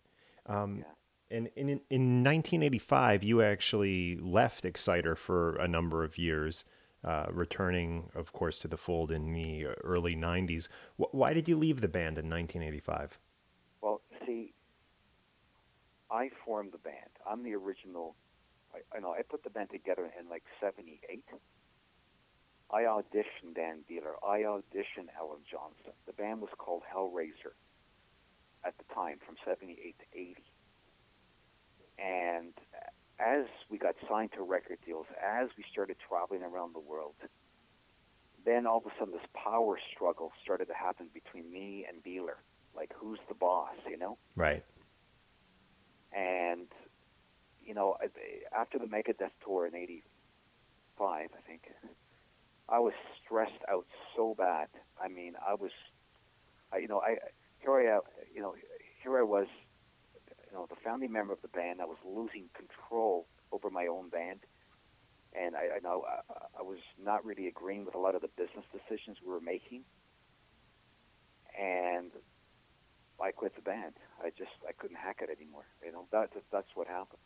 Um, 0.47 0.77
Yeah. 0.77 0.83
And 1.29 1.47
in, 1.57 1.67
in 1.89 2.23
1985, 2.23 3.21
you 3.21 3.41
actually 3.41 4.15
left 4.17 4.63
Exciter 4.63 5.13
for 5.17 5.57
a 5.57 5.67
number 5.67 6.05
of 6.05 6.17
years, 6.17 6.63
uh, 7.03 7.25
returning, 7.29 8.09
of 8.15 8.31
course, 8.31 8.57
to 8.59 8.67
the 8.69 8.77
fold 8.77 9.11
in 9.11 9.33
the 9.33 9.65
early 9.83 10.15
90s. 10.15 10.69
Wh- 10.95 11.13
why 11.13 11.33
did 11.33 11.49
you 11.49 11.57
leave 11.57 11.81
the 11.81 11.89
band 11.89 12.17
in 12.17 12.29
1985? 12.29 13.19
Well, 13.81 14.01
see, 14.25 14.53
I 16.09 16.29
formed 16.45 16.71
the 16.71 16.77
band. 16.77 17.11
I'm 17.29 17.43
the 17.43 17.55
original. 17.55 18.15
I, 18.73 18.95
I 18.95 18.99
know 19.01 19.11
I 19.11 19.21
put 19.23 19.43
the 19.43 19.49
band 19.49 19.69
together 19.69 20.09
in 20.17 20.29
like 20.29 20.43
'78. 20.61 21.25
I 22.71 22.83
auditioned 22.83 23.55
Dan 23.55 23.79
Beehler. 23.89 24.15
I 24.25 24.39
auditioned 24.43 25.09
Allan 25.19 25.43
Johnson. 25.49 25.93
The 26.05 26.13
band 26.13 26.39
was 26.41 26.49
called 26.57 26.83
Hellraiser 26.93 27.53
at 28.67 28.77
the 28.77 28.93
time, 28.93 29.17
from 29.25 29.35
'78 29.45 29.95
to 29.97 30.19
'80. 30.19 30.43
And 31.97 32.53
as 33.19 33.45
we 33.69 33.77
got 33.77 33.95
signed 34.07 34.31
to 34.33 34.43
record 34.43 34.77
deals, 34.85 35.07
as 35.23 35.49
we 35.57 35.63
started 35.71 35.97
traveling 36.07 36.43
around 36.43 36.75
the 36.75 36.79
world, 36.79 37.15
then 38.45 38.67
all 38.67 38.77
of 38.77 38.85
a 38.85 38.91
sudden 38.99 39.13
this 39.13 39.27
power 39.33 39.79
struggle 39.93 40.31
started 40.43 40.65
to 40.65 40.73
happen 40.73 41.07
between 41.13 41.51
me 41.51 41.85
and 41.87 42.03
Beehler. 42.03 42.37
Like, 42.75 42.93
who's 42.95 43.19
the 43.27 43.33
boss, 43.33 43.73
you 43.89 43.97
know? 43.97 44.17
Right. 44.35 44.63
And, 46.13 46.67
you 47.65 47.73
know, 47.73 47.97
after 48.55 48.77
the 48.77 48.85
Megadeth 48.85 49.31
tour 49.43 49.65
in 49.65 49.75
85, 49.75 51.29
I 51.35 51.49
think, 51.49 51.63
I 52.69 52.79
was 52.79 52.93
stressed 53.25 53.63
out 53.69 53.87
so 54.15 54.35
bad. 54.37 54.67
I 55.03 55.07
mean, 55.07 55.33
I 55.45 55.55
was, 55.55 55.71
I, 56.71 56.77
you 56.77 56.87
know, 56.87 57.01
I, 57.01 57.17
I, 57.75 57.99
you 58.33 58.41
know, 58.41 58.55
here 59.03 59.17
I 59.17 59.23
was, 59.23 59.47
you 60.49 60.53
know, 60.57 60.65
the 60.69 60.75
founding 60.83 61.11
member 61.11 61.33
of 61.33 61.41
the 61.41 61.47
band. 61.47 61.81
I 61.81 61.85
was 61.85 61.97
losing 62.05 62.49
control 62.55 63.27
over 63.51 63.69
my 63.69 63.87
own 63.87 64.09
band. 64.09 64.39
And 65.33 65.55
I, 65.55 65.77
I 65.77 65.79
know 65.83 66.03
I, 66.07 66.59
I 66.59 66.61
was 66.61 66.79
not 67.03 67.25
really 67.25 67.47
agreeing 67.47 67.85
with 67.85 67.95
a 67.95 67.99
lot 67.99 68.15
of 68.15 68.21
the 68.21 68.29
business 68.29 68.65
decisions 68.71 69.17
we 69.25 69.31
were 69.31 69.41
making. 69.41 69.83
And 71.59 72.11
I 73.21 73.31
quit 73.31 73.55
the 73.55 73.61
band. 73.61 73.93
I 74.23 74.29
just 74.29 74.51
I 74.67 74.71
couldn't 74.71 74.97
hack 74.97 75.17
it 75.21 75.29
anymore. 75.29 75.65
You 75.85 75.91
know 75.91 76.05
that 76.11 76.33
that- 76.33 76.49
that's 76.51 76.75
what 76.75 76.87
happened. 76.87 77.19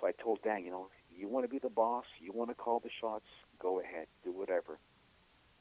So 0.00 0.06
I 0.06 0.12
told 0.12 0.42
Dan, 0.42 0.64
you 0.64 0.70
know, 0.70 0.88
you 1.14 1.28
want 1.28 1.44
to 1.44 1.48
be 1.48 1.58
the 1.58 1.68
boss, 1.70 2.06
you 2.18 2.32
want 2.32 2.50
to 2.50 2.54
call 2.54 2.80
the 2.80 2.90
shots, 3.00 3.26
go 3.58 3.80
ahead, 3.80 4.06
do 4.24 4.32
whatever. 4.32 4.78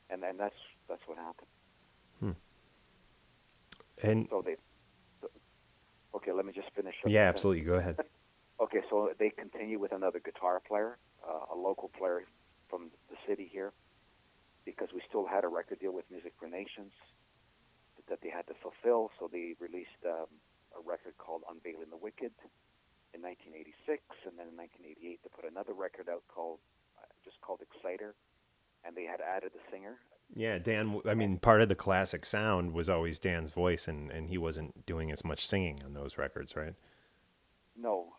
And 0.09 0.23
then 0.23 0.37
that's 0.37 0.55
that's 0.87 1.01
what 1.07 1.17
happened. 1.17 1.47
Hmm. 2.19 2.31
And 4.01 4.27
So 4.29 4.41
they, 4.45 4.55
okay, 6.15 6.31
let 6.31 6.45
me 6.45 6.53
just 6.53 6.69
finish. 6.75 6.95
up 7.03 7.11
yeah, 7.11 7.27
absolutely. 7.29 7.63
Go 7.63 7.75
ahead. 7.75 7.97
Okay, 8.61 8.81
so 8.91 9.09
they 9.17 9.31
continue 9.31 9.79
with 9.79 9.91
another 9.91 10.21
guitar 10.21 10.61
player, 10.61 10.99
uh, 11.25 11.49
a 11.51 11.57
local 11.57 11.89
player 11.97 12.21
from 12.69 12.91
the 13.09 13.17
city 13.27 13.49
here, 13.51 13.73
because 14.65 14.89
we 14.93 15.01
still 15.09 15.25
had 15.25 15.43
a 15.43 15.47
record 15.47 15.79
deal 15.79 15.91
with 15.91 16.05
Music 16.11 16.31
for 16.37 16.47
Nations 16.47 16.93
that 18.07 18.21
they 18.21 18.29
had 18.29 18.45
to 18.47 18.53
fulfill. 18.61 19.09
So 19.17 19.27
they 19.33 19.55
released 19.59 19.97
um, 20.05 20.29
a 20.77 20.81
record 20.85 21.17
called 21.17 21.41
Unveiling 21.49 21.89
the 21.89 21.97
Wicked 21.97 22.37
in 23.17 23.25
1986, 23.25 24.05
and 24.29 24.37
then 24.37 24.53
in 24.53 24.55
1988 24.55 25.19
they 25.25 25.31
put 25.33 25.49
another 25.49 25.73
record 25.73 26.05
out 26.05 26.21
called 26.29 26.61
uh, 27.01 27.09
just 27.25 27.41
called 27.41 27.65
Exciter, 27.65 28.13
and 28.85 28.93
they 28.93 29.09
had 29.09 29.25
added 29.25 29.57
the 29.57 29.63
singer. 29.73 29.97
Yeah, 30.35 30.59
Dan. 30.59 31.01
I 31.05 31.13
mean, 31.13 31.37
part 31.37 31.61
of 31.61 31.69
the 31.69 31.75
classic 31.75 32.25
sound 32.25 32.73
was 32.73 32.89
always 32.89 33.19
Dan's 33.19 33.51
voice, 33.51 33.87
and, 33.87 34.09
and 34.11 34.29
he 34.29 34.37
wasn't 34.37 34.85
doing 34.85 35.11
as 35.11 35.23
much 35.25 35.45
singing 35.45 35.79
on 35.83 35.93
those 35.93 36.17
records, 36.17 36.55
right? 36.55 36.73
No, 37.77 38.13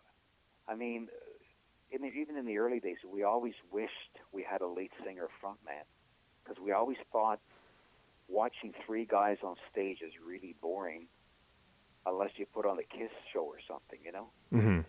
I 0.69 0.75
mean, 0.75 1.09
in 1.91 2.03
the, 2.03 2.09
even 2.09 2.37
in 2.37 2.47
the 2.47 2.59
early 2.59 2.81
days, 2.81 2.99
we 3.11 3.23
always 3.23 3.55
wished 3.71 4.19
we 4.33 4.43
had 4.43 4.61
a 4.61 4.67
lead 4.67 4.91
singer 5.05 5.29
frontman 5.43 5.85
because 6.43 6.63
we 6.63 6.73
always 6.73 6.99
thought 7.11 7.41
watching 8.29 8.73
three 8.87 9.05
guys 9.05 9.39
on 9.43 9.57
stage 9.71 9.99
is 10.03 10.13
really 10.27 10.55
boring 10.61 11.07
unless 12.07 12.31
you 12.37 12.47
put 12.47 12.67
on 12.67 12.79
a 12.79 12.83
Kiss 12.83 13.11
show 13.33 13.45
or 13.45 13.59
something, 13.69 13.99
you 14.05 14.13
know. 14.13 14.29
Mm-hmm. 14.53 14.81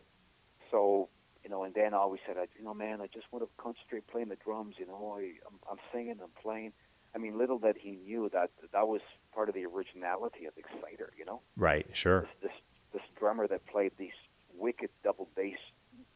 So 0.71 1.09
you 1.43 1.49
know, 1.49 1.63
and 1.63 1.73
Dan 1.73 1.93
always 1.93 2.21
said, 2.25 2.37
you 2.57 2.63
know, 2.63 2.73
man, 2.73 3.01
I 3.01 3.07
just 3.07 3.25
want 3.31 3.43
to 3.43 3.49
concentrate 3.61 4.07
playing 4.07 4.29
the 4.29 4.37
drums. 4.37 4.75
You 4.79 4.87
know, 4.87 5.17
I, 5.17 5.33
I'm, 5.45 5.59
I'm 5.69 5.77
singing, 5.91 6.15
I'm 6.23 6.29
playing. 6.41 6.71
I 7.15 7.19
mean, 7.19 7.37
little 7.37 7.59
that 7.59 7.77
he 7.77 7.91
knew 7.91 8.29
that 8.33 8.49
that 8.71 8.87
was 8.87 9.01
part 9.33 9.49
of 9.49 9.55
the 9.55 9.65
originality 9.65 10.45
of 10.45 10.53
Exciter. 10.57 11.11
You 11.17 11.25
know, 11.25 11.41
Right. 11.57 11.85
Sure. 11.93 12.21
this 12.21 12.29
this, 12.41 12.51
this 12.93 13.01
drummer 13.19 13.47
that 13.47 13.65
played 13.67 13.91
these 13.97 14.17
wicked 14.57 14.89
double 15.03 15.27
bass 15.35 15.57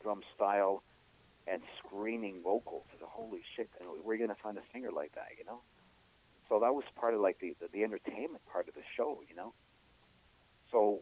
drum 0.02 0.22
style 0.36 0.84
and 1.48 1.62
screaming 1.80 2.42
vocals. 2.44 2.86
Holy 3.02 3.42
shit! 3.56 3.70
We're 4.04 4.18
gonna 4.18 4.36
find 4.42 4.58
a 4.58 4.62
singer 4.74 4.92
like 4.92 5.14
that, 5.16 5.30
you 5.38 5.46
know. 5.46 5.62
So 6.50 6.60
that 6.60 6.74
was 6.74 6.84
part 6.96 7.14
of 7.14 7.20
like 7.20 7.40
the, 7.40 7.56
the 7.60 7.68
the 7.72 7.84
entertainment 7.84 8.44
part 8.52 8.68
of 8.68 8.74
the 8.76 8.84
show, 8.96 9.22
you 9.30 9.36
know. 9.36 9.54
So 10.72 11.00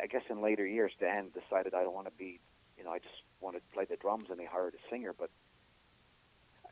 I 0.00 0.06
guess 0.06 0.22
in 0.28 0.42
later 0.42 0.66
years, 0.66 0.92
Dan 1.00 1.30
decided 1.32 1.74
I 1.74 1.82
don't 1.82 1.94
want 1.94 2.06
to 2.06 2.12
be, 2.12 2.40
you 2.76 2.84
know, 2.84 2.90
I 2.90 2.98
just 2.98 3.22
want 3.40 3.56
to 3.56 3.62
play 3.72 3.84
the 3.84 3.96
drums, 3.96 4.24
and 4.30 4.38
they 4.38 4.44
hired 4.44 4.74
a 4.74 4.90
singer. 4.90 5.14
But 5.16 5.30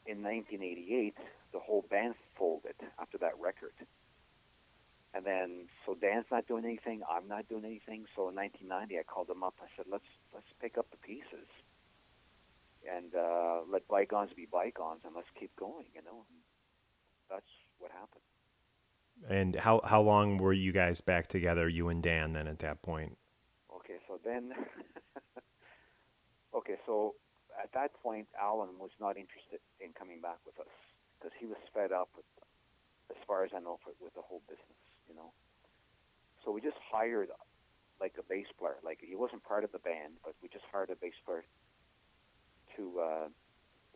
in 0.07 0.22
1988, 0.22 1.16
the 1.52 1.59
whole 1.59 1.84
band 1.90 2.14
folded 2.36 2.74
after 3.00 3.18
that 3.18 3.32
record. 3.40 3.72
And 5.14 5.24
then, 5.24 5.66
so 5.86 5.94
Dan's 5.94 6.26
not 6.30 6.46
doing 6.48 6.64
anything. 6.64 7.02
I'm 7.09 7.28
not 7.28 7.48
doing 7.48 7.64
anything. 7.64 8.07
So 8.16 8.28
in 8.28 8.34
1990, 8.34 8.98
I 8.98 9.02
called 9.05 9.30
him 9.30 9.44
up. 9.44 9.55
I 9.62 9.66
said, 9.76 9.86
"Let's 9.90 10.11
let's 10.34 10.46
pick 10.61 10.76
up 10.76 10.90
the 10.90 10.96
pieces, 10.96 11.46
and 12.82 13.14
uh, 13.14 13.61
let 13.70 13.86
bygones 13.86 14.32
be 14.34 14.46
bygones, 14.50 15.02
and 15.05 15.14
let's 15.14 15.28
keep 15.38 15.55
going." 15.55 15.86
You 15.94 16.02
know, 16.02 16.26
and 16.28 16.38
that's 17.30 17.46
what 17.78 17.92
happened. 17.92 18.24
And 19.28 19.55
how 19.55 19.80
how 19.84 20.02
long 20.02 20.38
were 20.38 20.52
you 20.52 20.72
guys 20.72 21.00
back 21.00 21.28
together, 21.28 21.68
you 21.68 21.88
and 21.90 22.02
Dan, 22.02 22.32
then 22.32 22.48
at 22.48 22.59
that 22.59 22.82
point? 22.82 23.16
Okay, 23.76 23.98
so 24.09 24.18
then, 24.24 24.52
okay, 26.57 26.76
so 26.86 27.14
at 27.65 27.73
that 27.73 27.97
point, 28.03 28.29
Allan 28.37 28.77
was 28.79 28.93
not 29.01 29.17
interested 29.17 29.59
in 29.81 29.97
coming 29.97 30.21
back 30.21 30.39
with 30.45 30.61
us 30.61 30.71
because 31.17 31.33
he 31.41 31.47
was 31.47 31.57
fed 31.73 31.91
up 31.91 32.12
with, 32.15 32.29
as 33.11 33.17
far 33.27 33.45
as 33.45 33.51
I 33.57 33.61
know, 33.61 33.81
for, 33.83 33.97
with 33.99 34.12
the 34.15 34.21
whole 34.21 34.43
business, 34.47 34.85
you 35.09 35.17
know. 35.17 35.33
So 36.45 36.53
we 36.53 36.61
just 36.61 36.77
hired 36.93 37.33
like 38.01 38.15
a 38.21 38.23
bass 38.29 38.47
player. 38.61 38.77
Like 38.85 39.01
he 39.01 39.17
wasn't 39.17 39.43
part 39.43 39.65
of 39.65 39.73
the 39.73 39.81
band, 39.81 40.21
but 40.23 40.37
we 40.43 40.49
just 40.53 40.69
hired 40.71 40.91
a 40.91 40.97
bass 40.97 41.17
player 41.25 41.45
to. 42.77 42.83
Uh, 43.01 43.27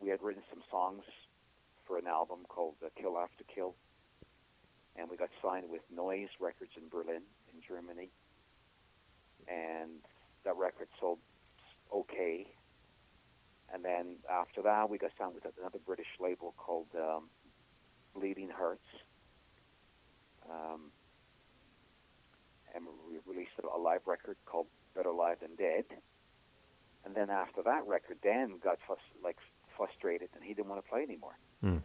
we 0.01 0.09
had 0.09 0.23
written 0.23 0.41
some 0.49 0.63
songs 0.71 1.03
for 1.85 1.97
an 1.99 2.07
album 2.07 2.47
called 2.47 2.75
uh, 2.83 2.89
Kill 2.99 3.17
After 3.19 3.43
Kill, 3.53 3.75
and 4.95 5.09
we 5.11 5.17
got 5.17 5.29
signed 5.43 5.69
with 5.69 5.81
Noise 5.93 6.31
Records 6.39 6.71
in 6.79 6.87
Berlin, 6.89 7.21
in 7.53 7.59
Germany 7.61 8.09
and 9.49 9.89
that 10.45 10.55
record 10.55 10.87
sold 10.99 11.19
okay. 11.93 12.47
And 13.73 13.83
then 13.85 14.17
after 14.29 14.61
that, 14.63 14.89
we 14.89 14.97
got 14.97 15.11
signed 15.17 15.35
with 15.35 15.45
another 15.59 15.79
British 15.85 16.07
label 16.19 16.53
called 16.57 16.87
um, 16.95 17.29
Bleeding 18.15 18.49
Hearts, 18.49 18.87
um, 20.49 20.91
and 22.73 22.85
we 23.07 23.19
released 23.31 23.51
a 23.61 23.77
live 23.77 24.07
record 24.07 24.37
called 24.45 24.65
Better 24.95 25.11
Live 25.11 25.41
Than 25.41 25.55
Dead. 25.55 25.85
And 27.05 27.15
then 27.15 27.29
after 27.29 27.61
that 27.63 27.87
record, 27.87 28.17
Dan 28.21 28.57
got 28.63 28.77
frus- 28.87 28.97
like 29.23 29.37
frustrated, 29.77 30.29
and 30.35 30.43
he 30.43 30.53
didn't 30.53 30.67
want 30.69 30.83
to 30.83 30.89
play 30.89 31.03
anymore. 31.03 31.37
Hmm. 31.61 31.77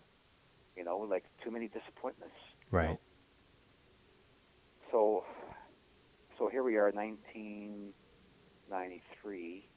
You 0.76 0.84
know, 0.84 0.98
like 0.98 1.24
too 1.42 1.50
many 1.50 1.68
disappointments. 1.68 2.36
Right. 2.70 2.98
So, 4.90 5.24
so 6.38 6.48
here 6.48 6.62
we 6.62 6.76
are, 6.76 6.90
1993. 6.92 9.68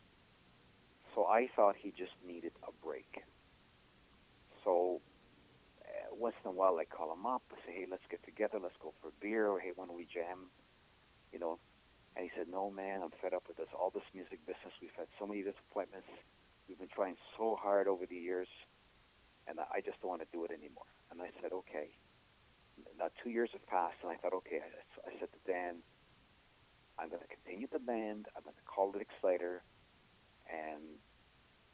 So 1.18 1.26
I 1.26 1.50
thought 1.56 1.74
he 1.82 1.90
just 1.98 2.14
needed 2.22 2.54
a 2.62 2.70
break. 2.86 3.26
So 4.64 5.02
uh, 5.82 6.14
once 6.14 6.36
in 6.46 6.48
a 6.48 6.54
while, 6.54 6.78
I 6.78 6.86
call 6.86 7.12
him 7.12 7.26
up. 7.26 7.42
I 7.50 7.58
say, 7.66 7.74
"Hey, 7.74 7.86
let's 7.90 8.06
get 8.06 8.22
together. 8.22 8.60
Let's 8.62 8.78
go 8.78 8.94
for 9.02 9.10
a 9.10 9.18
beer." 9.20 9.50
Or 9.50 9.60
hey, 9.60 9.74
when 9.76 9.90
we 9.98 10.06
jam? 10.06 10.54
You 11.34 11.40
know. 11.40 11.58
And 12.16 12.22
he 12.22 12.30
said, 12.38 12.46
"No, 12.46 12.70
man, 12.70 13.02
I'm 13.02 13.10
fed 13.18 13.34
up 13.34 13.50
with 13.50 13.58
this. 13.58 13.66
All 13.74 13.90
this 13.90 14.06
music 14.14 14.46
business. 14.46 14.78
We've 14.78 14.94
had 14.94 15.10
so 15.18 15.26
many 15.26 15.42
disappointments. 15.42 16.06
We've 16.70 16.78
been 16.78 16.94
trying 16.94 17.18
so 17.34 17.58
hard 17.58 17.88
over 17.88 18.06
the 18.06 18.22
years, 18.22 18.48
and 19.50 19.58
I 19.60 19.66
I 19.78 19.80
just 19.82 19.98
don't 20.06 20.14
want 20.14 20.22
to 20.22 20.30
do 20.30 20.46
it 20.46 20.54
anymore." 20.54 20.86
And 21.10 21.18
I 21.18 21.34
said, 21.42 21.50
"Okay." 21.50 21.98
Now 23.02 23.10
two 23.24 23.34
years 23.34 23.50
have 23.58 23.66
passed, 23.66 23.98
and 24.06 24.14
I 24.14 24.22
thought, 24.22 24.38
okay. 24.46 24.62
I, 24.62 24.70
I 25.10 25.18
said 25.18 25.34
to 25.34 25.42
Dan, 25.50 25.82
I'm 27.00 27.10
going 27.10 27.26
to 27.26 27.32
continue 27.34 27.66
the 27.66 27.82
band. 27.82 28.30
I'm 28.38 28.46
going 28.46 28.54
to 28.54 28.68
call 28.70 28.94
it 28.94 29.02
Exciter, 29.02 29.66
and 30.46 31.02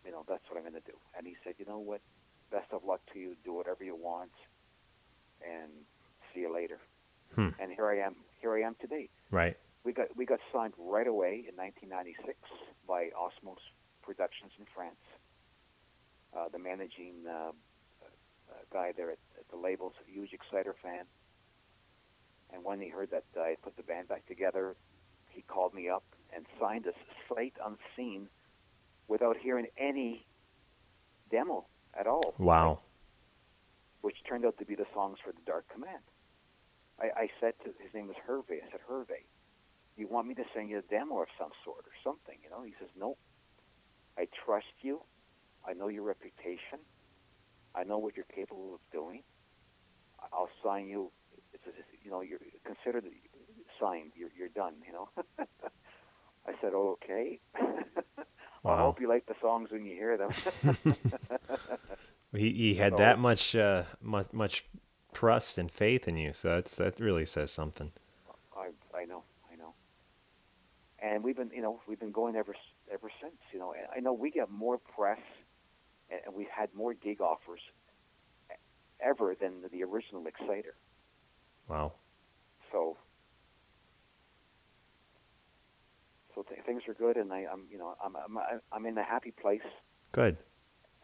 you 0.06 0.12
know 0.12 0.24
that's 0.28 0.44
what 0.50 0.58
I'm 0.58 0.64
going 0.64 0.82
to 0.82 0.92
do. 0.92 0.98
And 1.18 1.26
he 1.26 1.36
said, 1.44 1.56
you 1.58 1.66
know 1.66 1.80
what? 1.80 2.02
Best 2.52 2.72
of 2.72 2.84
luck 2.86 3.02
to 3.14 3.20
you. 3.20 3.36
Do 3.44 3.54
whatever 3.54 3.84
you 3.84 3.96
want, 3.96 4.32
and 5.42 5.72
see 6.34 6.42
you 6.42 6.54
later. 6.54 6.80
Hmm. 7.36 7.50
And 7.60 7.72
here 7.72 7.88
I 7.88 8.06
am. 8.06 8.16
Here 8.42 8.54
I 8.54 8.62
am 8.62 8.76
today. 8.80 9.10
Right. 9.32 9.58
We 9.84 9.94
got 9.94 10.16
we 10.16 10.26
got 10.26 10.40
signed 10.54 10.74
right 10.78 11.08
away 11.08 11.46
in 11.50 11.56
1996 11.56 12.38
by 12.88 13.10
Osmose 13.18 13.64
Productions 14.02 14.52
in 14.60 14.66
France. 14.76 15.02
Uh, 16.36 16.50
the 16.52 16.60
managing 16.60 17.26
uh, 17.28 17.52
uh, 17.52 18.54
guy 18.72 18.92
there 18.96 19.12
at, 19.12 19.20
at 19.38 19.48
the 19.50 19.58
label's 19.58 19.94
a 20.08 20.12
huge 20.12 20.32
Exciter 20.34 20.76
fan. 20.82 21.06
And 22.54 22.64
when 22.64 22.80
he 22.80 22.90
heard 22.90 23.10
that 23.12 23.26
I 23.36 23.56
put 23.62 23.78
the 23.78 23.84
band 23.84 24.08
back 24.08 24.28
together, 24.28 24.76
he 25.30 25.42
called 25.42 25.74
me 25.74 25.90
up 25.90 26.04
and 26.36 26.46
signed 26.60 26.88
us 26.88 26.94
sight 27.28 27.54
unseen 27.64 28.28
without 29.08 29.38
hearing 29.38 29.68
any 29.78 30.26
demo 31.30 31.66
at 31.98 32.08
all, 32.08 32.34
Wow. 32.38 32.80
which 34.02 34.16
turned 34.28 34.46
out 34.46 34.58
to 34.60 34.66
be 34.66 34.76
the 34.76 34.86
songs 34.94 35.18
for 35.24 35.32
the 35.32 35.42
Dark 35.46 35.66
Command. 35.70 36.04
I, 37.00 37.06
I 37.24 37.28
said 37.40 37.54
to 37.64 37.74
his 37.84 37.94
name 37.94 38.08
was 38.08 38.16
Hervé. 38.28 38.62
I 38.64 38.72
said, 38.72 38.82
Hervé, 38.90 39.26
you 39.98 40.08
want 40.08 40.28
me 40.28 40.36
to 40.36 40.44
send 40.56 40.70
you 40.70 40.78
a 40.80 40.82
demo 40.84 41.22
of 41.22 41.28
some 41.40 41.52
sort 41.64 41.86
or 41.86 41.94
something? 42.04 42.38
You 42.44 42.50
know, 42.50 42.64
he 42.64 42.74
says, 42.80 42.90
no. 42.98 43.18
I 44.18 44.28
trust 44.46 44.74
you. 44.82 45.02
I 45.68 45.74
know 45.74 45.88
your 45.88 46.04
reputation. 46.04 46.80
I 47.76 47.84
know 47.84 47.98
what 47.98 48.16
you're 48.16 48.26
capable 48.36 48.76
of 48.76 48.80
doing. 48.92 49.24
I'll 50.32 50.50
sign 50.64 50.88
you. 50.88 51.12
It's, 51.54 51.64
it's, 51.66 51.88
you 52.04 52.12
know, 52.12 52.22
you're 52.22 52.40
considered 52.64 53.06
signed. 53.80 54.12
You're 54.16 54.30
you're 54.38 54.50
done. 54.50 54.76
You 54.86 54.94
know. 54.94 55.10
I 56.48 56.52
said, 56.62 56.74
oh, 56.76 56.98
okay. 57.04 57.40
I 58.66 58.78
hope 58.78 59.02
you 59.02 59.10
like 59.10 59.26
the 59.26 59.36
songs 59.42 59.72
when 59.72 59.86
you 59.86 59.94
hear 59.96 60.18
them. 60.18 60.32
He 62.36 62.52
he 62.52 62.74
had 62.76 62.94
So- 62.94 62.98
that 62.98 63.20
much 63.20 63.56
uh, 63.56 63.84
much 64.02 64.34
much 64.34 64.66
trust 65.14 65.60
and 65.60 65.70
faith 65.70 66.08
in 66.08 66.18
you. 66.18 66.34
So 66.34 66.50
that's 66.56 66.74
that 66.76 67.00
really 67.00 67.26
says 67.28 67.52
something. 67.52 67.92
I 68.58 68.70
I 68.98 69.06
know, 69.06 69.24
I 69.52 69.56
know. 69.56 69.76
And 70.98 71.24
we've 71.24 71.36
been, 71.38 71.52
you 71.54 71.62
know, 71.62 71.80
we've 71.88 72.00
been 72.00 72.12
going 72.12 72.36
ever 72.36 72.56
ever 72.92 73.12
since. 73.22 73.36
You 73.52 73.60
know, 73.60 73.74
And 73.74 73.86
I 73.96 74.00
know 74.00 74.14
we 74.14 74.32
get 74.32 74.50
more 74.50 74.80
press, 74.80 75.20
and 76.10 76.34
we've 76.34 76.50
had 76.50 76.74
more 76.74 76.96
gig 76.96 77.22
offers 77.22 77.62
ever 79.00 79.36
than 79.40 79.62
the 79.72 79.84
original 79.84 80.26
Exciter. 80.26 80.74
Wow. 81.68 81.94
So, 82.72 82.98
so 86.34 86.42
th- 86.44 86.53
things 86.66 86.84
are 86.88 86.94
good, 86.94 87.18
and 87.18 87.32
I, 87.34 87.46
I'm, 87.52 87.68
you 87.72 87.78
know, 87.78 87.96
I'm, 88.04 88.16
I'm 88.16 88.38
I'm 88.72 88.86
in 88.86 88.98
a 88.98 89.04
happy 89.04 89.32
place, 89.32 89.62
Good. 90.12 90.38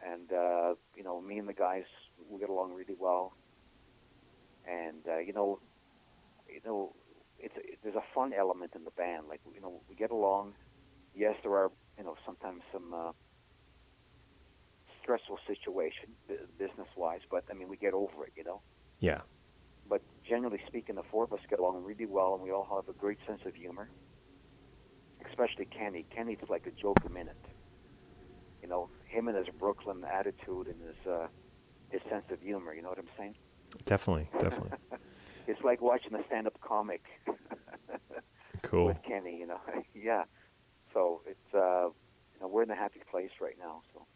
and 0.04 0.32
uh, 0.32 0.74
you 0.96 1.02
know, 1.02 1.20
me 1.20 1.38
and 1.38 1.48
the 1.48 1.52
guys 1.54 1.84
we 2.30 2.38
get 2.40 2.50
along 2.50 2.74
really 2.74 2.96
well, 2.98 3.32
and 4.64 5.02
uh, 5.08 5.18
you 5.18 5.32
know, 5.32 5.58
you 6.48 6.60
know, 6.64 6.92
it's 7.38 7.54
there's 7.82 7.96
a 7.96 8.04
fun 8.14 8.32
element 8.32 8.72
in 8.74 8.84
the 8.84 8.90
band. 8.96 9.26
Like 9.28 9.40
you 9.54 9.60
know, 9.60 9.80
we 9.88 9.96
get 9.96 10.10
along. 10.10 10.54
Yes, 11.14 11.34
there 11.42 11.52
are 11.54 11.70
you 11.98 12.04
know 12.04 12.14
sometimes 12.26 12.62
some 12.72 12.92
uh, 12.94 13.12
stressful 15.02 15.38
situation 15.46 16.16
business 16.58 16.88
wise, 16.96 17.20
but 17.30 17.44
I 17.50 17.54
mean 17.54 17.68
we 17.68 17.76
get 17.76 17.94
over 17.94 18.24
it. 18.26 18.32
You 18.36 18.44
know, 18.44 18.62
Yeah. 19.00 19.20
but 19.88 20.02
generally 20.28 20.60
speaking, 20.66 20.96
the 20.96 21.02
four 21.10 21.24
of 21.24 21.32
us 21.32 21.40
get 21.48 21.58
along 21.58 21.82
really 21.84 22.06
well, 22.06 22.34
and 22.34 22.42
we 22.42 22.50
all 22.50 22.68
have 22.70 22.88
a 22.94 22.98
great 22.98 23.18
sense 23.26 23.40
of 23.46 23.54
humor. 23.54 23.90
Especially 25.28 25.64
Kenny. 25.66 26.06
Kenny's 26.14 26.38
like 26.48 26.66
a 26.66 26.70
joke 26.70 26.98
a 27.06 27.10
minute. 27.10 27.36
You 28.62 28.68
know, 28.68 28.88
him 29.06 29.28
and 29.28 29.36
his 29.36 29.48
Brooklyn 29.58 30.04
attitude 30.04 30.66
and 30.68 30.76
his 30.86 31.06
uh, 31.10 31.26
his 31.90 32.00
sense 32.10 32.24
of 32.30 32.40
humor. 32.40 32.74
You 32.74 32.82
know 32.82 32.88
what 32.90 32.98
I'm 32.98 33.08
saying? 33.18 33.34
Definitely. 33.84 34.28
Definitely. 34.38 34.78
It's 35.46 35.62
like 35.64 35.80
watching 35.80 36.14
a 36.14 36.24
stand-up 36.26 36.60
comic 36.60 37.02
Cool. 38.62 38.86
with 38.86 39.02
Kenny. 39.02 39.36
You 39.38 39.46
know, 39.48 39.60
yeah. 39.94 40.24
So 40.92 41.22
it's 41.26 41.54
uh, 41.54 41.86
you 41.88 42.40
know 42.40 42.46
we're 42.48 42.62
in 42.62 42.70
a 42.70 42.76
happy 42.76 43.00
place 43.10 43.30
right 43.40 43.56
now. 43.58 43.82
So 43.92 44.06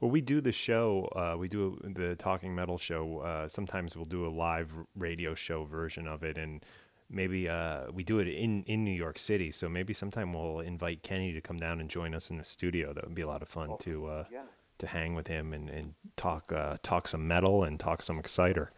Well, 0.00 0.10
we 0.10 0.20
do 0.20 0.40
the 0.40 0.52
show. 0.52 1.08
Uh, 1.14 1.36
we 1.36 1.48
do 1.48 1.78
the 1.82 2.14
Talking 2.16 2.54
Metal 2.54 2.78
show. 2.78 3.18
Uh, 3.18 3.48
sometimes 3.48 3.94
we'll 3.96 4.04
do 4.06 4.26
a 4.26 4.30
live 4.30 4.70
radio 4.96 5.34
show 5.34 5.64
version 5.64 6.06
of 6.06 6.22
it, 6.22 6.38
and 6.38 6.64
maybe 7.10 7.48
uh, 7.48 7.90
we 7.92 8.02
do 8.04 8.18
it 8.18 8.28
in 8.28 8.64
in 8.64 8.84
New 8.84 8.96
York 8.96 9.18
City. 9.18 9.50
So 9.52 9.68
maybe 9.68 9.94
sometime 9.94 10.32
we'll 10.32 10.60
invite 10.60 11.02
Kenny 11.02 11.32
to 11.32 11.40
come 11.40 11.58
down 11.58 11.80
and 11.80 11.88
join 11.90 12.14
us 12.14 12.30
in 12.30 12.38
the 12.38 12.44
studio. 12.44 12.92
That 12.92 13.04
would 13.04 13.14
be 13.14 13.22
a 13.22 13.26
lot 13.28 13.42
of 13.42 13.48
fun 13.48 13.70
Oh, 13.72 13.76
to 13.82 14.06
uh, 14.06 14.24
yeah. 14.32 14.42
to 14.78 14.86
hang 14.86 15.14
with 15.14 15.26
him 15.26 15.52
and 15.52 15.68
and 15.70 15.94
talk 16.16 16.52
uh, 16.52 16.76
talk 16.82 17.08
some 17.08 17.26
metal 17.28 17.64
and 17.64 17.78
talk 17.78 18.02
some 18.02 18.18
Exciter. 18.18 18.72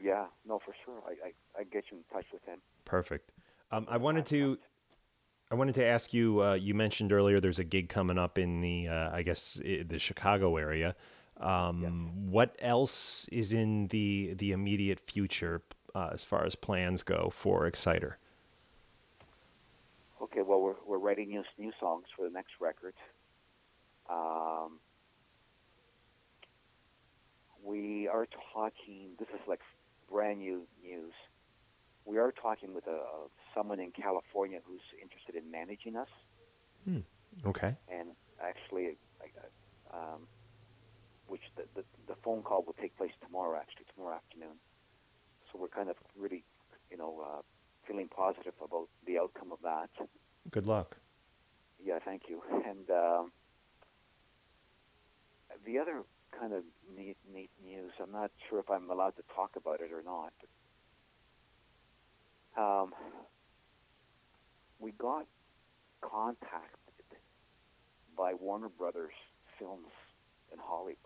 Yeah, 0.00 0.26
no, 0.46 0.58
for 0.60 0.74
sure. 0.84 1.02
I, 1.06 1.28
I, 1.28 1.60
I 1.60 1.64
get 1.64 1.84
you 1.90 1.98
in 1.98 2.04
touch 2.12 2.26
with 2.32 2.44
him. 2.44 2.60
Perfect. 2.84 3.32
Um, 3.72 3.84
I 3.90 3.96
wanted 3.96 4.26
to, 4.26 4.56
I 5.50 5.56
wanted 5.56 5.74
to 5.74 5.84
ask 5.84 6.14
you. 6.14 6.40
Uh, 6.42 6.54
you 6.54 6.72
mentioned 6.72 7.12
earlier 7.12 7.40
there's 7.40 7.58
a 7.58 7.64
gig 7.64 7.88
coming 7.88 8.16
up 8.16 8.38
in 8.38 8.60
the, 8.60 8.86
uh, 8.88 9.10
I 9.12 9.22
guess, 9.22 9.54
the 9.54 9.98
Chicago 9.98 10.56
area. 10.56 10.94
Um, 11.40 12.30
What 12.30 12.56
else 12.60 13.26
is 13.30 13.52
in 13.52 13.88
the 13.88 14.34
the 14.34 14.52
immediate 14.52 15.00
future 15.00 15.62
uh, 15.98 16.10
as 16.12 16.22
far 16.22 16.44
as 16.44 16.54
plans 16.54 17.02
go 17.02 17.30
for 17.34 17.66
Exciter? 17.66 18.18
Okay, 20.22 20.42
well, 20.42 20.60
we're, 20.60 20.76
we're 20.86 20.98
writing 20.98 21.28
new, 21.28 21.42
new 21.58 21.72
songs 21.80 22.04
for 22.16 22.24
the 22.24 22.30
next 22.30 22.52
record. 22.60 22.94
Um, 24.08 24.78
we 27.64 28.08
are 28.08 28.26
talking, 28.54 29.10
this 29.18 29.28
is 29.28 29.40
like 29.48 29.60
brand 30.10 30.38
new 30.38 30.66
news. 30.82 31.12
We 32.04 32.18
are 32.18 32.32
talking 32.32 32.74
with 32.74 32.86
a, 32.86 33.00
someone 33.54 33.80
in 33.80 33.90
California 33.90 34.60
who's 34.64 34.80
interested 35.02 35.34
in 35.34 35.50
managing 35.50 35.96
us. 35.96 36.08
Okay. 37.46 37.76
and 37.92 38.10
actually, 38.40 38.96
um, 39.92 40.26
which 41.26 41.42
the, 41.56 41.64
the 41.74 41.84
the 42.06 42.14
phone 42.24 42.42
call 42.42 42.64
will 42.64 42.74
take 42.80 42.96
place 42.96 43.12
tomorrow, 43.24 43.58
actually 43.60 43.84
tomorrow 43.94 44.16
afternoon. 44.16 44.56
So 45.58 45.62
we're 45.62 45.68
kind 45.68 45.90
of 45.90 45.96
really, 46.16 46.44
you 46.90 46.96
know, 46.96 47.22
uh, 47.24 47.40
feeling 47.86 48.08
positive 48.08 48.54
about 48.64 48.88
the 49.06 49.18
outcome 49.18 49.52
of 49.52 49.58
that. 49.62 49.90
Good 50.50 50.66
luck. 50.66 50.96
Yeah, 51.84 51.98
thank 52.04 52.22
you. 52.28 52.42
And 52.50 52.88
um, 52.90 53.32
the 55.66 55.78
other 55.78 56.02
kind 56.38 56.52
of 56.52 56.62
neat, 56.96 57.16
neat 57.32 57.50
news, 57.64 57.92
I'm 58.02 58.12
not 58.12 58.30
sure 58.48 58.60
if 58.60 58.70
I'm 58.70 58.90
allowed 58.90 59.16
to 59.16 59.22
talk 59.34 59.52
about 59.56 59.80
it 59.80 59.90
or 59.92 60.02
not. 60.02 60.32
But, 62.54 62.62
um, 62.62 62.94
we 64.78 64.92
got 64.92 65.26
contacted 66.00 67.18
by 68.16 68.34
Warner 68.34 68.68
Brothers 68.68 69.12
Films 69.58 69.88
in 70.52 70.58
Hollywood. 70.60 70.96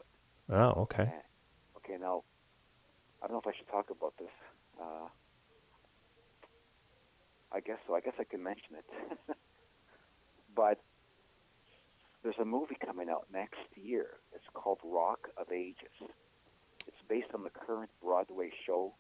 Oh, 0.51 0.83
okay. 0.83 1.03
And- 1.05 1.13
okay, 1.77 1.97
now, 2.01 2.23
I 3.23 3.27
don't 3.27 3.35
know 3.35 3.41
if 3.41 3.47
I 3.47 3.57
should 3.57 3.69
talk 3.69 3.91
about 3.91 4.15
this. 4.19 4.33
Uh, 4.81 5.09
I 7.53 7.61
guess 7.61 7.79
so. 7.87 7.95
I 7.95 8.01
guess 8.01 8.15
I 8.19 8.25
can 8.25 8.43
mention 8.43 8.75
it. 8.77 9.37
but 10.57 10.81
there's 12.23 12.39
a 12.41 12.45
movie 12.45 12.77
coming 12.85 13.09
out 13.09 13.27
next 13.33 13.61
year. 13.77 14.07
It's 14.35 14.45
called 14.55 14.79
Rock 14.85 15.29
of 15.37 15.53
Ages. 15.53 16.11
It's 16.87 16.97
based 17.09 17.29
on 17.35 17.45
the 17.45 17.51
current 17.51 17.91
Broadway 18.03 18.51
show 18.67 18.95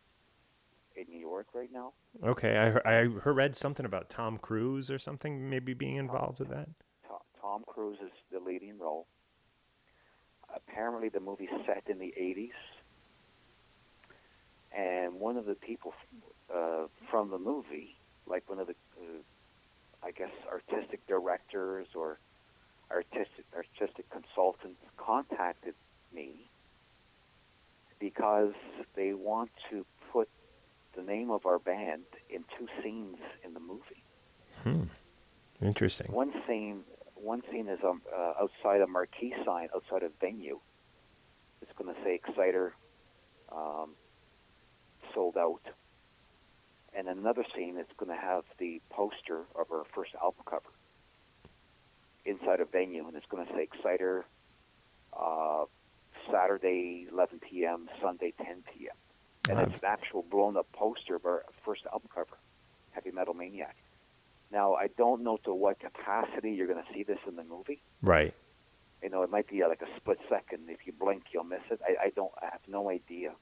in 0.97 1.07
New 1.09 1.19
York 1.19 1.47
right 1.55 1.71
now. 1.73 1.93
Okay. 2.23 2.79
I 2.85 3.01
I 3.01 3.03
read 3.03 3.57
something 3.57 3.87
about 3.87 4.09
Tom 4.09 4.39
Cruise 4.39 4.91
or 4.91 4.99
something 4.99 5.49
maybe 5.49 5.75
being 5.75 5.97
involved 5.97 6.39
with 6.39 6.49
that. 6.51 6.69
Tom, 7.09 7.19
Tom 7.41 7.65
Cruise 7.67 7.99
is 8.03 8.13
the 8.31 8.39
leading 8.39 8.79
role. 8.79 9.07
Apparently, 10.55 11.09
the 11.09 11.21
movie's 11.21 11.49
set 11.67 11.85
in 11.89 11.99
the 11.99 12.13
80s. 12.19 12.51
And 14.77 15.21
one 15.21 15.37
of 15.37 15.45
the 15.45 15.55
people 15.55 15.93
uh, 16.55 16.87
from 17.11 17.31
the 17.31 17.39
movie, 17.39 17.97
like 18.27 18.49
one 18.49 18.59
of 18.59 18.67
the, 18.67 18.75
uh, 18.99 20.07
I 20.07 20.11
guess, 20.13 20.31
artistic 20.51 21.07
directors 21.07 21.89
or 21.95 22.19
artistic 22.91 23.45
artistic 23.55 24.07
consultants, 24.11 24.81
contacted 24.97 25.75
me 26.15 26.49
because 27.99 28.53
they 28.97 29.13
want 29.13 29.51
to 29.71 29.85
put 30.13 30.29
the 30.97 31.03
name 31.03 31.31
of 31.31 31.47
our 31.47 31.59
band 31.59 32.03
in 32.29 32.45
two 32.59 32.67
scenes 32.83 33.19
in 33.45 33.55
the 33.55 33.61
movie. 33.61 34.03
Hmm. 34.63 34.85
Interesting. 35.65 36.11
One 36.11 36.33
scene, 36.47 36.81
one 37.15 37.43
scene 37.51 37.69
is 37.69 37.79
um, 37.85 38.03
uh, 38.13 38.35
outside 38.41 38.81
a 38.81 38.87
marquee 38.87 39.35
sign 39.45 39.69
outside 39.75 40.03
a 40.03 40.11
venue. 40.21 40.59
It's 41.61 41.71
going 41.79 41.95
to 41.95 42.01
say 42.03 42.19
Exciter 42.19 42.73
um, 43.53 43.91
sold 45.15 45.37
out, 45.37 45.63
and 46.95 47.09
another 47.09 47.45
scene 47.55 47.79
is 47.79 47.87
going 47.97 48.11
to 48.11 48.21
have 48.21 48.45
the 48.59 48.81
poster 48.91 49.41
of 49.55 49.71
our 49.71 49.85
first 49.95 50.13
album 50.23 50.43
cover 50.45 50.71
inside 52.25 52.61
a 52.61 52.65
venue, 52.65 53.07
and 53.07 53.17
it's 53.17 53.27
going 53.27 53.47
to 53.47 53.53
say 53.53 53.63
Exciter 53.63 54.25
uh, 55.19 55.65
Saturday 56.31 57.07
11 57.13 57.41
p.m., 57.41 57.89
Sunday 58.01 58.33
10 58.39 58.63
p.m. 58.73 58.97
And 59.49 59.59
it's 59.59 59.83
an 59.83 59.89
actual 59.89 60.23
blown 60.23 60.57
up 60.57 60.71
poster 60.73 61.17
of 61.17 61.27
our 61.27 61.45
first 61.65 61.83
album 61.93 62.09
cover, 62.15 62.39
Heavy 62.93 63.11
Metal 63.11 63.35
Maniac. 63.35 63.77
Now, 64.53 64.75
I 64.75 64.89
don't 64.97 65.25
know 65.25 65.39
to 65.45 65.55
what 65.55 65.81
capacity 65.81 66.53
you're 66.53 66.67
going 66.67 66.83
to 66.83 66.93
see 66.93 67.03
this 67.03 67.19
in 67.27 67.37
the 67.37 67.43
movie. 67.43 67.81
Right. 68.03 68.35
You 69.03 69.11
know, 69.11 69.23
it 69.23 69.31
might 69.31 69.49
be 69.49 69.63
uh, 69.63 69.69
like 69.69 69.83
a 69.83 69.97
split 69.97 70.19
second. 70.29 70.69
If 70.69 70.87
you 70.87 70.93
blink, 70.93 71.25
you'll 71.33 71.45
miss 71.45 71.63
it. 71.71 71.81
I, 71.83 72.07
I 72.07 72.11
don't. 72.11 72.31
I 72.41 72.47
have 72.53 72.61
no 72.69 72.89
idea. 72.89 73.33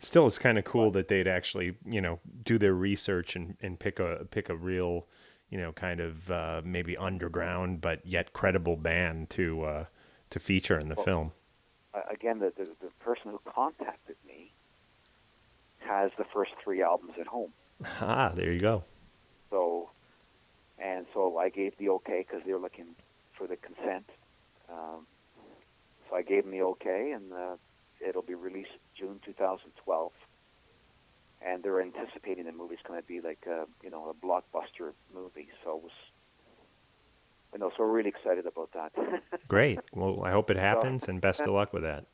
Still, 0.00 0.26
it's 0.26 0.38
kind 0.38 0.58
of 0.58 0.64
cool 0.64 0.90
that 0.92 1.08
they'd 1.08 1.28
actually, 1.28 1.76
you 1.84 2.00
know, 2.00 2.20
do 2.42 2.56
their 2.58 2.72
research 2.74 3.36
and, 3.36 3.56
and 3.60 3.78
pick 3.78 3.98
a 4.00 4.26
pick 4.30 4.48
a 4.48 4.56
real, 4.56 5.06
you 5.50 5.58
know, 5.58 5.72
kind 5.72 6.00
of 6.00 6.30
uh, 6.30 6.62
maybe 6.64 6.96
underground 6.96 7.80
but 7.82 8.04
yet 8.06 8.32
credible 8.32 8.76
band 8.76 9.28
to 9.30 9.62
uh, 9.62 9.84
to 10.30 10.38
feature 10.40 10.78
in 10.78 10.88
the 10.88 10.94
Well- 10.96 11.04
film. 11.04 11.32
Uh, 11.92 12.00
again, 12.10 12.38
the, 12.38 12.52
the 12.56 12.64
the 12.80 12.90
person 13.00 13.30
who 13.30 13.40
contacted 13.44 14.16
me 14.26 14.52
has 15.80 16.10
the 16.16 16.24
first 16.32 16.52
three 16.62 16.82
albums 16.82 17.14
at 17.20 17.26
home. 17.26 17.52
Ah, 18.00 18.30
there 18.34 18.52
you 18.52 18.60
go. 18.60 18.84
So, 19.50 19.90
and 20.78 21.04
so 21.12 21.36
I 21.38 21.48
gave 21.48 21.76
the 21.78 21.88
okay 21.90 22.24
because 22.26 22.46
they 22.46 22.52
were 22.52 22.60
looking 22.60 22.94
for 23.36 23.46
the 23.46 23.56
consent. 23.56 24.08
Um, 24.70 25.06
so 26.08 26.14
I 26.16 26.22
gave 26.22 26.44
them 26.44 26.52
the 26.52 26.62
okay, 26.62 27.12
and 27.12 27.32
uh, 27.32 27.56
it'll 28.06 28.22
be 28.22 28.34
released 28.34 28.70
June 29.00 29.18
2012. 29.24 30.12
And 31.42 31.62
they're 31.62 31.80
anticipating 31.80 32.44
the 32.44 32.52
movie's 32.52 32.78
going 32.86 33.00
to 33.00 33.06
be 33.06 33.22
like 33.22 33.44
a, 33.46 33.64
you 33.82 33.90
know 33.90 34.10
a 34.10 34.26
blockbuster 34.26 34.92
movie. 35.14 35.48
So 35.64 35.78
it 35.78 35.82
was, 35.84 35.92
you 37.54 37.58
know, 37.60 37.70
so 37.70 37.82
we're 37.82 37.90
really 37.92 38.10
excited 38.10 38.44
about 38.46 38.70
that. 38.74 38.92
Great. 39.48 39.78
Well, 39.94 40.22
I 40.22 40.32
hope 40.32 40.50
it 40.50 40.58
happens, 40.58 41.08
and 41.08 41.18
best 41.18 41.40
of 41.40 41.48
luck 41.48 41.72
with 41.72 41.82
that. 41.82 42.04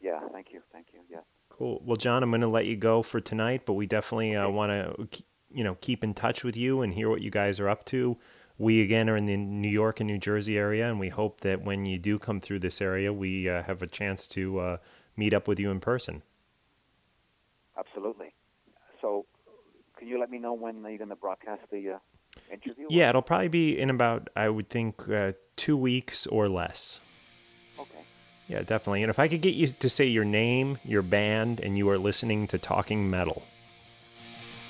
yeah, 0.00 0.20
thank 0.32 0.46
you, 0.52 0.62
thank 0.72 0.86
you. 0.94 1.00
Yeah, 1.10 1.18
Cool. 1.50 1.82
Well, 1.84 1.96
John, 1.96 2.22
I'm 2.22 2.30
going 2.30 2.40
to 2.40 2.48
let 2.48 2.64
you 2.66 2.76
go 2.76 3.02
for 3.02 3.20
tonight, 3.20 3.62
but 3.66 3.74
we 3.74 3.86
definitely 3.86 4.34
uh, 4.34 4.48
want 4.48 4.70
to, 4.70 5.22
you 5.52 5.62
know, 5.62 5.76
keep 5.82 6.02
in 6.02 6.14
touch 6.14 6.42
with 6.42 6.56
you 6.56 6.80
and 6.82 6.92
hear 6.94 7.10
what 7.10 7.20
you 7.20 7.30
guys 7.30 7.60
are 7.60 7.68
up 7.68 7.84
to. 7.86 8.16
We 8.56 8.82
again 8.82 9.10
are 9.10 9.16
in 9.16 9.26
the 9.26 9.36
New 9.36 9.68
York 9.68 10.00
and 10.00 10.08
New 10.08 10.18
Jersey 10.18 10.56
area, 10.56 10.88
and 10.88 10.98
we 10.98 11.10
hope 11.10 11.42
that 11.42 11.62
when 11.62 11.86
you 11.86 11.98
do 11.98 12.18
come 12.18 12.40
through 12.40 12.60
this 12.60 12.80
area, 12.80 13.12
we 13.12 13.48
uh, 13.48 13.62
have 13.64 13.82
a 13.82 13.86
chance 13.86 14.26
to 14.28 14.58
uh, 14.58 14.76
meet 15.16 15.34
up 15.34 15.48
with 15.48 15.58
you 15.58 15.70
in 15.70 15.80
person. 15.80 16.22
absolutely. 17.78 18.32
So, 19.00 19.26
can 19.96 20.08
you 20.08 20.18
let 20.18 20.30
me 20.30 20.38
know 20.38 20.54
when 20.54 20.82
you're 20.82 20.98
going 20.98 21.10
to 21.10 21.16
broadcast 21.16 21.62
the 21.70 21.90
uh, 21.90 21.98
interview? 22.52 22.86
Yeah, 22.90 23.10
it'll 23.10 23.22
probably 23.22 23.48
be 23.48 23.78
in 23.78 23.90
about, 23.90 24.28
I 24.34 24.48
would 24.48 24.68
think, 24.68 25.08
uh, 25.08 25.32
two 25.56 25.76
weeks 25.76 26.26
or 26.26 26.48
less. 26.48 27.00
Okay. 27.78 28.04
Yeah, 28.48 28.62
definitely. 28.62 29.02
And 29.02 29.10
if 29.10 29.18
I 29.18 29.28
could 29.28 29.40
get 29.40 29.54
you 29.54 29.68
to 29.68 29.88
say 29.88 30.06
your 30.06 30.24
name, 30.24 30.78
your 30.84 31.02
band, 31.02 31.60
and 31.60 31.76
you 31.78 31.88
are 31.90 31.98
listening 31.98 32.46
to 32.48 32.58
Talking 32.58 33.08
Metal 33.10 33.42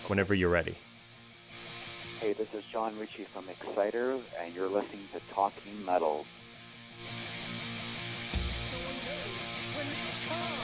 whenever 0.08 0.34
you're 0.34 0.50
ready. 0.50 0.76
Hey, 2.20 2.32
this 2.32 2.48
is 2.54 2.64
John 2.72 2.98
Ricci 2.98 3.26
from 3.32 3.44
Exciter, 3.48 4.18
and 4.40 4.54
you're 4.54 4.68
listening 4.68 5.08
to 5.12 5.20
Talking 5.34 5.84
Metal. 5.84 6.24
Come. 10.28 10.63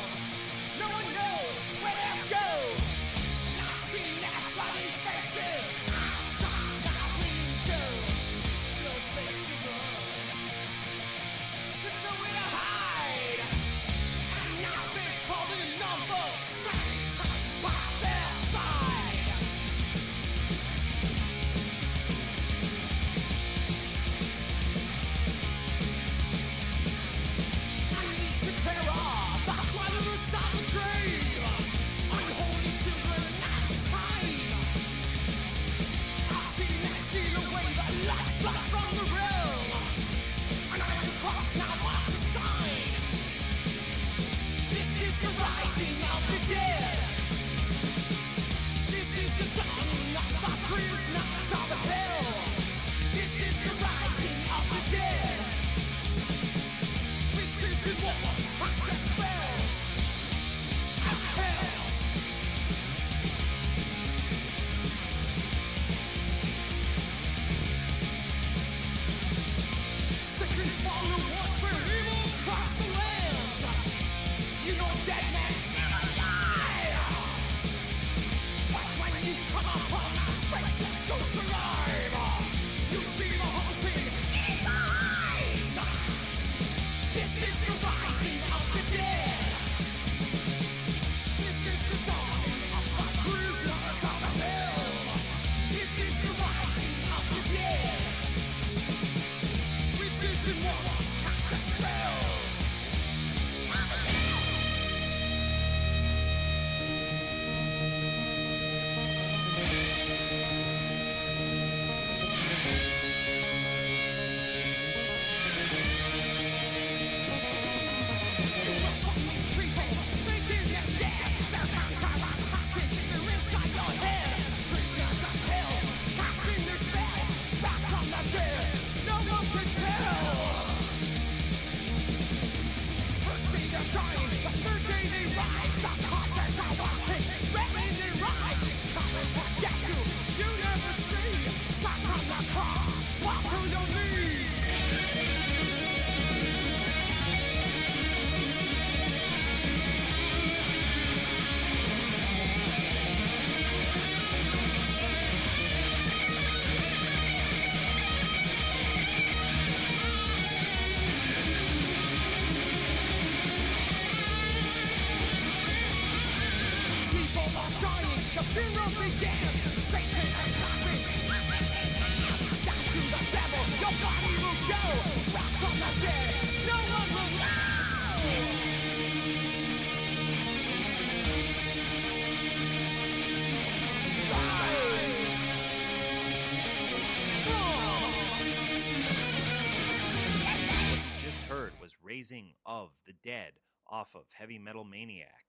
Of 192.64 192.90
the 193.06 193.12
Dead 193.12 193.52
off 193.88 194.14
of 194.14 194.22
Heavy 194.38 194.58
Metal 194.58 194.84
Maniac 194.84 195.46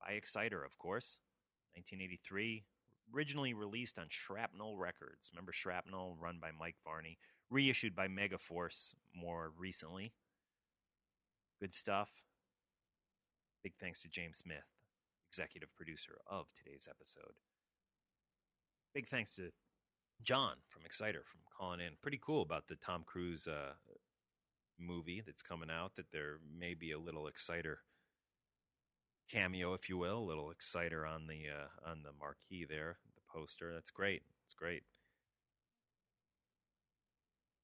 by 0.00 0.12
Exciter, 0.14 0.64
of 0.64 0.76
course. 0.78 1.20
1983, 1.74 2.64
originally 3.14 3.54
released 3.54 3.98
on 3.98 4.06
Shrapnel 4.08 4.76
Records. 4.76 5.30
Remember 5.32 5.52
Shrapnel, 5.52 6.16
run 6.20 6.38
by 6.40 6.50
Mike 6.58 6.76
Varney, 6.84 7.16
reissued 7.48 7.94
by 7.94 8.08
Megaforce 8.08 8.94
more 9.14 9.50
recently. 9.56 10.12
Good 11.60 11.72
stuff. 11.72 12.10
Big 13.62 13.74
thanks 13.80 14.02
to 14.02 14.08
James 14.08 14.38
Smith, 14.38 14.66
executive 15.30 15.74
producer 15.76 16.18
of 16.26 16.46
today's 16.52 16.88
episode. 16.90 17.34
Big 18.92 19.08
thanks 19.08 19.36
to 19.36 19.52
John 20.22 20.56
from 20.68 20.82
Exciter 20.84 21.22
from 21.24 21.40
calling 21.56 21.80
in. 21.80 21.92
Pretty 22.02 22.20
cool 22.20 22.42
about 22.42 22.66
the 22.68 22.74
Tom 22.74 23.04
Cruise 23.06 23.46
uh, 23.46 23.74
movie 24.82 25.22
that's 25.24 25.42
coming 25.42 25.70
out. 25.70 25.96
That 25.96 26.12
there 26.12 26.38
may 26.58 26.74
be 26.74 26.92
a 26.92 26.98
little 26.98 27.26
Exciter 27.26 27.78
cameo, 29.30 29.74
if 29.74 29.88
you 29.88 29.96
will, 29.96 30.18
a 30.18 30.28
little 30.28 30.50
Exciter 30.50 31.06
on 31.06 31.26
the 31.26 31.48
uh, 31.48 31.90
on 31.90 32.02
the 32.02 32.12
marquee 32.18 32.66
there, 32.68 32.98
the 33.14 33.22
poster. 33.32 33.72
That's 33.72 33.90
great. 33.90 34.22
It's 34.44 34.54
great. 34.54 34.82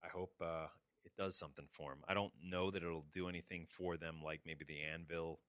I 0.03 0.09
hope 0.09 0.33
uh, 0.41 0.69
it 1.05 1.13
does 1.17 1.37
something 1.37 1.67
for 1.71 1.93
him. 1.93 1.99
I 2.09 2.15
don't 2.15 2.33
know 2.43 2.71
that 2.71 2.83
it'll 2.83 3.07
do 3.13 3.29
anything 3.29 3.67
for 3.69 3.97
them 3.97 4.21
like 4.25 4.41
maybe 4.47 4.65
the 4.67 4.81
Anvil 4.83 5.41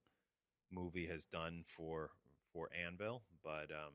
movie 0.71 1.07
has 1.07 1.25
done 1.25 1.63
for 1.67 2.11
for 2.51 2.69
Anvil, 2.73 3.23
but 3.43 3.71
um, 3.71 3.93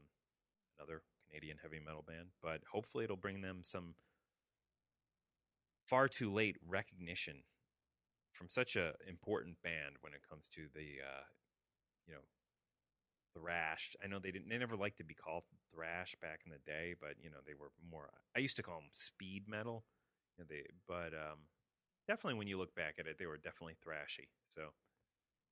another 0.78 1.02
Canadian 1.28 1.58
heavy 1.62 1.80
metal 1.84 2.04
band. 2.06 2.28
But 2.42 2.60
hopefully, 2.70 3.04
it'll 3.04 3.16
bring 3.16 3.42
them 3.42 3.60
some 3.62 3.94
far 5.86 6.08
too 6.08 6.32
late 6.32 6.56
recognition 6.66 7.42
from 8.34 8.50
such 8.50 8.76
a 8.76 8.94
important 9.08 9.62
band 9.62 9.96
when 10.00 10.12
it 10.12 10.28
comes 10.28 10.48
to 10.48 10.62
the 10.74 11.00
uh, 11.00 11.24
you 12.06 12.14
know 12.14 12.20
thrash. 13.36 13.96
I 14.02 14.06
know 14.06 14.18
they 14.18 14.30
didn't. 14.30 14.48
They 14.48 14.58
never 14.58 14.76
liked 14.76 14.98
to 14.98 15.04
be 15.04 15.14
called 15.14 15.44
thrash 15.74 16.14
back 16.20 16.40
in 16.44 16.52
the 16.52 16.58
day, 16.70 16.94
but 17.00 17.14
you 17.22 17.30
know 17.30 17.38
they 17.46 17.54
were 17.54 17.70
more. 17.90 18.10
I 18.36 18.40
used 18.40 18.56
to 18.56 18.62
call 18.62 18.76
them 18.76 18.90
speed 18.92 19.44
metal. 19.48 19.84
You 20.36 20.44
know, 20.44 20.46
they, 20.48 20.64
but 20.88 21.14
um, 21.14 21.46
definitely 22.08 22.38
when 22.38 22.48
you 22.48 22.58
look 22.58 22.74
back 22.74 22.96
at 22.98 23.06
it, 23.06 23.18
they 23.18 23.26
were 23.26 23.36
definitely 23.36 23.76
thrashy. 23.86 24.28
So, 24.48 24.72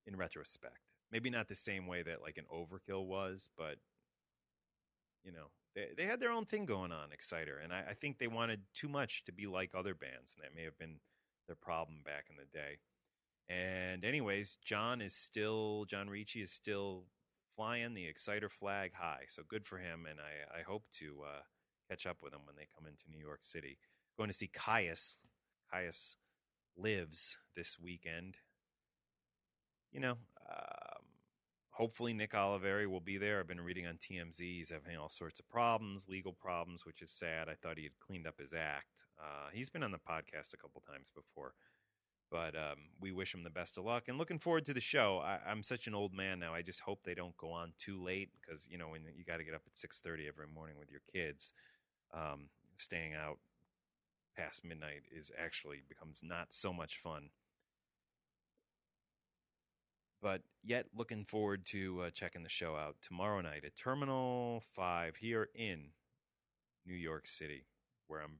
in 0.06 0.16
retrospect, 0.16 0.80
maybe 1.10 1.30
not 1.30 1.48
the 1.48 1.54
same 1.54 1.86
way 1.86 2.02
that 2.02 2.22
like 2.22 2.38
an 2.38 2.46
Overkill 2.52 3.06
was, 3.06 3.48
but 3.56 3.76
you 5.24 5.32
know 5.32 5.46
they 5.74 5.88
they 5.96 6.04
had 6.04 6.20
their 6.20 6.32
own 6.32 6.44
thing 6.44 6.66
going 6.66 6.92
on, 6.92 7.12
Exciter, 7.12 7.58
and 7.62 7.72
I, 7.72 7.84
I 7.90 7.94
think 7.94 8.18
they 8.18 8.28
wanted 8.28 8.62
too 8.74 8.88
much 8.88 9.24
to 9.24 9.32
be 9.32 9.46
like 9.46 9.70
other 9.74 9.94
bands, 9.94 10.36
and 10.36 10.44
that 10.44 10.54
may 10.54 10.64
have 10.64 10.78
been 10.78 10.96
their 11.52 11.56
problem 11.56 11.98
back 12.02 12.26
in 12.30 12.36
the 12.36 12.46
day. 12.50 12.78
And 13.48 14.04
anyways, 14.04 14.56
John 14.64 15.02
is 15.02 15.14
still 15.14 15.84
John 15.84 16.08
Ricci 16.08 16.40
is 16.40 16.50
still 16.50 17.04
flying 17.54 17.92
the 17.92 18.06
Exciter 18.06 18.48
flag 18.48 18.92
high, 18.94 19.24
so 19.28 19.42
good 19.46 19.66
for 19.66 19.78
him, 19.78 20.06
and 20.08 20.18
I 20.18 20.60
I 20.60 20.62
hope 20.62 20.84
to 21.00 21.18
uh, 21.24 21.42
catch 21.90 22.06
up 22.06 22.18
with 22.22 22.32
him 22.32 22.40
when 22.46 22.56
they 22.56 22.68
come 22.74 22.86
into 22.86 23.10
New 23.10 23.22
York 23.22 23.40
City. 23.42 23.76
Going 24.16 24.30
to 24.30 24.34
see 24.34 24.48
Kyuss. 24.48 25.16
Kyuss 25.72 26.16
lives 26.76 27.36
this 27.54 27.78
weekend. 27.78 28.36
You 29.90 30.00
know, 30.00 30.16
um, 30.48 30.91
hopefully 31.72 32.12
Nick 32.12 32.32
Oliveri 32.32 32.86
will 32.86 33.00
be 33.00 33.18
there. 33.18 33.40
I've 33.40 33.48
been 33.48 33.60
reading 33.60 33.86
on 33.86 33.94
TMZ. 33.98 34.38
He's 34.38 34.70
having 34.70 34.96
all 34.96 35.08
sorts 35.08 35.40
of 35.40 35.48
problems, 35.48 36.08
legal 36.08 36.32
problems, 36.32 36.84
which 36.84 37.02
is 37.02 37.10
sad. 37.10 37.48
I 37.48 37.54
thought 37.54 37.78
he 37.78 37.84
had 37.84 37.98
cleaned 37.98 38.26
up 38.26 38.38
his 38.38 38.54
act. 38.54 39.04
Uh, 39.20 39.48
he's 39.52 39.70
been 39.70 39.82
on 39.82 39.92
the 39.92 39.98
podcast 39.98 40.52
a 40.54 40.58
couple 40.58 40.82
times 40.82 41.10
before. 41.14 41.54
But 42.30 42.54
um, 42.56 42.78
we 42.98 43.12
wish 43.12 43.34
him 43.34 43.44
the 43.44 43.50
best 43.50 43.76
of 43.76 43.84
luck 43.84 44.04
and 44.08 44.16
looking 44.16 44.38
forward 44.38 44.64
to 44.64 44.72
the 44.72 44.80
show. 44.80 45.18
I, 45.22 45.38
I'm 45.46 45.62
such 45.62 45.86
an 45.86 45.94
old 45.94 46.14
man 46.14 46.38
now. 46.38 46.54
I 46.54 46.62
just 46.62 46.80
hope 46.80 47.00
they 47.04 47.14
don't 47.14 47.36
go 47.36 47.50
on 47.50 47.74
too 47.78 48.02
late 48.02 48.30
because 48.40 48.66
you 48.70 48.78
know 48.78 48.88
when 48.88 49.02
you 49.14 49.22
got 49.22 49.36
to 49.36 49.44
get 49.44 49.54
up 49.54 49.62
at 49.66 49.76
six 49.76 50.00
thirty 50.00 50.26
every 50.26 50.46
morning 50.46 50.76
with 50.78 50.90
your 50.90 51.02
kids, 51.12 51.52
um, 52.14 52.48
staying 52.78 53.12
out 53.12 53.38
past 54.34 54.64
midnight 54.64 55.02
is 55.14 55.30
actually 55.38 55.82
becomes 55.86 56.22
not 56.24 56.48
so 56.50 56.72
much 56.72 56.96
fun. 56.96 57.28
But 60.22 60.42
yet, 60.62 60.86
looking 60.96 61.24
forward 61.24 61.66
to 61.66 62.02
uh, 62.02 62.10
checking 62.10 62.44
the 62.44 62.48
show 62.48 62.76
out 62.76 62.96
tomorrow 63.02 63.40
night 63.40 63.64
at 63.64 63.74
Terminal 63.74 64.62
Five 64.74 65.16
here 65.16 65.48
in 65.52 65.88
New 66.86 66.94
York 66.94 67.26
City, 67.26 67.64
where 68.06 68.20
I'm 68.20 68.38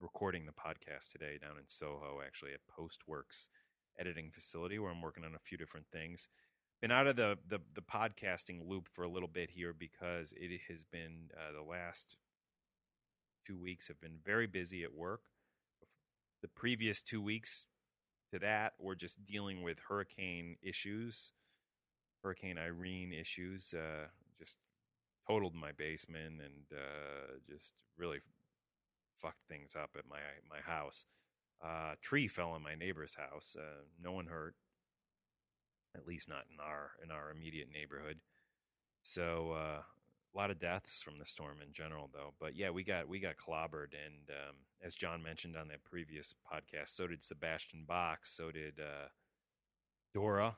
recording 0.00 0.46
the 0.46 0.52
podcast 0.52 1.10
today 1.12 1.38
down 1.40 1.58
in 1.58 1.68
Soho, 1.68 2.20
actually 2.26 2.50
at 2.52 2.60
Postworks 2.68 3.48
editing 3.96 4.30
facility, 4.32 4.80
where 4.80 4.90
I'm 4.90 5.00
working 5.00 5.24
on 5.24 5.36
a 5.36 5.38
few 5.38 5.56
different 5.56 5.86
things. 5.92 6.28
been 6.80 6.90
out 6.90 7.06
of 7.06 7.14
the, 7.14 7.38
the 7.46 7.60
the 7.74 7.82
podcasting 7.82 8.68
loop 8.68 8.88
for 8.92 9.04
a 9.04 9.08
little 9.08 9.28
bit 9.28 9.50
here 9.50 9.72
because 9.72 10.34
it 10.36 10.60
has 10.68 10.82
been 10.82 11.30
uh, 11.34 11.52
the 11.52 11.62
last 11.62 12.16
two 13.46 13.56
weeks 13.56 13.86
have 13.86 14.00
been 14.00 14.18
very 14.24 14.48
busy 14.48 14.82
at 14.82 14.92
work. 14.92 15.22
The 16.42 16.48
previous 16.48 17.00
two 17.00 17.22
weeks 17.22 17.66
to 18.38 18.46
that 18.46 18.74
or 18.78 18.94
just 18.94 19.24
dealing 19.24 19.62
with 19.62 19.78
hurricane 19.88 20.56
issues, 20.62 21.32
Hurricane 22.22 22.58
Irene 22.58 23.12
issues. 23.12 23.74
Uh, 23.74 24.08
just 24.38 24.56
totaled 25.26 25.54
my 25.54 25.72
basement 25.72 26.40
and 26.40 26.66
uh, 26.72 27.38
just 27.48 27.74
really 27.96 28.18
fucked 29.18 29.46
things 29.48 29.74
up 29.74 29.90
at 29.96 30.04
my 30.08 30.18
my 30.48 30.60
house. 30.60 31.06
Uh, 31.64 31.94
tree 32.02 32.28
fell 32.28 32.50
on 32.50 32.62
my 32.62 32.74
neighbor's 32.74 33.14
house. 33.14 33.56
Uh, 33.58 33.84
no 34.02 34.12
one 34.12 34.26
hurt, 34.26 34.54
at 35.96 36.06
least 36.06 36.28
not 36.28 36.44
in 36.52 36.60
our 36.60 36.90
in 37.02 37.10
our 37.10 37.30
immediate 37.30 37.68
neighborhood. 37.72 38.18
So 39.02 39.52
uh, 39.52 39.82
a 40.36 40.38
lot 40.38 40.50
of 40.50 40.58
deaths 40.58 41.02
from 41.02 41.18
the 41.18 41.26
storm 41.26 41.58
in 41.66 41.72
general, 41.72 42.10
though. 42.12 42.34
But 42.38 42.56
yeah, 42.56 42.70
we 42.70 42.84
got 42.84 43.08
we 43.08 43.18
got 43.18 43.36
clobbered, 43.36 43.94
and 43.94 44.28
um, 44.30 44.56
as 44.84 44.94
John 44.94 45.22
mentioned 45.22 45.56
on 45.56 45.68
that 45.68 45.84
previous 45.84 46.34
podcast, 46.50 46.90
so 46.90 47.06
did 47.06 47.24
Sebastian 47.24 47.84
Bach, 47.86 48.20
so 48.24 48.50
did 48.50 48.78
uh, 48.78 49.08
Doro 50.12 50.56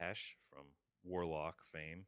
Pesch 0.00 0.36
from 0.50 0.64
Warlock 1.04 1.56
fame. 1.62 2.06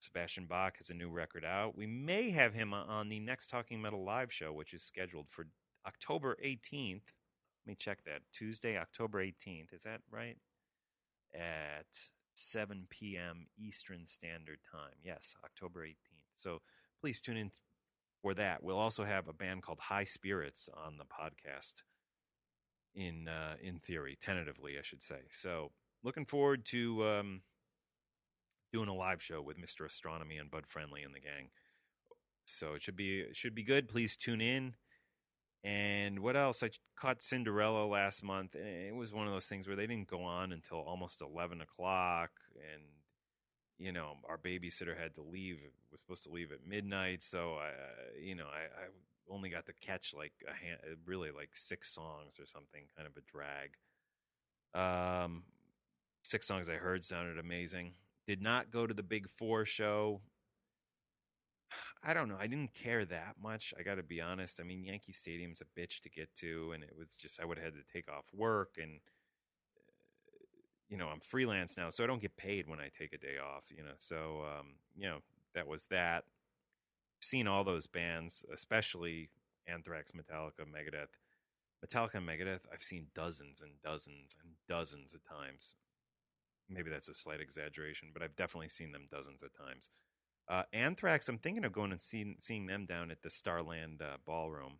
Sebastian 0.00 0.46
Bach 0.46 0.78
has 0.78 0.90
a 0.90 0.94
new 0.94 1.10
record 1.10 1.44
out. 1.44 1.76
We 1.76 1.86
may 1.86 2.30
have 2.30 2.54
him 2.54 2.72
on 2.74 3.08
the 3.08 3.20
next 3.20 3.48
Talking 3.48 3.80
Metal 3.80 4.02
live 4.04 4.32
show, 4.32 4.52
which 4.52 4.72
is 4.72 4.82
scheduled 4.82 5.28
for 5.28 5.46
October 5.86 6.36
18th. 6.44 7.02
Let 7.64 7.66
me 7.66 7.74
check 7.74 8.04
that. 8.04 8.22
Tuesday, 8.32 8.78
October 8.78 9.22
18th. 9.22 9.74
Is 9.74 9.82
that 9.84 10.00
right? 10.10 10.38
At 11.34 12.10
7 12.40 12.86
p.m. 12.88 13.46
Eastern 13.58 14.06
Standard 14.06 14.58
Time. 14.70 14.98
Yes, 15.02 15.34
October 15.44 15.84
18th. 15.86 16.38
So 16.38 16.60
please 17.00 17.20
tune 17.20 17.36
in 17.36 17.50
for 18.22 18.34
that. 18.34 18.62
We'll 18.62 18.78
also 18.78 19.04
have 19.04 19.28
a 19.28 19.32
band 19.32 19.62
called 19.62 19.80
High 19.80 20.04
Spirits 20.04 20.68
on 20.74 20.98
the 20.98 21.04
podcast 21.04 21.82
in 22.94 23.28
uh, 23.28 23.54
in 23.62 23.78
theory, 23.78 24.16
tentatively, 24.20 24.78
I 24.78 24.82
should 24.82 25.02
say. 25.02 25.22
So 25.30 25.72
looking 26.02 26.26
forward 26.26 26.64
to 26.66 27.04
um, 27.06 27.42
doing 28.72 28.88
a 28.88 28.94
live 28.94 29.22
show 29.22 29.42
with 29.42 29.58
Mr. 29.58 29.86
Ostronomy 29.86 30.40
and 30.40 30.50
Bud 30.50 30.66
Friendly 30.66 31.02
and 31.02 31.14
the 31.14 31.20
gang. 31.20 31.50
So 32.46 32.74
it 32.74 32.82
should 32.82 32.96
be 32.96 33.20
it 33.20 33.36
should 33.36 33.54
be 33.54 33.62
good. 33.62 33.88
Please 33.88 34.16
tune 34.16 34.40
in. 34.40 34.74
And 35.62 36.20
what 36.20 36.36
else? 36.36 36.62
I 36.62 36.70
caught 36.96 37.22
Cinderella 37.22 37.86
last 37.86 38.22
month, 38.22 38.54
and 38.54 38.66
it 38.66 38.94
was 38.94 39.12
one 39.12 39.26
of 39.26 39.32
those 39.32 39.46
things 39.46 39.66
where 39.66 39.76
they 39.76 39.86
didn't 39.86 40.08
go 40.08 40.22
on 40.22 40.52
until 40.52 40.78
almost 40.78 41.20
eleven 41.20 41.60
o'clock, 41.60 42.30
and 42.72 42.82
you 43.78 43.92
know 43.92 44.14
our 44.28 44.38
babysitter 44.38 44.98
had 44.98 45.14
to 45.14 45.22
leave. 45.22 45.58
Was 45.92 46.00
supposed 46.00 46.24
to 46.24 46.30
leave 46.30 46.52
at 46.52 46.66
midnight, 46.66 47.22
so 47.22 47.56
I, 47.56 47.72
you 48.18 48.34
know, 48.34 48.46
I, 48.46 48.84
I 48.84 48.86
only 49.28 49.50
got 49.50 49.66
to 49.66 49.72
catch 49.72 50.14
like 50.16 50.32
a 50.48 50.52
hand, 50.52 50.80
really 51.04 51.30
like 51.30 51.50
six 51.52 51.92
songs 51.92 52.38
or 52.38 52.46
something, 52.46 52.84
kind 52.96 53.06
of 53.06 53.16
a 53.16 53.22
drag. 53.30 53.76
Um, 54.72 55.42
six 56.22 56.46
songs 56.46 56.68
I 56.68 56.74
heard 56.74 57.04
sounded 57.04 57.38
amazing. 57.38 57.94
Did 58.26 58.40
not 58.40 58.70
go 58.70 58.86
to 58.86 58.94
the 58.94 59.02
Big 59.02 59.28
Four 59.28 59.66
show. 59.66 60.20
I 62.02 62.14
don't 62.14 62.28
know. 62.28 62.36
I 62.40 62.46
didn't 62.46 62.72
care 62.72 63.04
that 63.04 63.36
much. 63.42 63.74
I 63.78 63.82
got 63.82 63.96
to 63.96 64.02
be 64.02 64.20
honest. 64.20 64.58
I 64.58 64.62
mean, 64.62 64.84
Yankee 64.84 65.12
Stadium's 65.12 65.60
a 65.60 65.80
bitch 65.80 66.00
to 66.00 66.08
get 66.08 66.34
to, 66.36 66.72
and 66.72 66.82
it 66.82 66.94
was 66.96 67.08
just 67.18 67.40
I 67.40 67.44
would 67.44 67.58
have 67.58 67.66
had 67.66 67.74
to 67.74 67.92
take 67.92 68.10
off 68.10 68.26
work, 68.34 68.76
and 68.80 69.00
you 70.88 70.96
know 70.96 71.08
I'm 71.08 71.20
freelance 71.20 71.76
now, 71.76 71.90
so 71.90 72.02
I 72.02 72.06
don't 72.06 72.22
get 72.22 72.36
paid 72.36 72.68
when 72.68 72.80
I 72.80 72.88
take 72.96 73.12
a 73.12 73.18
day 73.18 73.36
off. 73.38 73.64
You 73.76 73.82
know, 73.82 73.96
so 73.98 74.44
um, 74.58 74.66
you 74.96 75.08
know 75.08 75.18
that 75.54 75.66
was 75.66 75.86
that. 75.86 76.24
Seen 77.22 77.46
all 77.46 77.64
those 77.64 77.86
bands, 77.86 78.46
especially 78.50 79.28
Anthrax, 79.66 80.12
Metallica, 80.12 80.64
Megadeth. 80.64 81.18
Metallica 81.84 82.14
and 82.14 82.28
Megadeth, 82.28 82.60
I've 82.72 82.82
seen 82.82 83.06
dozens 83.14 83.62
and 83.62 83.72
dozens 83.82 84.36
and 84.42 84.52
dozens 84.68 85.14
of 85.14 85.20
times. 85.26 85.74
Maybe 86.68 86.90
that's 86.90 87.08
a 87.08 87.14
slight 87.14 87.40
exaggeration, 87.40 88.08
but 88.12 88.22
I've 88.22 88.36
definitely 88.36 88.68
seen 88.68 88.92
them 88.92 89.06
dozens 89.10 89.42
of 89.42 89.50
times. 89.56 89.90
Uh, 90.50 90.64
Anthrax, 90.72 91.28
I'm 91.28 91.38
thinking 91.38 91.64
of 91.64 91.72
going 91.72 91.92
and 91.92 92.02
seeing 92.02 92.34
seeing 92.40 92.66
them 92.66 92.84
down 92.84 93.12
at 93.12 93.22
the 93.22 93.30
Starland 93.30 94.02
uh, 94.02 94.16
Ballroom, 94.26 94.78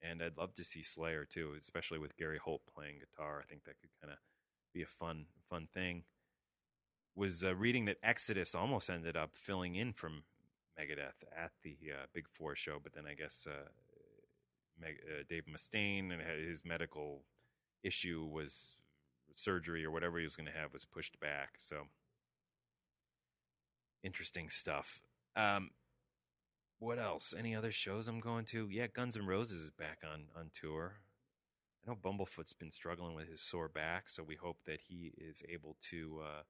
and 0.00 0.22
I'd 0.22 0.38
love 0.38 0.54
to 0.54 0.62
see 0.62 0.84
Slayer 0.84 1.24
too, 1.24 1.54
especially 1.58 1.98
with 1.98 2.16
Gary 2.16 2.38
Holt 2.38 2.62
playing 2.72 3.00
guitar. 3.00 3.42
I 3.42 3.44
think 3.44 3.64
that 3.64 3.80
could 3.80 3.90
kind 4.00 4.12
of 4.12 4.20
be 4.72 4.82
a 4.82 4.86
fun 4.86 5.26
fun 5.50 5.66
thing. 5.74 6.04
Was 7.16 7.44
uh, 7.44 7.56
reading 7.56 7.86
that 7.86 7.96
Exodus 8.04 8.54
almost 8.54 8.88
ended 8.88 9.16
up 9.16 9.30
filling 9.34 9.74
in 9.74 9.92
from 9.92 10.22
Megadeth 10.78 11.26
at 11.36 11.50
the 11.64 11.76
uh, 11.92 12.06
Big 12.14 12.26
Four 12.32 12.54
show, 12.54 12.78
but 12.80 12.94
then 12.94 13.04
I 13.04 13.14
guess 13.14 13.48
uh, 13.50 13.70
Meg- 14.80 15.02
uh, 15.08 15.24
Dave 15.28 15.46
Mustaine 15.52 16.12
and 16.12 16.22
his 16.22 16.64
medical 16.64 17.22
issue 17.82 18.24
was 18.24 18.78
surgery 19.34 19.84
or 19.84 19.90
whatever 19.90 20.20
he 20.20 20.24
was 20.24 20.36
going 20.36 20.46
to 20.46 20.56
have 20.56 20.72
was 20.72 20.84
pushed 20.84 21.18
back. 21.18 21.54
So 21.58 21.88
interesting 24.04 24.48
stuff. 24.50 25.00
Um, 25.34 25.70
what 26.78 26.98
else? 26.98 27.34
Any 27.36 27.56
other 27.56 27.72
shows 27.72 28.06
I'm 28.06 28.20
going 28.20 28.44
to? 28.46 28.68
Yeah, 28.68 28.86
Guns 28.86 29.16
N' 29.16 29.26
Roses 29.26 29.62
is 29.62 29.70
back 29.70 30.02
on 30.04 30.26
on 30.38 30.50
tour. 30.52 31.00
I 31.86 31.90
know 31.90 31.96
Bumblefoot's 31.96 32.52
been 32.52 32.70
struggling 32.70 33.14
with 33.14 33.28
his 33.28 33.40
sore 33.40 33.68
back, 33.68 34.08
so 34.08 34.22
we 34.22 34.36
hope 34.36 34.58
that 34.66 34.80
he 34.88 35.12
is 35.16 35.42
able 35.48 35.76
to 35.90 36.20
uh, 36.22 36.42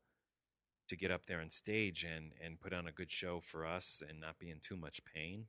to 0.89 0.97
get 0.97 1.11
up 1.11 1.27
there 1.27 1.41
on 1.41 1.51
stage 1.51 2.05
and 2.05 2.33
and 2.45 2.61
put 2.61 2.73
on 2.73 2.87
a 2.87 2.93
good 2.93 3.11
show 3.11 3.41
for 3.41 3.65
us 3.65 4.03
and 4.07 4.21
not 4.21 4.39
be 4.39 4.51
in 4.51 4.59
too 4.63 4.77
much 4.77 5.05
pain. 5.05 5.47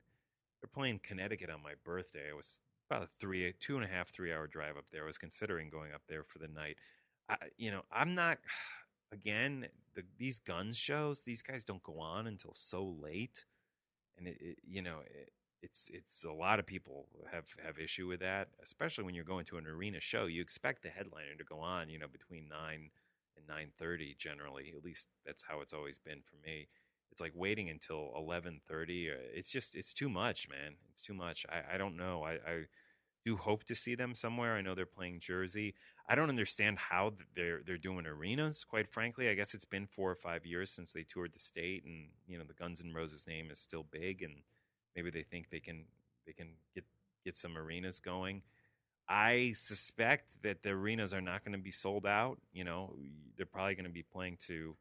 They're 0.60 0.68
playing 0.72 1.00
Connecticut 1.02 1.50
on 1.50 1.62
my 1.62 1.74
birthday. 1.84 2.28
It 2.30 2.36
was 2.36 2.60
about 2.88 3.02
a 3.02 3.08
three, 3.20 3.52
two 3.60 3.76
and 3.76 3.84
a 3.84 3.88
half, 3.88 4.08
three 4.08 4.32
hour 4.32 4.46
drive 4.46 4.76
up 4.76 4.86
there. 4.92 5.02
I 5.04 5.06
was 5.06 5.18
considering 5.18 5.68
going 5.68 5.92
up 5.92 6.02
there 6.08 6.22
for 6.22 6.38
the 6.38 6.48
night. 6.48 6.76
I, 7.28 7.36
you 7.56 7.70
know, 7.70 7.82
I'm 7.92 8.14
not. 8.14 8.38
Again, 9.12 9.68
the, 9.94 10.02
these 10.18 10.38
guns 10.38 10.76
shows, 10.76 11.22
these 11.22 11.42
guys 11.42 11.64
don't 11.64 11.82
go 11.82 12.00
on 12.00 12.26
until 12.26 12.52
so 12.54 12.84
late, 13.00 13.44
and 14.18 14.26
it, 14.26 14.36
it 14.40 14.58
you 14.66 14.82
know, 14.82 14.98
it, 15.06 15.30
it's 15.62 15.90
it's 15.92 16.24
a 16.24 16.32
lot 16.32 16.58
of 16.58 16.66
people 16.66 17.06
have 17.32 17.46
have 17.64 17.78
issue 17.78 18.06
with 18.06 18.20
that, 18.20 18.48
especially 18.62 19.04
when 19.04 19.14
you're 19.14 19.24
going 19.24 19.44
to 19.46 19.58
an 19.58 19.66
arena 19.66 20.00
show. 20.00 20.26
You 20.26 20.42
expect 20.42 20.82
the 20.82 20.88
headliner 20.90 21.34
to 21.38 21.44
go 21.44 21.60
on, 21.60 21.88
you 21.88 21.98
know, 21.98 22.08
between 22.08 22.48
nine 22.48 22.90
and 23.36 23.46
nine 23.48 23.72
thirty 23.78 24.16
generally. 24.18 24.72
At 24.76 24.84
least 24.84 25.08
that's 25.24 25.44
how 25.44 25.60
it's 25.60 25.72
always 25.72 25.98
been 25.98 26.20
for 26.22 26.36
me. 26.46 26.68
It's 27.10 27.20
like 27.20 27.32
waiting 27.34 27.70
until 27.70 28.12
eleven 28.16 28.60
thirty. 28.68 29.10
Uh, 29.10 29.14
it's 29.34 29.50
just 29.50 29.74
it's 29.76 29.94
too 29.94 30.08
much, 30.08 30.48
man. 30.48 30.74
It's 30.92 31.02
too 31.02 31.14
much. 31.14 31.46
I, 31.48 31.74
I 31.74 31.78
don't 31.78 31.96
know. 31.96 32.24
I, 32.24 32.32
I 32.32 32.64
do 33.26 33.36
hope 33.36 33.64
to 33.64 33.74
see 33.74 33.96
them 33.96 34.14
somewhere. 34.14 34.54
I 34.54 34.62
know 34.62 34.76
they're 34.76 34.86
playing 34.86 35.18
Jersey. 35.18 35.74
I 36.08 36.14
don't 36.14 36.28
understand 36.28 36.78
how 36.78 37.14
they're 37.34 37.60
they're 37.66 37.76
doing 37.76 38.06
arenas. 38.06 38.64
Quite 38.64 38.88
frankly, 38.88 39.28
I 39.28 39.34
guess 39.34 39.52
it's 39.52 39.64
been 39.64 39.88
four 39.88 40.08
or 40.08 40.14
five 40.14 40.46
years 40.46 40.70
since 40.70 40.92
they 40.92 41.02
toured 41.02 41.32
the 41.34 41.40
state, 41.40 41.84
and 41.84 42.10
you 42.28 42.38
know 42.38 42.44
the 42.44 42.54
Guns 42.54 42.80
N' 42.80 42.94
Roses 42.94 43.26
name 43.26 43.50
is 43.50 43.58
still 43.58 43.84
big, 43.90 44.22
and 44.22 44.34
maybe 44.94 45.10
they 45.10 45.24
think 45.24 45.50
they 45.50 45.58
can 45.58 45.86
they 46.24 46.32
can 46.32 46.50
get 46.72 46.84
get 47.24 47.36
some 47.36 47.58
arenas 47.58 47.98
going. 47.98 48.42
I 49.08 49.52
suspect 49.56 50.28
that 50.42 50.62
the 50.62 50.70
arenas 50.70 51.12
are 51.12 51.20
not 51.20 51.44
going 51.44 51.52
to 51.52 51.62
be 51.62 51.72
sold 51.72 52.06
out. 52.06 52.38
You 52.52 52.62
know, 52.64 52.94
they're 53.36 53.46
probably 53.46 53.74
going 53.74 53.86
to 53.86 53.90
be 53.90 54.04
playing 54.04 54.38
to 54.46 54.76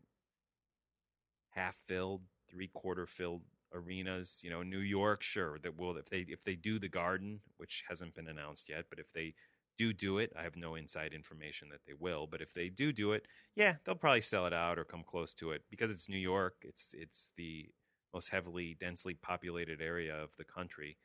half 1.50 1.76
filled, 1.88 2.22
three 2.50 2.68
quarter 2.68 3.08
filled 3.08 3.42
arenas. 3.74 4.40
You 4.44 4.50
know, 4.50 4.64
New 4.64 4.80
York, 4.80 5.24
sure, 5.24 5.60
that 5.64 5.78
will 5.78 5.98
if 5.98 6.10
they 6.10 6.26
if 6.28 6.44
they 6.44 6.56
do 6.56 6.80
the 6.80 6.90
Garden, 6.90 7.42
which 7.58 7.84
hasn't 7.90 8.16
been 8.16 8.28
announced 8.28 8.70
yet, 8.70 8.86
but 8.90 9.00
if 9.00 9.12
they 9.14 9.34
do 9.78 9.92
do 9.94 10.18
it, 10.20 10.32
I 10.38 10.44
have 10.44 10.56
no 10.56 10.76
inside 10.76 11.14
information 11.14 11.70
that 11.70 11.82
they 11.86 11.94
will, 11.94 12.28
but 12.28 12.42
if 12.42 12.54
they 12.54 12.70
do 12.70 12.94
do 12.94 13.12
it, 13.12 13.26
yeah, 13.56 13.76
they'll 13.86 13.96
probably 13.96 14.22
sell 14.22 14.46
it 14.46 14.54
out 14.54 14.80
or 14.80 14.86
come 14.86 15.04
close 15.04 15.34
to 15.36 15.52
it 15.52 15.64
because 15.70 15.92
it's 15.92 16.08
New 16.10 16.18
York. 16.18 16.56
It's 16.64 16.94
it's 16.98 17.32
the 17.38 17.70
most 18.14 18.30
heavily 18.30 18.76
densely 18.80 19.14
populated 19.14 19.82
area 19.82 20.16
of 20.16 20.36
the 20.38 20.46
country. 20.46 20.98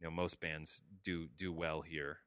You 0.00 0.06
know, 0.06 0.10
most 0.10 0.40
bands 0.40 0.82
do 1.04 1.28
do 1.36 1.52
well 1.52 1.82
here. 1.82 2.18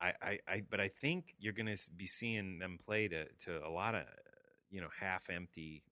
I, 0.00 0.12
I, 0.22 0.38
I 0.46 0.62
but 0.68 0.80
I 0.80 0.88
think 0.88 1.34
you're 1.38 1.52
going 1.52 1.74
to 1.74 1.78
be 1.96 2.06
seeing 2.06 2.58
them 2.58 2.78
play 2.84 3.08
to 3.08 3.26
to 3.44 3.66
a 3.66 3.68
lot 3.70 3.94
of 3.94 4.04
you 4.70 4.80
know 4.80 4.88
half 5.00 5.28
empty 5.30 5.82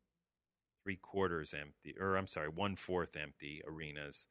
three 0.86 0.96
quarters 0.96 1.52
empty, 1.52 1.96
or 2.00 2.16
I'm 2.16 2.28
sorry, 2.28 2.48
one 2.48 2.76
fourth 2.76 3.16
empty 3.16 3.60
arenas 3.66 4.28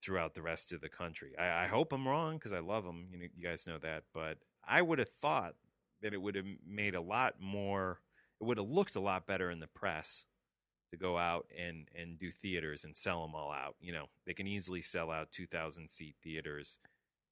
throughout 0.00 0.34
the 0.34 0.42
rest 0.42 0.72
of 0.72 0.80
the 0.80 0.88
country. 0.88 1.32
I, 1.36 1.64
I 1.64 1.66
hope 1.66 1.92
I'm 1.92 2.06
wrong 2.06 2.36
because 2.36 2.52
I 2.52 2.60
love 2.60 2.84
them. 2.84 3.08
You 3.10 3.18
know, 3.18 3.26
you 3.34 3.42
guys 3.42 3.66
know 3.66 3.78
that, 3.78 4.04
but 4.14 4.38
I 4.64 4.80
would 4.80 5.00
have 5.00 5.08
thought 5.08 5.54
that 6.02 6.14
it 6.14 6.22
would 6.22 6.36
have 6.36 6.46
made 6.64 6.94
a 6.94 7.00
lot 7.00 7.40
more. 7.40 7.98
It 8.40 8.44
would 8.44 8.58
have 8.58 8.68
looked 8.68 8.94
a 8.94 9.00
lot 9.00 9.26
better 9.26 9.50
in 9.50 9.58
the 9.58 9.66
press 9.66 10.26
to 10.92 10.96
go 10.96 11.18
out 11.18 11.46
and 11.58 11.88
and 12.00 12.16
do 12.16 12.30
theaters 12.30 12.84
and 12.84 12.96
sell 12.96 13.22
them 13.22 13.34
all 13.34 13.50
out. 13.50 13.74
You 13.80 13.92
know, 13.92 14.06
they 14.24 14.34
can 14.34 14.46
easily 14.46 14.82
sell 14.82 15.10
out 15.10 15.32
2,000 15.32 15.88
seat 15.90 16.14
theaters 16.22 16.78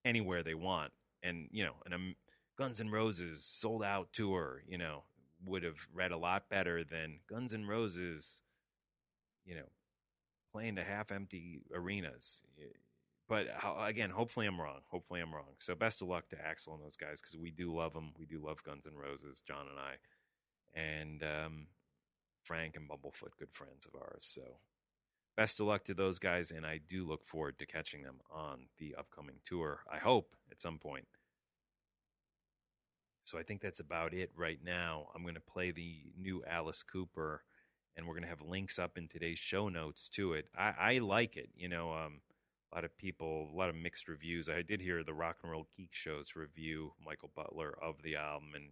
anywhere 0.04 0.42
they 0.42 0.54
want, 0.54 0.90
and 1.22 1.46
you 1.52 1.64
know, 1.64 1.74
and 1.84 1.94
a 1.94 1.98
Guns 2.58 2.80
N' 2.80 2.90
Roses 2.90 3.44
sold 3.48 3.84
out 3.84 4.12
tour, 4.12 4.62
you 4.66 4.78
know, 4.78 5.04
would 5.46 5.62
have 5.62 5.86
read 5.92 6.12
a 6.12 6.16
lot 6.16 6.48
better 6.48 6.84
than 6.84 7.20
Guns 7.28 7.52
N' 7.52 7.66
Roses, 7.66 8.42
you 9.44 9.54
know, 9.54 9.68
playing 10.52 10.76
to 10.76 10.84
half 10.84 11.10
empty 11.10 11.62
arenas. 11.74 12.42
But 13.28 13.48
again, 13.80 14.10
hopefully 14.10 14.46
I'm 14.46 14.60
wrong. 14.60 14.80
Hopefully 14.90 15.20
I'm 15.20 15.34
wrong. 15.34 15.54
So 15.58 15.74
best 15.74 16.02
of 16.02 16.08
luck 16.08 16.28
to 16.28 16.36
Axl 16.36 16.74
and 16.74 16.82
those 16.82 16.96
guys 16.96 17.20
because 17.20 17.36
we 17.36 17.50
do 17.50 17.74
love 17.74 17.94
them. 17.94 18.12
We 18.18 18.26
do 18.26 18.38
love 18.38 18.62
Guns 18.62 18.86
N' 18.86 18.96
Roses, 18.96 19.40
John 19.40 19.66
and 19.70 19.78
I, 19.78 20.78
and 20.78 21.22
um, 21.22 21.66
Frank 22.42 22.76
and 22.76 22.88
Bumblefoot, 22.88 23.38
good 23.38 23.52
friends 23.52 23.86
of 23.86 24.00
ours. 24.00 24.20
So 24.20 24.58
best 25.36 25.58
of 25.58 25.66
luck 25.66 25.84
to 25.84 25.94
those 25.94 26.18
guys, 26.18 26.50
and 26.50 26.66
I 26.66 26.78
do 26.86 27.06
look 27.06 27.24
forward 27.24 27.58
to 27.58 27.66
catching 27.66 28.02
them 28.02 28.20
on 28.30 28.66
the 28.78 28.94
upcoming 28.94 29.36
tour. 29.44 29.80
I 29.90 29.98
hope 29.98 30.36
at 30.50 30.60
some 30.60 30.78
point. 30.78 31.06
So 33.24 33.38
I 33.38 33.42
think 33.42 33.62
that's 33.62 33.80
about 33.80 34.12
it 34.12 34.30
right 34.36 34.58
now. 34.62 35.08
I'm 35.14 35.22
going 35.22 35.34
to 35.34 35.40
play 35.40 35.70
the 35.70 36.12
new 36.18 36.42
Alice 36.46 36.82
Cooper, 36.82 37.42
and 37.96 38.06
we're 38.06 38.14
going 38.14 38.24
to 38.24 38.28
have 38.28 38.42
links 38.42 38.78
up 38.78 38.98
in 38.98 39.08
today's 39.08 39.38
show 39.38 39.68
notes 39.68 40.08
to 40.10 40.34
it. 40.34 40.46
I, 40.56 40.74
I 40.78 40.98
like 40.98 41.36
it. 41.36 41.48
You 41.56 41.68
know, 41.68 41.92
um, 41.92 42.20
a 42.70 42.76
lot 42.76 42.84
of 42.84 42.96
people, 42.98 43.48
a 43.52 43.56
lot 43.56 43.70
of 43.70 43.76
mixed 43.76 44.08
reviews. 44.08 44.48
I 44.48 44.62
did 44.62 44.80
hear 44.80 45.02
the 45.02 45.14
Rock 45.14 45.38
and 45.42 45.50
Roll 45.50 45.68
Geek 45.76 45.90
Show's 45.92 46.36
review, 46.36 46.92
Michael 47.04 47.30
Butler, 47.34 47.74
of 47.80 48.02
the 48.02 48.16
album, 48.16 48.50
and 48.54 48.64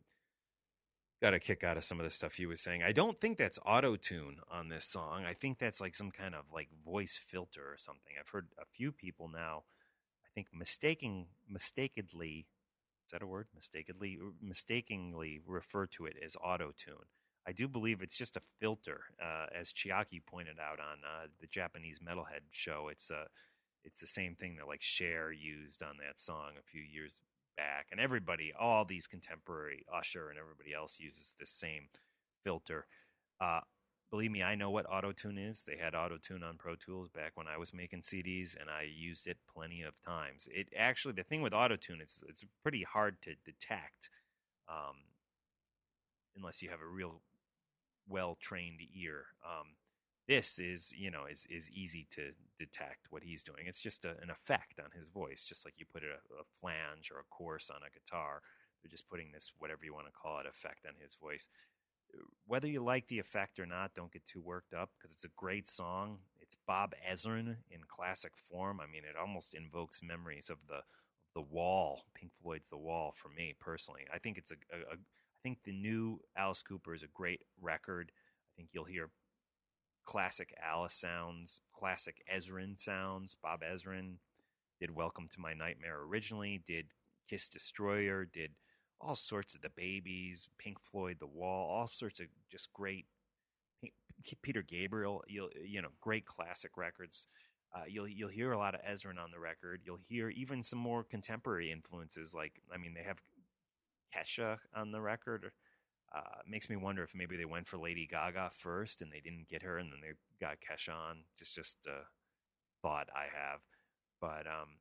got 1.23 1.35
a 1.35 1.39
kick 1.39 1.63
out 1.63 1.77
of 1.77 1.85
some 1.85 2.01
of 2.01 2.05
the 2.05 2.11
stuff 2.11 2.35
he 2.35 2.47
was 2.47 2.61
saying. 2.61 2.83
I 2.83 2.91
don't 2.93 3.21
think 3.21 3.39
that's 3.39 3.59
auto 3.65 3.95
tune 3.95 4.39
on 4.51 4.69
this 4.69 4.85
song. 4.85 5.25
I 5.25 5.35
think 5.35 5.59
that's 5.59 5.81
like 5.81 5.95
some 5.95 6.11
kind 6.11 6.35
of 6.35 6.47
like 6.53 6.69
voice 6.85 7.19
filter 7.25 7.63
or 7.63 7.79
something. 7.79 8.15
I've 8.19 8.31
heard 8.31 8.49
a 8.61 8.67
few 8.67 8.91
people 8.91 9.29
now, 9.29 9.63
I 10.25 10.29
think 10.35 10.49
mistaking 10.53 11.27
mistakenly 11.49 12.39
is 12.41 12.62
that 13.13 13.23
a 13.23 13.27
word? 13.27 13.47
Mistakenly 13.55 14.19
mistakenly 14.41 15.41
refer 15.47 15.87
to 15.87 16.07
it 16.07 16.17
as 16.25 16.37
auto 16.43 16.73
tune. 16.77 17.07
I 17.47 17.53
do 17.53 17.67
believe 17.67 18.03
it's 18.03 18.17
just 18.17 18.37
a 18.37 18.43
filter, 18.61 19.01
uh, 19.21 19.47
as 19.55 19.73
Chiaki 19.73 20.25
pointed 20.25 20.59
out 20.61 20.79
on 20.79 20.99
uh, 21.05 21.27
the 21.41 21.47
Japanese 21.47 21.99
Metalhead 21.99 22.43
show. 22.51 22.89
It's 22.91 23.11
uh, 23.11 23.27
it's 23.85 24.01
the 24.01 24.07
same 24.07 24.35
thing 24.35 24.57
that 24.57 24.69
like 24.69 24.83
Cher 24.83 25.33
used 25.33 25.83
on 25.83 25.97
that 25.99 26.21
song 26.21 26.53
a 26.59 26.63
few 26.63 26.83
years 26.83 27.13
back, 27.57 27.89
and 27.91 28.01
everybody, 28.01 28.53
all 28.59 28.85
these 28.85 29.07
contemporary 29.07 29.85
Usher 29.93 30.31
and 30.31 30.39
everybody 30.39 30.73
else 30.75 30.99
uses 31.01 31.35
this 31.39 31.51
same 31.51 31.89
filter. 32.45 32.87
Uh, 33.41 33.61
believe 34.13 34.31
me, 34.31 34.43
I 34.43 34.55
know 34.57 34.69
what 34.71 34.87
autotune 34.87 35.39
is. 35.39 35.65
They 35.67 35.79
had 35.79 35.95
autotune 35.95 36.45
on 36.47 36.59
Pro 36.59 36.77
Tools 36.77 37.09
back 37.09 37.33
when 37.35 37.49
I 37.49 37.57
was 37.57 37.73
making 37.73 38.03
CDs, 38.03 38.55
and 38.61 38.69
I 38.69 38.83
used 38.83 39.27
it 39.27 39.39
plenty 39.53 39.81
of 39.81 39.95
times. 40.07 40.49
It 40.53 40.69
actually, 40.77 41.15
the 41.15 41.25
thing 41.25 41.41
with 41.41 41.55
autotune, 41.55 42.01
it's 42.01 42.23
it's 42.29 42.45
pretty 42.63 42.83
hard 42.83 43.17
to 43.23 43.31
detect, 43.43 44.11
um, 44.69 44.97
unless 46.37 46.61
you 46.61 46.69
have 46.69 46.83
a 46.83 46.87
real 46.87 47.23
well 48.07 48.37
trained 48.39 48.81
ear. 48.95 49.25
Um, 49.43 49.77
this 50.29 50.59
is, 50.59 50.93
you 50.95 51.11
know, 51.11 51.25
is 51.25 51.47
is 51.49 51.71
easy 51.71 52.07
to 52.11 52.33
detect 52.59 53.07
what 53.09 53.23
he's 53.23 53.43
doing. 53.43 53.65
It's 53.65 53.81
just 53.81 54.05
a, 54.05 54.11
an 54.23 54.29
effect 54.29 54.79
on 54.79 54.91
his 54.95 55.09
voice, 55.09 55.43
just 55.43 55.65
like 55.65 55.75
you 55.79 55.87
put 55.91 56.03
a, 56.03 56.21
a 56.39 56.45
flange 56.61 57.11
or 57.11 57.19
a 57.19 57.31
chorus 57.31 57.71
on 57.71 57.81
a 57.81 57.91
guitar. 57.91 58.43
They're 58.83 58.91
just 58.91 59.09
putting 59.09 59.33
this, 59.33 59.53
whatever 59.59 59.85
you 59.85 59.95
want 59.95 60.07
to 60.07 60.13
call 60.13 60.41
it, 60.41 60.47
effect 60.47 60.85
on 60.87 60.95
his 61.01 61.15
voice 61.15 61.49
whether 62.47 62.67
you 62.67 62.83
like 62.83 63.09
the 63.09 63.19
effect 63.19 63.59
or 63.59 63.67
not, 63.67 63.95
don't 63.95 64.13
get 64.13 64.27
too 64.27 64.41
worked 64.41 64.75
up 64.75 64.91
because 64.99 65.15
it's 65.15 65.25
a 65.25 65.31
great 65.37 65.69
song. 65.69 66.19
It's 66.41 66.57
Bob 66.67 66.95
Ezrin 67.11 67.57
in 67.71 67.81
classic 67.89 68.33
form. 68.37 68.81
I 68.81 68.87
mean, 68.87 69.03
it 69.09 69.17
almost 69.19 69.55
invokes 69.55 70.03
memories 70.03 70.51
of 70.51 70.59
the 70.69 70.81
the 71.35 71.41
Wall, 71.41 72.05
Pink 72.15 72.33
Floyd's 72.43 72.69
The 72.69 72.77
Wall. 72.77 73.15
For 73.17 73.29
me 73.29 73.55
personally, 73.59 74.03
I 74.13 74.19
think 74.19 74.37
it's 74.37 74.51
a, 74.51 74.57
a, 74.71 74.95
a 74.95 74.95
I 74.95 75.39
think 75.43 75.61
the 75.65 75.73
new 75.73 76.21
Alice 76.37 76.63
Cooper 76.63 76.95
is 76.95 77.03
a 77.03 77.09
great 77.09 77.41
record. 77.61 78.13
I 78.15 78.53
think 78.57 78.69
you'll 78.73 78.85
hear 78.85 79.11
classic 80.05 80.55
Alice 80.63 80.95
sounds, 80.95 81.61
classic 81.75 82.23
Ezrin 82.33 82.81
sounds. 82.81 83.37
Bob 83.43 83.61
Ezrin 83.63 84.17
did 84.79 84.95
Welcome 84.95 85.29
to 85.33 85.41
My 85.41 85.55
Nightmare 85.55 86.01
originally, 86.03 86.63
did 86.67 86.93
Kiss 87.29 87.49
Destroyer, 87.49 88.25
did 88.25 88.53
all 89.03 89.15
sorts 89.15 89.55
of 89.55 89.63
the 89.63 89.71
babies, 89.71 90.49
Pink 90.59 90.79
Floyd, 90.81 91.17
The 91.21 91.27
Wall, 91.27 91.69
all 91.69 91.87
sorts 91.87 92.21
of 92.21 92.27
just 92.51 92.73
great 92.73 93.07
Peter 94.43 94.63
Gabriel, 94.63 95.25
you'll 95.27 95.51
you 95.65 95.83
know, 95.83 95.89
great 96.01 96.25
classic 96.27 96.77
records. 96.77 97.27
Uh, 97.75 97.85
you'll 97.89 98.09
you'll 98.09 98.29
hear 98.29 98.53
a 98.53 98.59
lot 98.59 98.75
of 98.75 98.83
Ezrin 98.83 99.19
on 99.23 99.31
the 99.33 99.41
record. 99.41 99.81
You'll 99.85 99.99
hear 100.09 100.29
even 100.31 100.63
some 100.63 100.79
more 100.79 101.03
contemporary 101.03 101.73
influences. 101.73 102.35
Like 102.35 102.61
I 102.73 102.79
mean, 102.79 102.95
they 102.95 103.03
have 103.03 103.21
Kesha 104.15 104.59
on 104.75 104.93
the 104.93 105.01
record. 105.01 105.51
Uh, 106.15 106.43
makes 106.47 106.69
me 106.69 106.77
wonder 106.77 107.03
if 107.03 107.15
maybe 107.15 107.37
they 107.37 107.47
went 107.47 107.67
for 107.67 107.79
Lady 107.79 108.07
Gaga 108.07 108.51
first 108.55 109.01
and 109.01 109.11
they 109.11 109.21
didn't 109.21 109.49
get 109.49 109.63
her, 109.63 109.79
and 109.79 109.91
then 109.91 110.01
they 110.03 110.13
got 110.41 110.59
Kesha 110.61 110.95
on. 110.95 111.25
Just 111.39 111.55
just 111.55 111.79
a 111.87 112.07
thought 112.83 113.09
I 113.15 113.25
have, 113.35 113.61
but 114.21 114.47
um, 114.47 114.77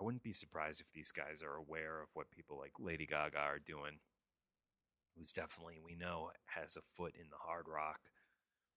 I 0.00 0.04
wouldn't 0.04 0.22
be 0.22 0.32
surprised 0.32 0.80
if 0.80 0.92
these 0.92 1.12
guys 1.12 1.42
are 1.42 1.56
aware 1.56 2.00
of 2.00 2.08
what 2.14 2.30
people 2.30 2.58
like 2.58 2.72
Lady 2.78 3.04
Gaga 3.04 3.38
are 3.38 3.58
doing, 3.58 4.00
who's 5.16 5.32
definitely, 5.32 5.78
we 5.84 5.94
know, 5.94 6.30
has 6.46 6.76
a 6.76 6.80
foot 6.96 7.14
in 7.14 7.26
the 7.30 7.36
hard 7.38 7.66
rock 7.68 8.00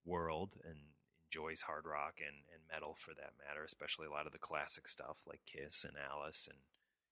world 0.06 0.56
and 0.66 0.76
enjoys 1.34 1.62
hard 1.62 1.86
rock 1.86 2.16
and, 2.20 2.44
and 2.54 2.62
metal 2.72 2.95
for 3.00 3.14
that 3.14 3.34
matter, 3.48 3.64
especially 3.64 4.06
a 4.06 4.12
lot 4.12 4.26
of 4.26 4.34
the 4.34 4.38
classic 4.38 4.88
stuff 4.88 5.20
like 5.26 5.40
Kiss 5.45 5.86
and 5.86 5.94
Alice 5.98 6.48
and, 6.50 6.60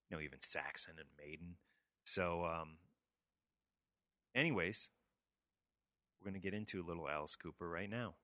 you 0.09 0.17
know, 0.17 0.21
even 0.21 0.39
Saxon 0.41 0.95
and 0.97 1.07
Maiden. 1.17 1.55
So, 2.03 2.45
um, 2.45 2.77
anyways, 4.35 4.89
we're 6.19 6.29
going 6.29 6.41
to 6.41 6.45
get 6.45 6.57
into 6.57 6.81
a 6.81 6.87
little 6.87 7.07
Alice 7.07 7.35
Cooper 7.35 7.69
right 7.69 7.89
now. 7.89 8.15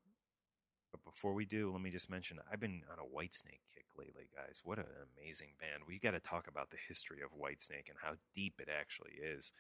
But 0.92 1.04
before 1.04 1.34
we 1.34 1.46
do, 1.46 1.72
let 1.72 1.82
me 1.82 1.92
just 1.92 2.10
mention 2.10 2.40
I've 2.52 2.60
been 2.60 2.84
on 2.92 3.00
a 3.00 3.04
Whitesnake 3.04 3.66
kick 3.74 3.86
lately, 3.98 4.30
guys. 4.36 4.62
What 4.64 4.80
an 4.80 4.86
amazing 5.18 5.54
band. 5.60 5.84
We 5.88 6.00
got 6.00 6.12
to 6.12 6.20
talk 6.20 6.48
about 6.48 6.70
the 6.70 6.78
history 6.88 7.20
of 7.22 7.32
Whitesnake 7.32 7.90
and 7.90 7.98
how 8.02 8.14
deep 8.36 8.60
it 8.60 8.70
actually 8.70 9.14
is. 9.22 9.52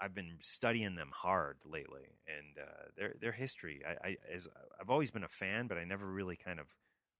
I've 0.00 0.14
been 0.14 0.38
studying 0.40 0.94
them 0.94 1.10
hard 1.14 1.58
lately, 1.64 2.16
and 2.26 2.56
uh, 2.58 2.88
their 2.96 3.14
their 3.20 3.32
history. 3.32 3.82
I, 3.86 4.08
I 4.08 4.16
as, 4.34 4.48
I've 4.80 4.88
always 4.90 5.10
been 5.10 5.24
a 5.24 5.28
fan, 5.28 5.66
but 5.66 5.76
I 5.76 5.84
never 5.84 6.06
really 6.06 6.36
kind 6.36 6.58
of 6.58 6.68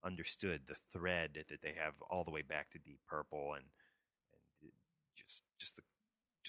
understood 0.02 0.62
the 0.66 0.76
thread 0.92 1.44
that 1.50 1.60
they 1.62 1.74
have 1.78 1.92
all 2.10 2.24
the 2.24 2.30
way 2.30 2.42
back 2.42 2.70
to 2.70 2.78
Deep 2.78 3.00
Purple, 3.06 3.52
and 3.54 3.66
and 4.62 4.72
just 5.14 5.42
just 5.58 5.76
the 5.76 5.82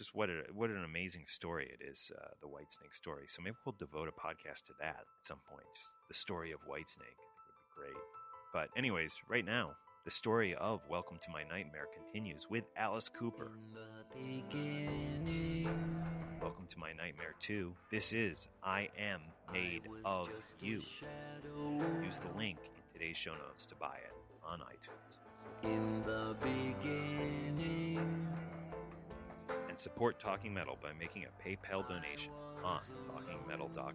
just 0.02 0.16
what 0.16 0.32
a 0.32 0.42
what 0.56 0.72
an 0.72 0.84
amazing 0.84 1.26
story 1.28 1.70
it 1.72 1.86
is, 1.86 2.12
uh, 2.20 2.30
the 2.42 2.48
Whitesnake 2.48 2.92
story. 2.92 3.26
So 3.28 3.40
maybe 3.44 3.56
we'll 3.64 3.76
devote 3.78 4.08
a 4.08 4.12
podcast 4.12 4.66
to 4.66 4.74
that 4.80 5.02
at 5.02 5.06
some 5.22 5.38
point. 5.48 5.68
Just 5.76 5.92
the 6.08 6.16
story 6.16 6.52
of 6.52 6.60
Whitesnake. 6.62 7.20
I 7.22 7.30
would 7.46 7.62
be 7.62 7.76
great. 7.76 8.04
But 8.52 8.70
anyways, 8.76 9.20
right 9.30 9.46
now, 9.46 9.76
the 10.04 10.10
story 10.10 10.56
of 10.56 10.82
Welcome 10.90 11.20
to 11.22 11.30
My 11.30 11.44
Nightmare 11.44 11.86
continues 11.94 12.50
with 12.50 12.64
Alice 12.76 13.10
Cooper. 13.10 13.52
Welcome 16.42 16.66
to 16.68 16.80
My 16.80 16.94
Nightmare 16.94 17.36
2. 17.40 17.72
This 17.92 18.12
is 18.12 18.48
I 18.64 18.90
Am 18.98 19.22
Made 19.54 19.84
of 20.04 20.30
You. 20.60 20.82
Use 22.04 22.18
the 22.18 22.36
link 22.36 22.58
in 22.64 23.00
today's 23.00 23.18
show 23.18 23.34
notes 23.34 23.68
to 23.68 23.76
buy 23.76 23.98
it 24.04 24.16
on 24.44 24.62
iTunes. 24.62 25.20
In 25.64 26.02
the 26.08 26.36
beginning, 26.42 28.31
and 29.72 29.80
support 29.80 30.20
Talking 30.20 30.54
Metal 30.54 30.78
by 30.84 30.90
making 31.00 31.24
a 31.24 31.48
PayPal 31.48 31.88
donation 31.88 32.34
on 32.62 32.82
talkingmetal.com. 33.08 33.94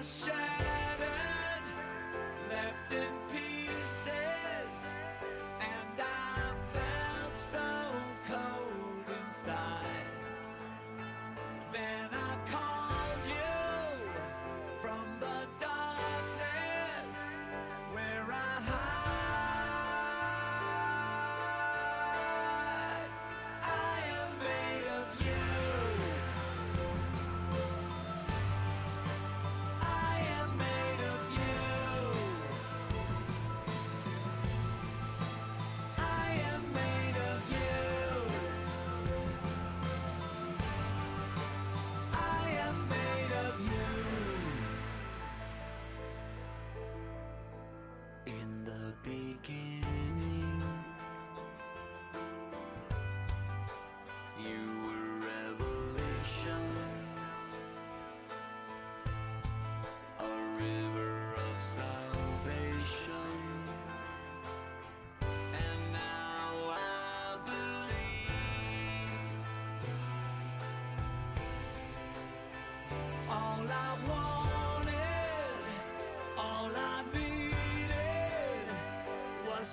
I 0.00 0.49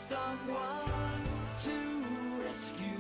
someone 0.08 1.22
to 1.62 2.46
rescue. 2.46 2.97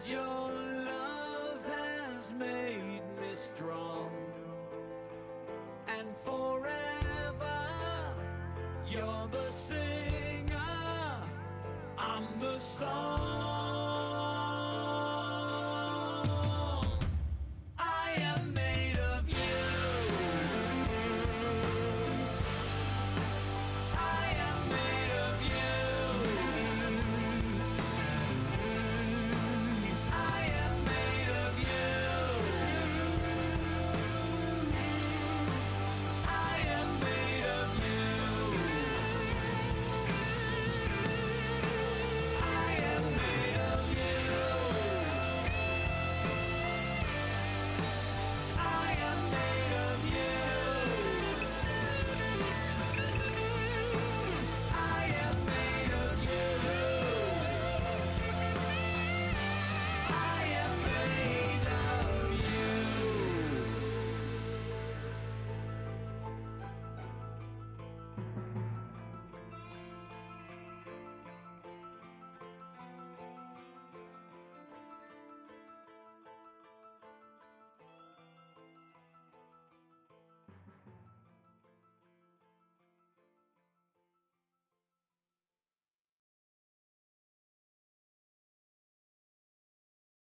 Cause 0.00 0.12
your 0.12 0.50
love 0.86 1.60
has 1.66 2.32
made 2.32 3.02
me 3.20 3.34
strong. 3.34 4.10
And 5.88 6.16
forever, 6.16 7.60
you're 8.88 9.28
the 9.30 9.50
singer, 9.50 10.56
I'm 11.98 12.26
the 12.38 12.58
song. 12.58 13.19